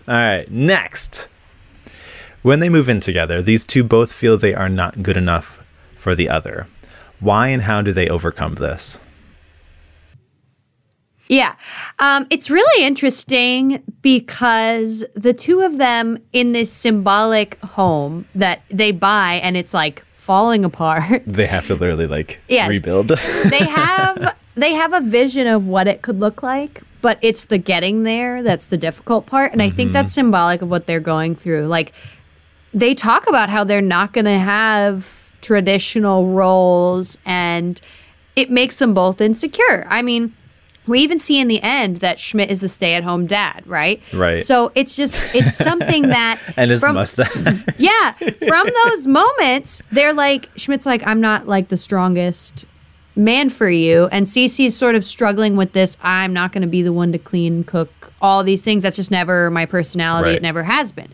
All 0.09 0.15
right, 0.15 0.51
next. 0.51 1.29
When 2.43 2.61
they 2.61 2.69
move 2.69 2.89
in 2.89 3.01
together, 3.01 3.41
these 3.41 3.65
two 3.65 3.83
both 3.83 4.13
feel 4.13 4.37
they 4.37 4.55
are 4.55 4.69
not 4.69 5.03
good 5.03 5.17
enough 5.17 5.61
for 5.97 6.15
the 6.15 6.29
other. 6.29 6.67
Why 7.19 7.49
and 7.49 7.63
how 7.63 7.81
do 7.81 7.93
they 7.93 8.09
overcome 8.09 8.57
this? 8.57 9.01
Yeah. 11.29 11.55
Um, 11.99 12.27
it's 12.31 12.51
really 12.51 12.85
interesting 12.87 13.83
because 14.03 15.05
the 15.15 15.35
two 15.35 15.61
of 15.61 15.79
them 15.79 16.19
in 16.33 16.53
this 16.53 16.71
symbolic 16.73 17.59
home 17.61 18.27
that 18.35 18.63
they 18.71 18.93
buy 18.93 19.35
and 19.43 19.57
it's 19.57 19.75
like 19.75 20.05
falling 20.15 20.65
apart. 20.65 21.23
They 21.27 21.47
have 21.47 21.67
to 21.67 21.75
literally 21.75 22.07
like 22.07 22.41
Yes. 22.49 22.69
rebuild. 22.69 23.09
they 23.49 23.65
have 23.67 24.37
they 24.55 24.73
have 24.73 24.93
a 24.93 25.01
vision 25.01 25.47
of 25.47 25.69
what 25.69 25.87
it 25.87 26.03
could 26.03 26.19
look 26.19 26.43
like 26.43 26.83
but 27.03 27.19
it's 27.21 27.45
the 27.45 27.59
getting 27.59 28.03
there 28.05 28.43
that's 28.43 28.67
the 28.69 28.77
difficult 28.79 29.27
part 29.27 29.53
and 29.53 29.63
i 29.63 29.69
think 29.69 29.93
that's 29.93 30.15
symbolic 30.15 30.63
of 30.63 30.71
what 30.71 30.87
they're 30.87 30.99
going 30.99 31.37
through 31.37 31.67
like 31.67 31.93
they 32.73 32.95
talk 32.95 33.29
about 33.29 33.51
how 33.51 33.63
they're 33.65 33.83
not 33.83 34.13
going 34.15 34.25
to 34.25 34.39
have 34.39 35.39
traditional 35.43 36.29
roles 36.33 37.19
and 37.27 37.81
it 38.35 38.51
makes 38.51 38.79
them 38.79 38.95
both 38.95 39.21
insecure 39.21 39.87
i 39.91 40.01
mean 40.01 40.33
we 40.87 41.01
even 41.01 41.19
see 41.19 41.41
in 41.41 41.49
the 41.49 41.63
end 41.63 41.99
that 41.99 42.21
Schmidt 42.21 42.51
is 42.51 42.61
the 42.61 42.69
stay-at-home 42.69 43.27
dad, 43.27 43.67
right? 43.67 44.01
Right. 44.13 44.37
So 44.37 44.73
it's 44.75 44.97
just 44.97 45.35
it's 45.35 45.57
something 45.57 46.03
that 46.09 46.41
and 46.57 46.71
his 46.71 46.81
from- 46.81 46.95
mustache. 46.95 47.35
yeah, 47.79 48.13
from 48.13 48.69
those 48.85 49.07
moments, 49.07 49.83
they're 49.93 50.13
like 50.13 50.49
Schmidt's 50.57 50.87
like, 50.87 51.07
I'm 51.07 51.21
not 51.21 51.47
like 51.49 51.69
the 51.69 51.77
strongest 51.77 52.65
man 53.15 53.49
for 53.49 53.69
you, 53.69 54.09
and 54.13 54.27
Cece's 54.27 54.77
sort 54.77 54.95
of 54.95 55.05
struggling 55.05 55.57
with 55.57 55.73
this. 55.73 55.97
I'm 56.03 56.33
not 56.33 56.53
going 56.53 56.63
to 56.63 56.69
be 56.69 56.83
the 56.83 56.93
one 56.93 57.13
to 57.13 57.19
clean, 57.19 57.65
cook, 57.65 58.13
all 58.21 58.45
these 58.45 58.63
things. 58.63 58.83
That's 58.83 58.97
just 58.97 59.11
never 59.11 59.51
my 59.51 59.67
personality. 59.67 60.31
Right. 60.31 60.37
It 60.37 60.43
never 60.43 60.63
has 60.63 60.93
been. 60.93 61.09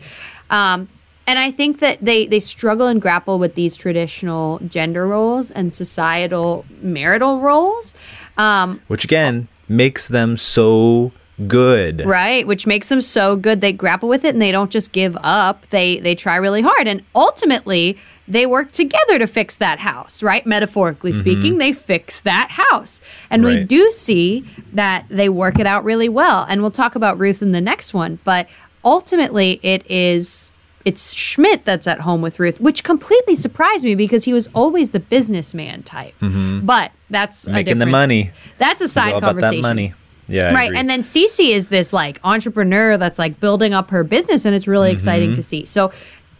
Um, 0.49 0.89
and 1.25 1.39
I 1.39 1.51
think 1.51 1.79
that 1.79 1.99
they 2.01 2.25
they 2.27 2.39
struggle 2.39 2.87
and 2.87 3.01
grapple 3.01 3.39
with 3.39 3.55
these 3.55 3.75
traditional 3.75 4.59
gender 4.67 5.07
roles 5.07 5.51
and 5.51 5.73
societal 5.73 6.65
marital 6.81 7.39
roles. 7.39 7.95
Um, 8.37 8.81
Which 8.87 9.05
again 9.05 9.47
makes 9.67 10.07
them 10.07 10.37
so 10.37 11.11
good. 11.47 12.03
Right, 12.05 12.45
which 12.45 12.67
makes 12.67 12.89
them 12.89 13.01
so 13.01 13.35
good. 13.35 13.61
They 13.61 13.73
grapple 13.73 14.09
with 14.09 14.23
it 14.25 14.29
and 14.29 14.41
they 14.41 14.51
don't 14.51 14.71
just 14.71 14.91
give 14.91 15.17
up. 15.23 15.67
They 15.69 15.99
they 15.99 16.15
try 16.15 16.35
really 16.35 16.61
hard 16.61 16.87
and 16.87 17.03
ultimately 17.15 17.97
they 18.27 18.45
work 18.45 18.71
together 18.71 19.19
to 19.19 19.27
fix 19.27 19.57
that 19.57 19.79
house, 19.79 20.23
right? 20.23 20.45
Metaphorically 20.45 21.11
mm-hmm. 21.11 21.19
speaking, 21.19 21.57
they 21.57 21.73
fix 21.73 22.21
that 22.21 22.49
house. 22.51 23.01
And 23.29 23.43
we 23.43 23.63
do 23.65 23.91
see 23.91 24.45
that 24.71 25.05
they 25.09 25.27
work 25.27 25.59
it 25.59 25.67
out 25.67 25.83
really 25.83 26.07
well. 26.07 26.45
And 26.47 26.61
we'll 26.61 26.71
talk 26.71 26.95
about 26.95 27.19
Ruth 27.19 27.41
in 27.41 27.51
the 27.51 27.59
next 27.59 27.93
one, 27.93 28.19
but 28.23 28.47
ultimately 28.85 29.59
it 29.61 29.89
is 29.91 30.52
it's 30.85 31.13
Schmidt 31.13 31.63
that's 31.65 31.87
at 31.87 32.01
home 32.01 32.21
with 32.21 32.39
Ruth, 32.39 32.59
which 32.59 32.83
completely 32.83 33.35
surprised 33.35 33.85
me 33.85 33.95
because 33.95 34.25
he 34.25 34.33
was 34.33 34.49
always 34.53 34.91
the 34.91 34.99
businessman 34.99 35.83
type. 35.83 36.13
But 36.19 36.91
that's 37.09 37.47
a 37.47 37.51
Making 37.51 37.77
the 37.79 37.85
money. 37.85 38.31
That's 38.57 38.81
a 38.81 38.87
side 38.87 39.21
conversation. 39.21 39.61
money. 39.61 39.93
Yeah. 40.27 40.53
Right. 40.53 40.71
And 40.73 40.89
then 40.89 41.01
Cece 41.01 41.49
is 41.49 41.67
this 41.67 41.91
like 41.93 42.19
entrepreneur 42.23 42.97
that's 42.97 43.19
like 43.19 43.39
building 43.39 43.73
up 43.73 43.89
her 43.91 44.03
business 44.03 44.45
and 44.45 44.55
it's 44.55 44.67
really 44.67 44.89
Mm-hmm. 44.89 44.95
exciting 44.95 45.33
to 45.35 45.43
see. 45.43 45.65
So 45.65 45.91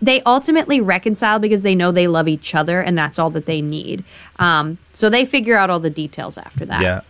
they 0.01 0.21
ultimately 0.21 0.81
reconcile 0.81 1.39
because 1.39 1.63
they 1.63 1.75
know 1.75 1.91
they 1.91 2.07
love 2.07 2.27
each 2.27 2.55
other 2.55 2.81
and 2.81 2.97
that's 2.97 3.19
all 3.19 3.29
that 3.31 3.45
they 3.45 3.61
need. 3.61 4.03
Um, 4.39 4.77
so 4.93 5.09
they 5.09 5.23
figure 5.25 5.55
out 5.57 5.69
all 5.69 5.79
the 5.79 5.89
details 5.89 6.37
after 6.37 6.65
that. 6.65 6.81
Yeah. 6.81 7.01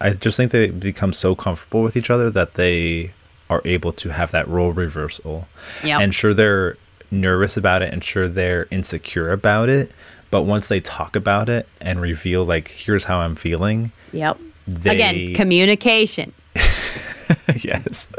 I 0.00 0.10
just 0.10 0.36
think 0.36 0.52
they 0.52 0.66
become 0.68 1.12
so 1.14 1.34
comfortable 1.34 1.82
with 1.82 1.96
each 1.96 2.10
other 2.10 2.28
that 2.30 2.54
they 2.54 3.12
are 3.48 3.62
able 3.64 3.92
to 3.92 4.08
have 4.10 4.30
that 4.32 4.48
role 4.48 4.72
reversal. 4.72 5.46
And 5.84 6.14
sure 6.14 6.34
they're 6.34 6.76
nervous 7.10 7.56
about 7.56 7.82
it 7.82 7.92
and 7.92 8.02
sure 8.02 8.28
they're 8.28 8.66
insecure 8.70 9.30
about 9.30 9.68
it, 9.68 9.92
but 10.30 10.42
once 10.42 10.68
they 10.68 10.80
talk 10.80 11.14
about 11.16 11.48
it 11.48 11.68
and 11.80 12.00
reveal 12.00 12.44
like 12.44 12.68
here's 12.68 13.04
how 13.04 13.18
I'm 13.20 13.34
feeling, 13.36 13.92
Yep. 14.12 14.38
They- 14.66 14.90
Again, 14.90 15.34
communication. 15.34 16.32
yes, 17.62 18.12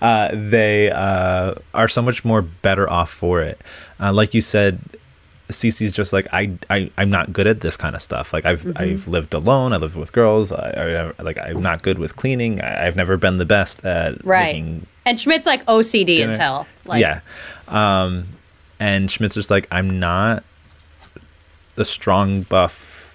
uh, 0.00 0.28
they 0.32 0.90
uh, 0.90 1.54
are 1.74 1.88
so 1.88 2.02
much 2.02 2.24
more 2.24 2.42
better 2.42 2.88
off 2.88 3.10
for 3.10 3.40
it. 3.40 3.60
Uh, 3.98 4.12
like 4.12 4.34
you 4.34 4.40
said, 4.40 4.78
Cece's 5.50 5.94
just 5.94 6.12
like 6.12 6.26
I, 6.32 6.52
I 6.68 6.90
I'm 6.96 7.10
not 7.10 7.32
good 7.32 7.46
at 7.46 7.60
this 7.60 7.76
kind 7.76 7.94
of 7.94 8.02
stuff. 8.02 8.32
Like 8.32 8.44
I've 8.44 8.62
Mm-hmm. 8.62 8.78
I've 8.82 9.08
lived 9.08 9.34
alone. 9.34 9.72
I 9.72 9.76
live 9.76 9.96
with 9.96 10.12
girls. 10.12 10.52
I, 10.52 11.12
I 11.18 11.22
like 11.22 11.38
I'm 11.38 11.62
not 11.62 11.82
good 11.82 11.98
with 11.98 12.16
cleaning. 12.16 12.60
I, 12.60 12.86
I've 12.86 12.96
never 12.96 13.16
been 13.16 13.38
the 13.38 13.44
best 13.44 13.84
at 13.84 14.24
Right. 14.24 14.54
making 14.54 14.86
And 15.06 15.18
Schmidt's 15.18 15.46
like 15.46 15.64
OCD 15.66 16.20
as 16.20 16.36
hell. 16.36 16.66
Like, 16.84 17.00
yeah. 17.00 17.20
Um, 17.68 18.28
and 18.78 19.10
Schmidt's 19.10 19.34
just 19.34 19.50
like, 19.50 19.66
I'm 19.70 19.98
not 20.00 20.44
the 21.74 21.84
strong 21.84 22.42
buff. 22.42 23.14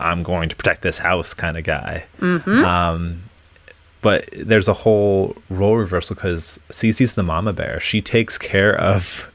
I'm 0.00 0.22
going 0.22 0.48
to 0.48 0.56
protect 0.56 0.82
this 0.82 0.98
house 0.98 1.34
kind 1.34 1.56
of 1.56 1.64
guy. 1.64 2.04
Mm-hmm. 2.20 2.64
Um, 2.64 3.22
but 4.02 4.28
there's 4.32 4.68
a 4.68 4.72
whole 4.72 5.36
role 5.50 5.76
reversal 5.76 6.14
because 6.14 6.60
Cece's 6.70 7.14
the 7.14 7.22
mama 7.22 7.52
bear. 7.52 7.80
She 7.80 8.00
takes 8.00 8.38
care 8.38 8.78
of 8.78 9.30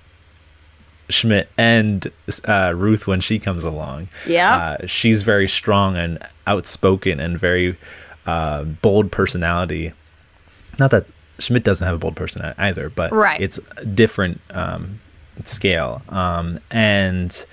Schmidt 1.12 1.49
and 1.57 2.12
uh, 2.45 2.74
Ruth 2.76 3.05
when 3.07 3.22
she 3.22 3.38
comes 3.39 3.64
along. 3.64 4.09
Yeah. 4.28 4.55
Uh, 4.82 4.86
she's 4.88 5.24
very 5.24 5.47
strong 5.47 5.95
and 5.97 6.18
outspoken 6.47 7.20
and 7.20 7.38
very 7.39 7.78
uh, 8.26 8.64
bold 8.64 9.12
personality. 9.12 9.93
Not 10.80 10.91
that 10.91 11.05
Schmidt 11.39 11.64
doesn't 11.64 11.86
have 11.86 11.95
a 11.95 11.99
bold 11.99 12.16
personality 12.16 12.57
either, 12.59 12.89
but 12.89 13.12
Right. 13.12 13.39
it's 13.41 13.59
a 13.78 13.86
different 13.86 14.41
um, 14.51 14.99
scale. 15.45 16.01
Um, 16.09 16.59
and 16.72 17.45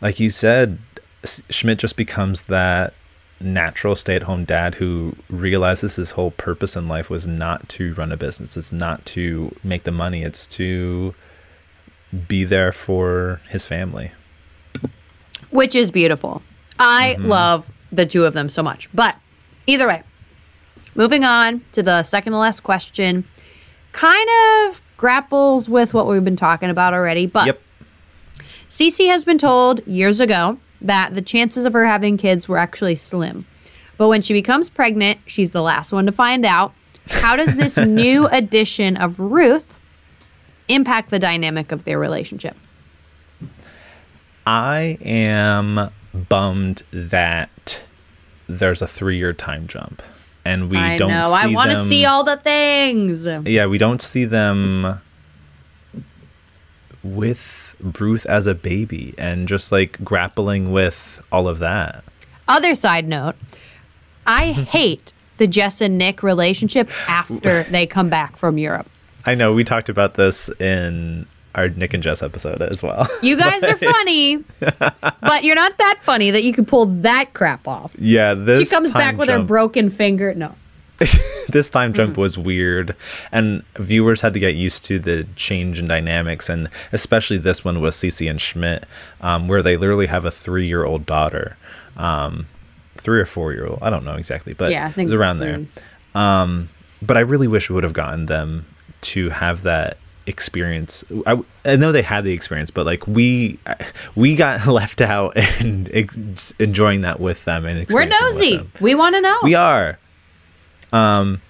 like 0.00 0.18
you 0.20 0.30
said, 0.30 0.78
S- 1.22 1.42
Schmidt 1.50 1.78
just 1.78 1.96
becomes 1.96 2.42
that 2.42 2.94
natural 3.40 3.96
stay-at-home 3.96 4.44
dad 4.44 4.76
who 4.76 5.16
realizes 5.28 5.96
his 5.96 6.12
whole 6.12 6.30
purpose 6.30 6.76
in 6.76 6.86
life 6.86 7.10
was 7.10 7.26
not 7.26 7.68
to 7.68 7.92
run 7.94 8.12
a 8.12 8.16
business. 8.16 8.56
It's 8.56 8.70
not 8.72 9.04
to 9.06 9.52
make 9.64 9.82
the 9.82 9.90
money. 9.90 10.22
It's 10.22 10.46
to 10.48 11.12
be 12.28 12.44
there 12.44 12.72
for 12.72 13.40
his 13.48 13.66
family. 13.66 14.12
which 15.50 15.74
is 15.74 15.90
beautiful. 15.90 16.42
I 16.78 17.16
Mm-hmm. 17.18 17.28
love 17.28 17.70
the 17.90 18.06
two 18.06 18.24
of 18.24 18.32
them 18.32 18.48
so 18.48 18.62
much. 18.62 18.88
But 18.94 19.16
either 19.66 19.86
way, 19.86 20.02
moving 20.94 21.24
on 21.24 21.62
to 21.72 21.82
the 21.82 22.02
second 22.02 22.32
to 22.32 22.38
last 22.38 22.60
question, 22.60 23.24
kind 23.92 24.28
of 24.66 24.82
grapples 24.96 25.68
with 25.68 25.92
what 25.92 26.06
we've 26.06 26.24
been 26.24 26.36
talking 26.36 26.70
about 26.70 26.94
already. 26.94 27.26
But 27.26 27.46
Yep. 27.46 27.62
Cece 28.68 29.06
has 29.08 29.24
been 29.26 29.36
told 29.38 29.86
years 29.86 30.20
ago 30.20 30.58
that 30.80 31.14
the 31.14 31.22
chances 31.22 31.64
of 31.66 31.74
her 31.74 31.84
having 31.86 32.16
kids 32.16 32.48
were 32.48 32.56
actually 32.58 32.94
slim. 32.94 33.44
But 33.98 34.08
when 34.08 34.22
she 34.22 34.32
becomes 34.32 34.70
pregnant, 34.70 35.20
she's 35.26 35.52
the 35.52 35.60
last 35.62 35.92
one 35.92 36.06
to 36.06 36.12
find 36.12 36.46
out. 36.46 36.72
How 37.08 37.36
does 37.36 37.56
this 37.56 37.76
new 37.86 38.26
addition 38.28 38.96
of 38.96 39.20
Ruth 39.20 39.76
impact 40.74 41.10
the 41.10 41.18
dynamic 41.18 41.72
of 41.72 41.84
their 41.84 41.98
relationship? 41.98 42.56
I 44.46 44.98
am 45.02 45.90
bummed 46.12 46.82
that 46.92 47.82
there's 48.48 48.82
a 48.82 48.86
three-year 48.86 49.32
time 49.32 49.66
jump, 49.66 50.02
and 50.44 50.68
we 50.68 50.76
I 50.76 50.96
don't. 50.96 51.10
know. 51.10 51.26
See 51.26 51.32
I 51.32 51.46
want 51.46 51.70
to 51.70 51.78
see 51.78 52.04
all 52.04 52.24
the 52.24 52.36
things. 52.36 53.26
Yeah, 53.26 53.66
we 53.66 53.78
don't 53.78 54.02
see 54.02 54.24
them 54.24 55.00
with 57.02 57.74
Ruth 57.80 58.26
as 58.26 58.46
a 58.46 58.54
baby 58.54 59.14
and 59.18 59.48
just 59.48 59.72
like 59.72 60.02
grappling 60.04 60.72
with 60.72 61.20
all 61.30 61.48
of 61.48 61.58
that. 61.60 62.04
Other 62.48 62.74
side 62.74 63.08
note, 63.08 63.36
I 64.26 64.52
hate 64.52 65.12
the 65.38 65.46
Jess 65.46 65.80
and 65.80 65.98
Nick 65.98 66.22
relationship 66.22 66.90
after 67.08 67.62
they 67.70 67.86
come 67.86 68.08
back 68.08 68.36
from 68.36 68.58
Europe. 68.58 68.88
I 69.26 69.34
know 69.34 69.52
we 69.52 69.64
talked 69.64 69.88
about 69.88 70.14
this 70.14 70.48
in 70.60 71.26
our 71.54 71.68
Nick 71.68 71.92
and 71.94 72.02
Jess 72.02 72.22
episode 72.22 72.62
as 72.62 72.82
well. 72.82 73.06
You 73.22 73.36
guys 73.38 73.62
are 73.62 73.76
funny, 73.76 74.38
but 74.60 75.44
you're 75.44 75.54
not 75.54 75.76
that 75.78 75.98
funny 76.00 76.30
that 76.30 76.42
you 76.44 76.52
could 76.52 76.66
pull 76.66 76.86
that 76.86 77.34
crap 77.34 77.68
off. 77.68 77.94
yeah, 77.98 78.34
this 78.34 78.58
She 78.58 78.66
comes 78.66 78.92
back 78.92 79.16
with 79.16 79.28
her 79.28 79.42
broken 79.42 79.90
finger. 79.90 80.34
No. 80.34 80.54
this 81.48 81.68
time 81.68 81.92
jump 81.92 82.12
Mm-hmm. 82.12 82.20
was 82.20 82.38
weird 82.38 82.94
and 83.32 83.64
viewers 83.76 84.20
had 84.20 84.32
to 84.34 84.38
get 84.38 84.54
used 84.54 84.84
to 84.84 85.00
the 85.00 85.26
change 85.34 85.80
in 85.80 85.88
dynamics 85.88 86.48
and 86.48 86.68
especially 86.92 87.38
this 87.38 87.64
one 87.64 87.80
with 87.80 87.92
Cece 87.94 88.30
and 88.30 88.40
Schmidt 88.40 88.84
um, 89.20 89.48
where 89.48 89.62
they 89.62 89.76
literally 89.76 90.06
have 90.06 90.24
a 90.24 90.30
three-year-old 90.30 91.04
daughter 91.04 91.56
um, 91.96 92.46
three 92.96 93.18
or 93.18 93.26
four-year-old 93.26 93.80
I 93.82 93.90
don't 93.90 94.04
know 94.04 94.14
exactly 94.14 94.52
but 94.52 94.70
Yeah, 94.70 94.92
I 94.96 95.00
it 95.00 95.04
was 95.04 95.12
around 95.12 95.38
there 95.38 95.66
um, 96.14 96.68
but 97.00 97.16
I 97.16 97.20
really 97.20 97.48
wish 97.48 97.68
we 97.68 97.74
would 97.74 97.84
have 97.84 97.94
gotten 97.94 98.26
them 98.26 98.66
to 99.02 99.30
have 99.30 99.62
that 99.62 99.98
experience 100.26 101.02
I, 101.26 101.42
I 101.64 101.74
know 101.74 101.90
they 101.90 102.02
had 102.02 102.22
the 102.22 102.32
experience 102.32 102.70
but 102.70 102.86
like 102.86 103.06
we 103.08 103.58
we 104.14 104.36
got 104.36 104.66
left 104.66 105.00
out 105.00 105.36
and 105.36 105.90
ex- 105.92 106.54
enjoying 106.58 107.00
that 107.00 107.20
with 107.20 107.44
them 107.44 107.64
and 107.64 107.86
We're 107.90 108.04
nosy. 108.04 108.68
We 108.80 108.94
want 108.94 109.16
to 109.16 109.20
know. 109.20 109.38
We 109.42 109.54
are. 109.54 109.98
Um, 110.92 111.40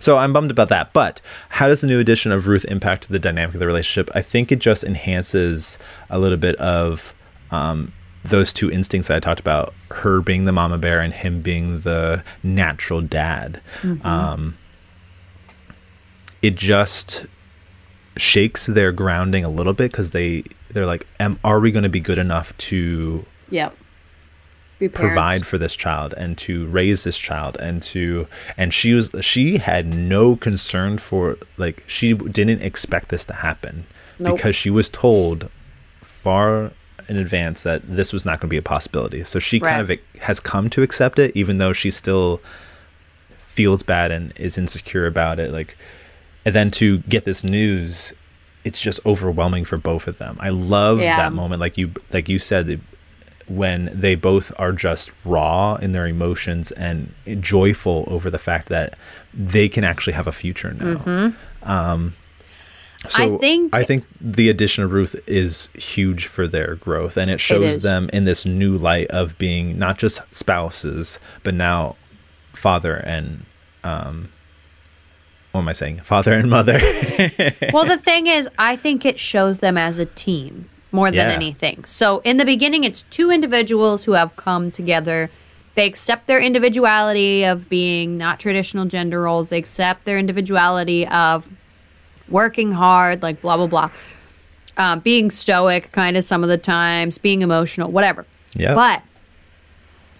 so 0.00 0.16
I'm 0.16 0.32
bummed 0.32 0.50
about 0.50 0.68
that. 0.68 0.92
But 0.92 1.20
how 1.48 1.68
does 1.68 1.80
the 1.80 1.86
new 1.86 1.98
addition 1.98 2.32
of 2.32 2.46
Ruth 2.46 2.64
impact 2.66 3.08
the 3.08 3.18
dynamic 3.18 3.54
of 3.54 3.60
the 3.60 3.66
relationship? 3.66 4.10
I 4.14 4.22
think 4.22 4.52
it 4.52 4.58
just 4.58 4.84
enhances 4.84 5.78
a 6.08 6.18
little 6.18 6.38
bit 6.38 6.56
of 6.56 7.14
um, 7.50 7.92
those 8.24 8.52
two 8.52 8.70
instincts 8.70 9.08
that 9.08 9.16
I 9.16 9.20
talked 9.20 9.40
about 9.40 9.74
her 9.90 10.20
being 10.20 10.44
the 10.44 10.52
mama 10.52 10.78
bear 10.78 11.00
and 11.00 11.12
him 11.12 11.42
being 11.42 11.80
the 11.80 12.22
natural 12.42 13.00
dad. 13.00 13.60
Um, 14.04 14.56
it 16.42 16.56
just 16.56 17.26
shakes 18.16 18.66
their 18.66 18.92
grounding 18.92 19.44
a 19.44 19.48
little 19.48 19.72
bit 19.72 19.90
because 19.90 20.10
they 20.10 20.44
they're 20.70 20.86
like 20.86 21.06
Am, 21.20 21.38
are 21.44 21.60
we 21.60 21.70
going 21.70 21.84
to 21.84 21.88
be 21.88 22.00
good 22.00 22.18
enough 22.18 22.56
to. 22.58 23.24
Be 24.78 24.88
provide 24.88 25.46
for 25.46 25.58
this 25.58 25.76
child 25.76 26.12
and 26.16 26.36
to 26.38 26.66
raise 26.66 27.04
this 27.04 27.16
child 27.16 27.56
and 27.60 27.80
to 27.84 28.26
and 28.56 28.74
she 28.74 28.94
was 28.94 29.10
she 29.20 29.58
had 29.58 29.86
no 29.86 30.34
concern 30.34 30.98
for 30.98 31.38
like 31.56 31.84
she 31.86 32.14
didn't 32.14 32.62
expect 32.62 33.10
this 33.10 33.24
to 33.26 33.32
happen 33.32 33.86
Nope. 34.18 34.34
because 34.34 34.56
she 34.56 34.70
was 34.70 34.90
told 34.90 35.48
far 36.00 36.72
in 37.08 37.16
advance 37.16 37.62
that 37.62 37.82
this 37.86 38.12
was 38.12 38.24
not 38.24 38.40
going 38.40 38.48
to 38.48 38.54
be 38.54 38.56
a 38.56 38.62
possibility 38.62 39.22
so 39.22 39.38
she 39.38 39.60
kind 39.60 39.88
of 39.88 39.98
has 40.20 40.40
come 40.40 40.68
to 40.70 40.82
accept 40.82 41.20
it 41.20 41.30
even 41.36 41.58
though 41.58 41.72
she 41.72 41.92
still 41.92 42.40
feels 43.38 43.84
bad 43.84 44.10
and 44.10 44.32
is 44.34 44.58
insecure 44.58 45.06
about 45.06 45.38
it 45.38 45.52
like 45.52 45.76
and 46.44 46.54
then 46.54 46.70
to 46.70 46.98
get 47.00 47.24
this 47.24 47.44
news 47.44 48.12
it's 48.64 48.80
just 48.80 49.00
overwhelming 49.04 49.64
for 49.64 49.76
both 49.76 50.06
of 50.06 50.18
them 50.18 50.36
i 50.40 50.48
love 50.48 51.00
Yeah. 51.00 51.16
that 51.16 51.32
moment 51.32 51.60
like 51.60 51.76
you 51.78 51.92
like 52.12 52.28
you 52.28 52.38
said 52.38 52.80
when 53.48 53.90
they 53.92 54.14
both 54.14 54.52
are 54.58 54.72
just 54.72 55.12
raw 55.24 55.74
in 55.74 55.92
their 55.92 56.06
emotions 56.06 56.70
and 56.72 57.12
joyful 57.40 58.04
over 58.06 58.30
the 58.30 58.38
fact 58.38 58.68
that 58.68 58.96
they 59.34 59.68
can 59.68 59.82
actually 59.84 60.12
have 60.12 60.26
a 60.26 60.32
future 60.32 60.72
now 60.74 61.32
um 61.64 62.14
so 63.08 63.18
Mm-hmm. 63.18 63.34
I 63.34 63.38
think- 63.38 63.74
I 63.74 63.82
think 63.82 64.04
the 64.20 64.48
addition 64.48 64.84
of 64.84 64.92
Ruth 64.92 65.16
is 65.26 65.68
huge 65.74 66.26
for 66.26 66.46
their 66.46 66.76
growth, 66.76 67.16
and 67.16 67.32
it 67.32 67.40
shows 67.40 67.78
is. 67.78 67.80
them 67.80 68.08
in 68.12 68.26
this 68.26 68.46
new 68.46 68.76
light 68.76 69.08
of 69.08 69.36
being 69.38 69.76
not 69.76 69.98
just 69.98 70.20
spouses, 70.30 71.18
but 71.42 71.52
now 71.52 71.96
father 72.52 72.94
and 72.94 73.44
um, 73.82 74.28
what 75.52 75.60
am 75.60 75.68
I 75.68 75.72
saying? 75.72 75.98
Father 76.00 76.32
and 76.32 76.50
mother. 76.50 76.78
well, 77.72 77.84
the 77.84 77.98
thing 77.98 78.26
is, 78.26 78.48
I 78.58 78.74
think 78.76 79.04
it 79.04 79.20
shows 79.20 79.58
them 79.58 79.78
as 79.78 79.98
a 79.98 80.06
team 80.06 80.68
more 80.90 81.10
than 81.10 81.28
Yeah. 81.28 81.34
anything. 81.34 81.84
So 81.84 82.18
in 82.24 82.36
the 82.36 82.44
beginning, 82.44 82.84
it's 82.84 83.02
two 83.02 83.30
individuals 83.30 84.04
who 84.04 84.12
have 84.12 84.36
come 84.36 84.70
together. 84.70 85.30
They 85.74 85.86
accept 85.86 86.26
their 86.26 86.38
individuality 86.40 87.44
of 87.44 87.68
being 87.70 88.18
not 88.18 88.38
traditional 88.40 88.84
gender 88.84 89.22
roles. 89.22 89.48
They 89.48 89.56
accept 89.58 90.04
their 90.04 90.18
individuality 90.18 91.06
of 91.08 91.48
working 92.28 92.72
hard, 92.72 93.22
like 93.22 93.40
blah 93.40 93.56
blah 93.56 93.66
blah, 93.68 93.90
uh, 94.76 94.96
being 94.96 95.30
stoic, 95.30 95.90
kind 95.92 96.16
of 96.18 96.24
some 96.24 96.42
of 96.42 96.50
the 96.50 96.58
times, 96.58 97.16
being 97.16 97.40
emotional, 97.40 97.90
whatever. 97.90 98.26
Yep. 98.54 98.74
But 98.74 99.02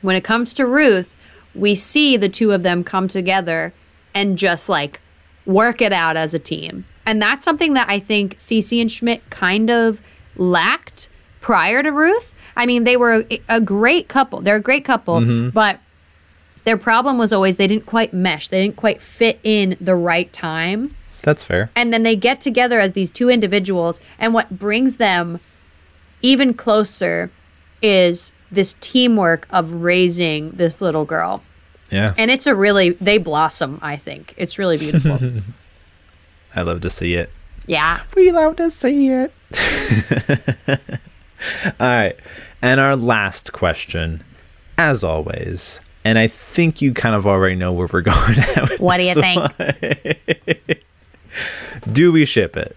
when 0.01 0.17
it 0.17 0.25
comes 0.25 0.55
to 0.55 0.65
Ruth, 0.67 1.17
we 1.55 1.75
see 1.75 2.17
the 2.17 2.31
two 2.31 2.53
of 2.53 2.63
them 2.63 2.83
come 2.83 3.07
together 3.09 3.75
and 4.15 4.39
just 4.39 4.71
like 4.71 5.01
work 5.47 5.81
it 5.81 5.93
out 5.93 6.17
as 6.17 6.35
a 6.35 6.39
team. 6.39 6.85
And 7.05 7.21
that's 7.21 7.45
something 7.45 7.73
that 7.73 7.89
I 7.89 7.99
think 7.99 8.39
Cece 8.39 8.81
and 8.81 8.91
Schmidt 8.91 9.29
kind 9.31 9.71
of 9.71 10.01
lacked 10.37 11.09
prior 11.41 11.83
to 11.83 11.91
Ruth. 11.91 12.35
I 12.57 12.67
mean, 12.67 12.85
they 12.85 12.97
were 12.97 13.25
a, 13.31 13.41
a 13.49 13.61
great 13.61 14.09
couple. 14.09 14.41
They're 14.41 14.57
a 14.57 14.61
great 14.61 14.85
couple, 14.85 15.21
mm-hmm. 15.21 15.51
but 15.51 15.81
their 16.65 16.77
problem 16.77 17.19
was 17.19 17.33
always 17.33 17.57
they 17.57 17.67
didn't 17.67 17.87
quite 17.87 18.13
mesh. 18.13 18.49
They 18.49 18.63
didn't 18.63 18.77
quite 18.77 19.03
fit 19.03 19.41
in 19.43 19.77
the 19.81 19.95
right 19.95 20.33
time 20.33 20.95
That's 21.23 21.43
fair. 21.43 21.71
and 21.75 21.93
then 21.93 22.03
they 22.03 22.15
get 22.17 22.41
together 22.41 22.79
as 22.79 22.93
these 22.93 23.11
two 23.11 23.29
individuals 23.29 24.01
and 24.19 24.33
what 24.33 24.59
brings 24.59 24.99
them 24.99 25.41
even 26.21 26.55
closer 26.55 27.31
is 27.81 28.33
this 28.51 28.75
teamwork 28.75 29.49
of 29.51 29.73
raising 29.73 30.51
this 30.53 30.81
little 30.81 31.05
girl 31.05 31.43
Yeah. 31.93 32.13
and 32.17 32.31
it's 32.31 32.47
a 32.47 32.55
really 32.55 32.91
they 32.91 33.19
blossom 33.19 33.79
i 33.83 33.97
think 33.97 34.33
it's 34.39 34.59
really 34.59 34.79
beautiful 34.79 35.19
I 36.55 36.63
love 36.63 36.81
to 36.83 36.91
see 36.91 37.15
it. 37.15 37.31
yeah 37.67 38.01
We 38.17 38.31
love 38.33 38.57
to 38.57 38.71
see 38.71 39.09
it. 39.09 39.33
All 41.81 41.87
right. 41.87 42.15
And 42.61 42.79
our 42.79 42.95
last 42.95 43.53
question, 43.53 44.23
as 44.79 45.03
always, 45.03 45.81
and 46.05 46.19
I 46.19 46.27
think 46.29 46.83
you 46.83 46.93
kind 46.93 47.15
of 47.15 47.27
already 47.27 47.55
know 47.57 47.73
where 47.73 47.89
we're 47.93 48.01
going 48.15 48.39
at 48.39 48.79
what 48.79 49.01
do 49.01 49.07
you 49.07 49.15
think. 49.15 50.85
Do 51.91 52.13
we 52.13 52.25
ship 52.27 52.57
it? 52.57 52.77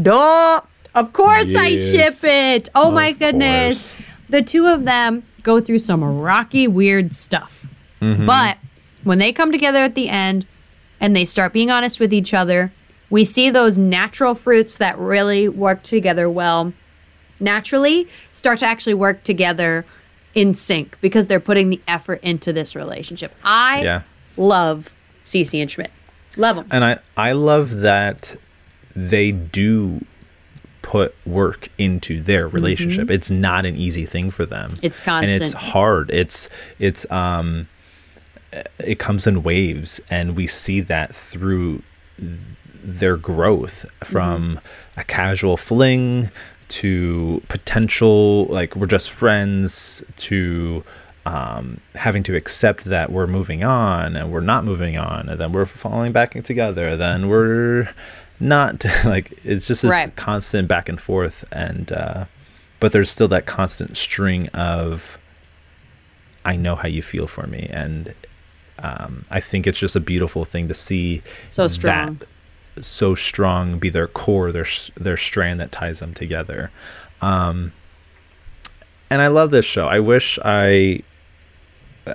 Duh. 0.00 0.60
Of 0.94 1.12
course 1.12 1.54
I 1.56 1.76
ship 1.76 2.14
it. 2.24 2.68
Oh 2.74 2.90
my 2.90 3.12
goodness. 3.12 3.94
course. 3.96 4.08
The 4.28 4.42
two 4.42 4.66
of 4.66 4.84
them 4.84 5.24
go 5.42 5.60
through 5.60 5.78
some 5.80 6.02
rocky, 6.04 6.66
weird 6.68 7.14
stuff. 7.14 7.66
Mm-hmm. 8.00 8.26
But 8.26 8.58
when 9.04 9.18
they 9.18 9.32
come 9.32 9.52
together 9.52 9.78
at 9.78 9.94
the 9.94 10.08
end 10.08 10.46
and 11.00 11.14
they 11.14 11.24
start 11.24 11.52
being 11.52 11.70
honest 11.70 12.00
with 12.00 12.12
each 12.12 12.34
other, 12.34 12.72
we 13.08 13.24
see 13.24 13.50
those 13.50 13.78
natural 13.78 14.34
fruits 14.34 14.78
that 14.78 14.98
really 14.98 15.48
work 15.48 15.82
together 15.82 16.30
well 16.30 16.72
naturally 17.40 18.06
start 18.32 18.58
to 18.60 18.66
actually 18.66 18.94
work 18.94 19.24
together 19.24 19.84
in 20.34 20.54
sync 20.54 20.96
because 21.00 21.26
they're 21.26 21.40
putting 21.40 21.70
the 21.70 21.80
effort 21.88 22.20
into 22.22 22.52
this 22.52 22.76
relationship. 22.76 23.34
I 23.42 23.82
Yeah. 23.82 24.02
love 24.36 24.94
Cece 25.24 25.60
and 25.60 25.70
Schmidt. 25.70 25.90
Love 26.36 26.56
them. 26.56 26.66
And 26.70 26.84
I, 26.84 26.98
I 27.16 27.32
love 27.32 27.80
that 27.80 28.36
they 28.94 29.32
do 29.32 30.04
put 30.82 31.14
work 31.26 31.68
into 31.78 32.22
their 32.22 32.48
relationship. 32.48 33.10
It's 33.10 33.30
not 33.30 33.66
an 33.66 33.76
easy 33.76 34.06
thing 34.06 34.30
for 34.30 34.46
them. 34.46 34.70
Mm-hmm. 34.70 34.86
It's 34.86 35.06
And 35.06 35.24
it's 35.26 35.52
hard. 35.52 36.10
It's 36.10 36.48
it's 36.78 37.10
um 37.10 37.68
it 38.78 38.98
comes 38.98 39.26
in 39.26 39.42
waves 39.42 40.00
and 40.10 40.34
we 40.36 40.46
see 40.46 40.80
that 40.80 41.14
through 41.14 41.82
their 42.82 43.16
growth 43.16 43.86
from 44.02 44.56
Mm-hmm. 44.56 45.00
a 45.00 45.04
casual 45.04 45.56
fling 45.56 46.30
to 46.68 47.42
potential 47.48 48.46
like 48.46 48.74
we're 48.76 48.86
just 48.86 49.10
friends 49.10 50.02
to 50.16 50.84
um, 51.26 51.80
having 51.94 52.22
to 52.24 52.34
accept 52.36 52.84
that 52.84 53.12
we're 53.12 53.26
moving 53.26 53.62
on 53.62 54.16
and 54.16 54.32
we're 54.32 54.40
not 54.40 54.64
moving 54.64 54.96
on 54.96 55.28
and 55.28 55.38
then 55.40 55.52
we're 55.52 55.66
falling 55.66 56.12
back 56.12 56.32
together 56.44 56.96
then 56.96 57.28
we're 57.28 57.92
not 58.40 58.84
like 59.04 59.32
it's 59.44 59.66
just 59.66 59.82
this 59.82 59.90
Right. 59.90 60.14
constant 60.16 60.66
back 60.68 60.88
and 60.88 61.00
forth 61.00 61.44
and 61.52 61.92
uh, 61.92 62.24
but 62.80 62.92
there's 62.92 63.10
still 63.10 63.28
that 63.28 63.46
constant 63.46 63.96
string 63.96 64.48
of 64.48 65.18
I 66.44 66.56
know 66.56 66.74
how 66.76 66.88
you 66.88 67.02
feel 67.02 67.26
for 67.26 67.46
me 67.46 67.68
and 67.70 68.14
um, 68.82 69.24
I 69.30 69.40
think 69.40 69.66
it's 69.66 69.78
just 69.78 69.96
a 69.96 70.00
beautiful 70.00 70.44
thing 70.44 70.68
to 70.68 70.74
see 70.74 71.22
So 71.50 71.66
strong. 71.66 72.18
that 72.18 72.84
so 72.84 73.14
strong 73.14 73.78
be 73.78 73.90
their 73.90 74.06
core 74.06 74.52
their 74.52 74.64
their 74.96 75.16
strand 75.16 75.60
that 75.60 75.72
ties 75.72 75.98
them 75.98 76.14
together 76.14 76.70
um 77.20 77.72
and 79.10 79.20
i 79.20 79.26
love 79.26 79.50
this 79.50 79.64
show 79.64 79.86
i 79.88 79.98
wish 79.98 80.38
i 80.44 81.02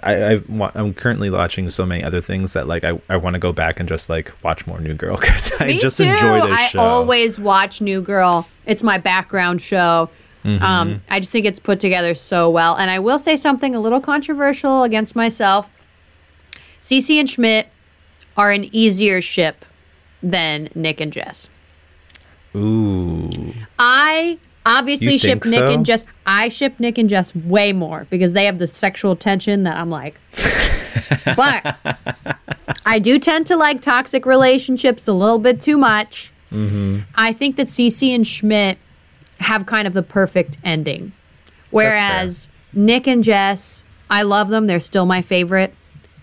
I, 0.02 0.34
I 0.34 0.42
I'm 0.74 0.94
currently 0.94 1.30
watching 1.30 1.70
so 1.70 1.86
many 1.86 2.04
other 2.04 2.20
things 2.22 2.54
that 2.54 2.68
like 2.68 2.84
I, 2.84 3.00
I 3.10 3.18
want 3.18 3.36
to 3.36 3.40
go 3.40 3.54
back 3.54 3.80
and 3.80 3.88
just 3.88 4.10
like 4.10 4.34
watch 4.44 4.66
more 4.66 4.80
New 4.80 4.96
Girl 4.96 5.16
because 5.20 5.52
I 5.60 5.78
just 5.78 5.98
too. 5.98 6.06
enjoy 6.06 6.42
this 6.48 6.58
I 6.58 6.68
show. 6.68 6.80
I 6.80 6.84
always 6.84 7.40
watch 7.40 7.82
New 7.82 8.02
Girl. 8.02 8.48
It's 8.66 8.82
my 8.82 8.98
background 8.98 9.62
show. 9.62 10.10
Mm-hmm. 10.44 10.64
Um, 10.64 11.02
I 11.10 11.20
just 11.20 11.32
think 11.32 11.46
it's 11.46 11.60
put 11.60 11.80
together 11.80 12.16
so 12.16 12.50
well. 12.50 12.76
And 12.76 12.90
I 12.90 13.00
will 13.00 13.20
say 13.20 13.36
something 13.36 13.76
a 13.76 13.80
little 13.80 14.02
controversial 14.02 14.84
against 14.84 15.16
myself. 15.16 15.72
Cece 16.86 17.20
and 17.20 17.28
Schmidt 17.28 17.68
are 18.38 18.52
an 18.52 18.70
easier 18.72 19.20
ship 19.20 19.66
than 20.22 20.70
Nick 20.76 21.02
and 21.02 21.12
Jess. 21.12 21.50
Ooh, 22.56 23.28
I 23.80 24.38
obviously 24.68 25.18
ship 25.18 25.44
Nick 25.46 25.60
so? 25.60 25.66
and 25.66 25.84
Jess. 25.84 26.06
I 26.28 26.48
ship 26.50 26.80
Nick 26.80 27.00
and 27.00 27.10
Jess 27.10 27.34
way 27.34 27.74
more 27.74 28.06
because 28.12 28.34
they 28.34 28.46
have 28.46 28.60
the 28.60 28.68
sexual 28.68 29.16
tension 29.16 29.64
that 29.64 29.78
I'm 29.78 29.90
like. 29.90 30.20
but 31.36 31.76
I 32.86 33.00
do 33.00 33.18
tend 33.18 33.48
to 33.48 33.58
like 33.58 33.82
toxic 33.82 34.28
relationships 34.28 35.08
a 35.08 35.14
little 35.14 35.40
bit 35.40 35.60
too 35.60 35.80
much. 35.80 36.32
Mm-hmm. 36.52 37.00
I 37.16 37.34
think 37.34 37.56
that 37.56 37.66
Cece 37.66 38.14
and 38.14 38.28
Schmidt 38.28 38.78
have 39.40 39.66
kind 39.66 39.88
of 39.88 39.94
the 39.94 40.04
perfect 40.04 40.60
ending. 40.64 41.14
Whereas 41.72 42.50
Nick 42.74 43.08
and 43.08 43.24
Jess, 43.24 43.84
I 44.08 44.22
love 44.22 44.50
them. 44.50 44.68
They're 44.68 44.80
still 44.80 45.08
my 45.08 45.24
favorite. 45.24 45.74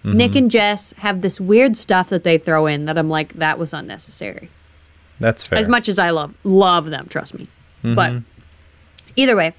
Mm-hmm. 0.05 0.17
Nick 0.17 0.35
and 0.35 0.51
Jess 0.51 0.93
have 0.99 1.21
this 1.21 1.41
weird 1.41 1.77
stuff 1.77 2.09
that 2.09 2.25
they 2.25 2.37
throw 2.39 2.67
in 2.67 2.87
that 2.87 2.99
I'm 2.99 3.09
like, 3.09 3.35
that 3.35 3.59
was 3.59 3.73
unnecessary 3.73 4.51
that's 5.21 5.47
fair. 5.47 5.59
as 5.59 5.69
much 5.69 5.89
as 5.89 5.99
I 5.99 6.11
love 6.11 6.35
love 6.45 6.87
them, 6.87 7.07
trust 7.09 7.35
me. 7.35 7.49
But 7.85 8.23
either 9.17 9.37
way, 9.37 9.55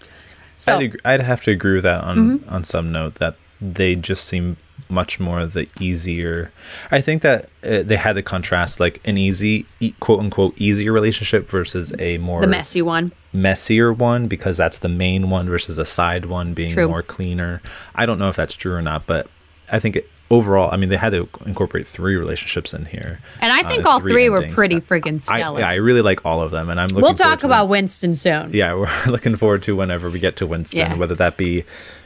so 0.58 0.76
I'd, 0.78 0.84
ag- 0.84 1.02
I'd 1.06 1.22
have 1.22 1.42
to 1.44 1.52
agree 1.52 1.76
with 1.76 1.84
that 1.84 2.04
on 2.04 2.18
Mm-hmm. 2.40 2.50
on 2.54 2.64
some 2.64 2.92
note 2.92 3.16
that 3.16 3.36
they 3.62 3.96
just 3.96 4.26
seem 4.26 4.58
much 4.90 5.20
more 5.20 5.46
the 5.46 5.68
easier. 5.80 6.52
I 6.92 7.00
think 7.02 7.22
that 7.22 7.46
uh, 7.64 7.82
they 7.84 7.96
had 7.96 8.14
the 8.14 8.22
contrast 8.24 8.80
like 8.80 9.00
an 9.06 9.18
easy 9.18 9.66
e- 9.80 9.94
quote 10.00 10.20
unquote 10.20 10.56
easier 10.58 10.92
relationship 10.92 11.50
versus 11.50 11.94
a 12.00 12.18
more 12.18 12.42
the 12.42 12.48
messy 12.48 12.82
one. 12.82 13.12
messier 13.32 13.92
one 13.94 14.28
because 14.28 14.58
that's 14.58 14.80
the 14.80 14.90
main 14.90 15.30
one 15.30 15.48
versus 15.48 15.78
the 15.78 15.86
side 15.86 16.26
one 16.26 16.54
being 16.54 16.70
True. 16.72 16.88
more 16.90 17.02
cleaner. 17.02 17.62
I 17.96 18.06
don't 18.06 18.20
know 18.20 18.28
if 18.30 18.36
that's 18.36 18.56
true 18.56 18.74
or 18.74 18.82
not, 18.82 19.08
but 19.08 19.28
I 19.72 19.80
think 19.80 19.96
it, 19.96 20.10
overall, 20.32 20.70
I 20.72 20.78
mean, 20.78 20.90
they 20.90 20.98
had 20.98 21.12
to 21.12 21.30
incorporate 21.46 21.86
three 21.88 22.16
relationships 22.16 22.74
in 22.74 22.86
here. 22.86 23.20
And 23.40 23.52
I 23.54 23.62
uh, 23.62 23.68
think 23.68 23.86
all 23.86 24.00
three 24.00 24.30
were 24.30 24.48
pretty 24.48 24.78
freaking 24.78 25.16
I, 25.16 25.38
stellar. 25.38 25.60
yeah, 25.60 25.70
I 25.70 25.76
really 25.76 26.02
like 26.02 26.26
all 26.26 26.42
of 26.42 26.52
them, 26.52 26.70
and 26.70 26.80
I'm 26.80 26.88
looking. 26.88 27.04
we'll 27.04 27.14
talk 27.14 27.44
about 27.44 27.68
when- 27.68 27.84
Winston 27.84 28.14
soon. 28.14 28.52
yeah, 28.54 28.74
we're 29.06 29.06
looking 29.08 29.36
forward 29.36 29.62
to 29.64 29.76
whenever 29.76 30.10
we 30.10 30.20
get 30.20 30.36
to 30.38 30.48
Winston, 30.48 30.80
Yeah. 30.80 30.96
whether 30.96 31.16
that 31.16 31.38
be 31.38 31.64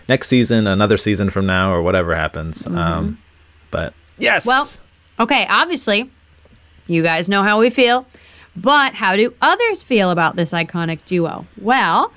next 0.10 0.28
season, 0.28 0.68
another 0.68 0.98
season 0.98 1.30
from 1.30 1.46
now, 1.46 1.72
or 1.74 1.82
whatever 1.82 2.16
happens. 2.16 2.66
Um, 2.68 3.18
but 3.72 3.94
yes, 4.18 4.46
Mm-hmm. 4.46 4.50
Well, 4.50 4.70
okay, 5.26 5.46
obviously, 5.50 6.10
you 6.88 7.04
guys 7.04 7.30
know 7.30 7.44
how 7.44 7.60
we 7.60 7.70
feel, 7.70 8.06
but 8.56 8.94
how 8.96 9.16
do 9.16 9.34
others 9.42 9.84
feel 9.84 10.10
about 10.12 10.36
this 10.36 10.52
iconic 10.54 11.06
duo? 11.06 11.46
Well, 11.62 12.12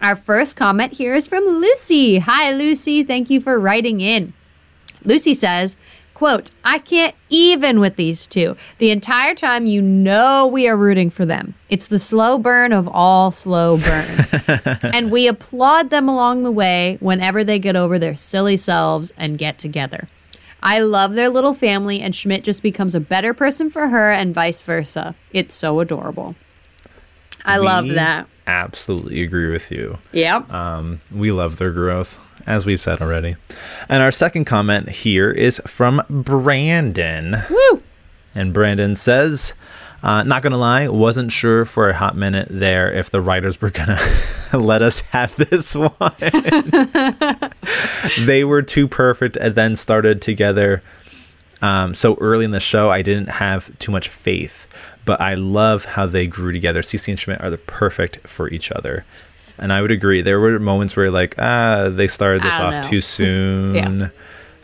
our 0.00 0.16
first 0.16 0.56
comment 0.56 0.94
here 0.94 1.14
is 1.14 1.26
from 1.26 1.44
Lucy. 1.44 2.18
Hi, 2.18 2.52
Lucy. 2.52 3.02
Thank 3.02 3.30
you 3.30 3.40
for 3.40 3.58
writing 3.58 4.00
in. 4.00 4.32
Lucy 5.04 5.34
says, 5.34 5.76
quote, 6.14 6.50
I 6.64 6.78
can't 6.78 7.14
even 7.28 7.80
with 7.80 7.96
these 7.96 8.26
two. 8.26 8.56
The 8.78 8.90
entire 8.90 9.34
time 9.34 9.66
you 9.66 9.82
know 9.82 10.46
we 10.46 10.68
are 10.68 10.76
rooting 10.76 11.10
for 11.10 11.26
them. 11.26 11.54
It's 11.68 11.88
the 11.88 11.98
slow 11.98 12.38
burn 12.38 12.72
of 12.72 12.88
all 12.88 13.30
slow 13.30 13.76
burns. 13.76 14.34
and 14.82 15.10
we 15.10 15.26
applaud 15.26 15.90
them 15.90 16.08
along 16.08 16.42
the 16.42 16.52
way 16.52 16.96
whenever 17.00 17.44
they 17.44 17.58
get 17.58 17.76
over 17.76 17.98
their 17.98 18.14
silly 18.14 18.56
selves 18.56 19.12
and 19.16 19.38
get 19.38 19.58
together. 19.58 20.08
I 20.62 20.80
love 20.80 21.12
their 21.12 21.28
little 21.28 21.52
family, 21.52 22.00
and 22.00 22.16
Schmidt 22.16 22.42
just 22.42 22.62
becomes 22.62 22.94
a 22.94 23.00
better 23.00 23.34
person 23.34 23.68
for 23.68 23.88
her, 23.88 24.10
and 24.10 24.34
vice 24.34 24.62
versa. 24.62 25.14
It's 25.30 25.54
so 25.54 25.80
adorable. 25.80 26.36
I 27.44 27.58
love 27.58 27.86
that. 27.88 28.26
Absolutely 28.46 29.22
agree 29.22 29.50
with 29.50 29.70
you. 29.70 29.98
Yep. 30.12 30.50
Um, 30.50 31.00
we 31.10 31.32
love 31.32 31.58
their 31.58 31.70
growth, 31.70 32.18
as 32.46 32.66
we've 32.66 32.80
said 32.80 33.00
already. 33.00 33.36
And 33.88 34.02
our 34.02 34.12
second 34.12 34.44
comment 34.44 34.88
here 34.88 35.30
is 35.30 35.60
from 35.66 36.02
Brandon. 36.08 37.36
Woo! 37.50 37.82
And 38.34 38.52
Brandon 38.52 38.94
says, 38.94 39.54
uh, 40.02 40.22
not 40.22 40.42
gonna 40.42 40.58
lie, 40.58 40.86
wasn't 40.86 41.32
sure 41.32 41.64
for 41.64 41.88
a 41.88 41.94
hot 41.94 42.14
minute 42.14 42.48
there 42.50 42.92
if 42.92 43.08
the 43.08 43.22
writers 43.22 43.62
were 43.62 43.70
gonna 43.70 43.98
let 44.52 44.82
us 44.82 45.00
have 45.00 45.34
this 45.36 45.74
one. 45.74 45.90
they 48.26 48.44
were 48.44 48.60
too 48.60 48.86
perfect 48.86 49.38
and 49.38 49.54
then 49.54 49.76
started 49.76 50.20
together 50.20 50.82
um, 51.62 51.94
so 51.94 52.18
early 52.20 52.44
in 52.44 52.50
the 52.50 52.60
show. 52.60 52.90
I 52.90 53.00
didn't 53.00 53.30
have 53.30 53.76
too 53.78 53.90
much 53.90 54.08
faith, 54.08 54.68
but 55.06 55.22
I 55.22 55.34
love 55.34 55.86
how 55.86 56.04
they 56.04 56.26
grew 56.26 56.52
together. 56.52 56.82
Cece 56.82 57.08
and 57.08 57.18
Schmidt 57.18 57.40
are 57.40 57.48
the 57.48 57.56
perfect 57.56 58.18
for 58.28 58.50
each 58.50 58.70
other. 58.72 59.06
And 59.58 59.72
I 59.72 59.82
would 59.82 59.90
agree. 59.90 60.20
There 60.22 60.40
were 60.40 60.58
moments 60.58 60.96
where, 60.96 61.10
like, 61.10 61.34
ah, 61.38 61.88
they 61.88 62.08
started 62.08 62.42
this 62.42 62.54
off 62.54 62.82
know. 62.82 62.90
too 62.90 63.00
soon. 63.16 63.74
Yeah. 63.74 64.08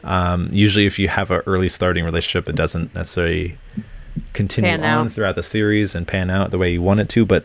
Um, 0.03 0.49
usually, 0.51 0.86
if 0.86 0.99
you 0.99 1.09
have 1.09 1.30
an 1.30 1.43
early 1.47 1.68
starting 1.68 2.05
relationship, 2.05 2.49
it 2.49 2.57
doesn't 2.57 2.95
necessarily 2.95 3.57
continue 4.32 4.70
Pan 4.70 4.80
on 4.84 5.07
out. 5.07 5.12
throughout 5.12 5.36
the 5.36 5.43
series 5.43 5.95
and 5.95 6.09
pan 6.09 6.30
out 6.30 6.51
the 6.51 6.59
way 6.59 6.72
you 6.72 6.82
want 6.82 7.01
it 7.01 7.09
to. 7.11 7.24
But 7.24 7.45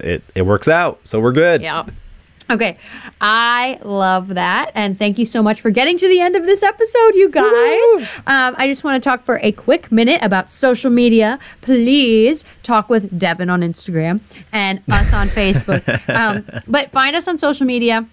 it 0.00 0.22
it 0.34 0.42
works 0.42 0.68
out, 0.68 1.00
so 1.04 1.20
we're 1.20 1.32
good. 1.32 1.62
Yeah. 1.62 1.86
Okay. 2.50 2.76
I 3.20 3.78
love 3.82 4.28
that. 4.34 4.72
And 4.74 4.98
thank 4.98 5.18
you 5.18 5.26
so 5.26 5.42
much 5.42 5.60
for 5.60 5.70
getting 5.70 5.96
to 5.98 6.08
the 6.08 6.20
end 6.20 6.36
of 6.36 6.44
this 6.44 6.62
episode, 6.62 7.14
you 7.14 7.28
guys. 7.30 8.08
Um, 8.26 8.54
I 8.58 8.66
just 8.66 8.84
want 8.84 9.02
to 9.02 9.08
talk 9.08 9.24
for 9.24 9.38
a 9.42 9.52
quick 9.52 9.90
minute 9.92 10.20
about 10.22 10.50
social 10.50 10.90
media. 10.90 11.38
Please 11.60 12.44
talk 12.62 12.88
with 12.88 13.18
Devin 13.18 13.48
on 13.50 13.60
Instagram 13.62 14.20
and 14.52 14.82
us 14.90 15.12
on 15.12 15.28
Facebook. 15.30 15.82
Um, 16.08 16.44
but 16.66 16.90
find 16.90 17.16
us 17.16 17.26
on 17.28 17.38
social 17.38 17.66
media. 17.66 18.06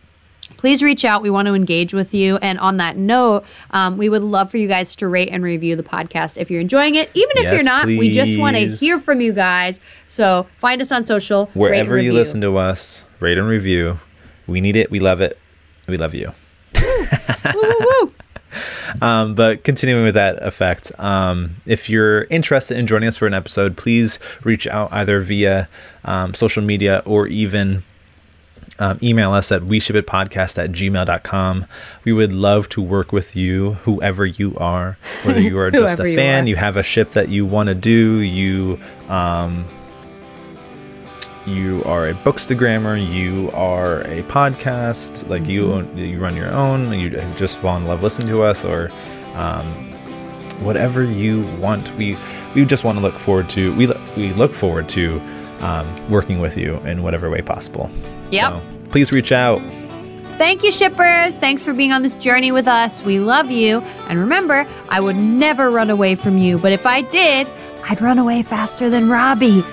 Please 0.58 0.82
reach 0.84 1.06
out. 1.06 1.22
We 1.22 1.30
want 1.30 1.46
to 1.48 1.54
engage 1.54 1.94
with 1.94 2.14
you. 2.14 2.38
And 2.38 2.60
on 2.60 2.78
that 2.78 2.98
note, 2.98 3.46
um, 3.72 3.98
we 3.98 4.10
would 4.10 4.24
love 4.24 4.50
for 4.52 4.58
you 4.58 4.68
guys 4.68 4.96
to 4.98 5.08
rate 5.08 5.30
and 5.32 5.44
review 5.44 5.76
the 5.76 5.84
podcast 5.84 6.38
if 6.38 6.50
you're 6.52 6.60
enjoying 6.60 6.96
it. 6.96 7.10
Even 7.14 7.38
if 7.38 7.44
Yes, 7.44 7.54
you're 7.54 7.64
not, 7.64 7.86
we 7.86 8.10
just 8.12 8.38
want 8.38 8.58
to 8.58 8.68
hear 8.68 9.00
from 9.00 9.22
you 9.22 9.32
guys. 9.32 9.80
So 10.08 10.48
find 10.58 10.82
us 10.82 10.92
on 10.92 11.04
social. 11.04 11.46
rate 11.46 11.52
and 11.54 11.62
Wherever 11.62 11.92
you 11.98 12.10
review. 12.10 12.14
listen 12.14 12.42
to 12.42 12.58
us, 12.58 13.06
rate 13.20 13.38
and 13.38 13.48
review. 13.48 14.00
We 14.50 14.62
need 14.62 14.76
it. 14.76 14.92
We 14.92 15.00
love 15.00 15.22
it. 15.22 15.38
We 15.88 15.98
love 15.98 16.14
you. 16.14 16.32
Woo, 16.82 17.06
woo, 17.54 17.76
woo. 17.80 18.14
Um, 19.02 19.36
but 19.36 19.64
continuing 19.64 20.04
with 20.04 20.16
that 20.16 20.42
effect, 20.42 20.92
um, 21.00 21.58
if 21.68 21.90
you're 21.90 22.24
interested 22.24 22.78
in 22.78 22.88
joining 22.88 23.08
us 23.08 23.16
for 23.16 23.28
an 23.28 23.34
episode, 23.34 23.78
please 23.78 24.18
reach 24.44 24.66
out 24.66 24.92
either 24.92 25.20
via 25.20 25.70
um, 26.04 26.34
social 26.34 26.64
media 26.64 27.04
or 27.06 27.28
even 27.28 27.84
um, 28.80 28.98
email 29.04 29.34
us 29.34 29.52
at 29.52 29.64
we 29.64 29.80
ship 29.80 29.96
it 29.96 30.08
podcast 30.08 30.62
at 30.62 30.72
gmail.com. 30.72 31.66
We 32.06 32.14
would 32.14 32.34
love 32.34 32.70
to 32.70 32.82
work 32.82 33.12
with 33.12 33.36
you, 33.36 33.74
whoever 33.84 34.26
you 34.26 34.56
are, 34.58 34.98
whether 35.24 35.42
you 35.42 35.60
are 35.60 35.70
just 35.72 36.00
a 36.00 36.16
fan, 36.16 36.46
are. 36.46 36.48
you 36.48 36.56
have 36.56 36.78
a 36.78 36.84
ship 36.84 37.12
that 37.12 37.30
you 37.30 37.46
want 37.46 37.68
to 37.68 37.76
do, 37.76 38.20
you 38.20 38.80
um, 39.10 39.66
you 41.50 41.84
are 41.86 42.08
a 42.10 42.14
bookstagrammer, 42.14 42.96
you 43.14 43.50
are 43.54 44.02
a 44.02 44.24
podcast, 44.24 45.28
like 45.30 45.46
you 45.48 45.64
Mm-hmm. 45.66 45.90
own, 45.92 45.98
you 45.98 46.20
run 46.20 46.36
your 46.36 46.52
own, 46.52 46.94
you 46.94 47.10
just 47.36 47.58
fall 47.58 47.76
in 47.78 47.86
love 47.86 48.02
listen 48.04 48.26
to 48.28 48.44
us, 48.44 48.64
or 48.64 48.90
um, 49.36 49.66
whatever 50.62 51.04
you 51.04 51.42
want. 51.60 51.96
We 51.98 52.18
we 52.56 52.66
just 52.66 52.84
want 52.84 52.98
to 52.98 53.02
look 53.02 53.16
forward 53.16 53.50
to 53.52 53.74
we 53.76 53.88
lo- 53.88 54.02
we 54.16 54.34
look 54.34 54.54
forward 54.54 54.90
to 54.90 55.20
um, 55.62 55.94
working 56.10 56.40
with 56.40 56.58
you 56.58 56.76
in 56.80 57.04
whatever 57.04 57.30
way 57.30 57.42
possible. 57.42 57.90
Yep. 58.32 58.54
So 58.54 58.62
please 58.92 59.12
reach 59.12 59.32
out. 59.32 59.62
Thank 60.38 60.64
you, 60.64 60.72
shippers. 60.72 61.36
Thanks 61.36 61.66
for 61.66 61.74
being 61.74 61.92
on 61.92 62.02
this 62.02 62.16
journey 62.16 62.54
with 62.54 62.66
us. 62.68 63.04
We 63.04 63.20
love 63.20 63.52
you. 63.52 63.82
And 64.08 64.18
remember, 64.20 64.66
I 64.88 65.02
would 65.02 65.18
never 65.18 65.70
run 65.70 65.90
away 65.90 66.16
from 66.16 66.38
you, 66.38 66.58
but 66.58 66.72
if 66.72 66.86
I 66.86 67.02
did, 67.02 67.46
I'd 67.84 68.00
run 68.00 68.20
away 68.20 68.42
faster 68.42 68.90
than 68.90 69.10
Robbie. 69.10 69.64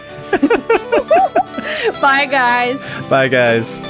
Bye, 2.00 2.26
guys. 2.26 2.84
Bye, 3.08 3.28
guys. 3.28 3.80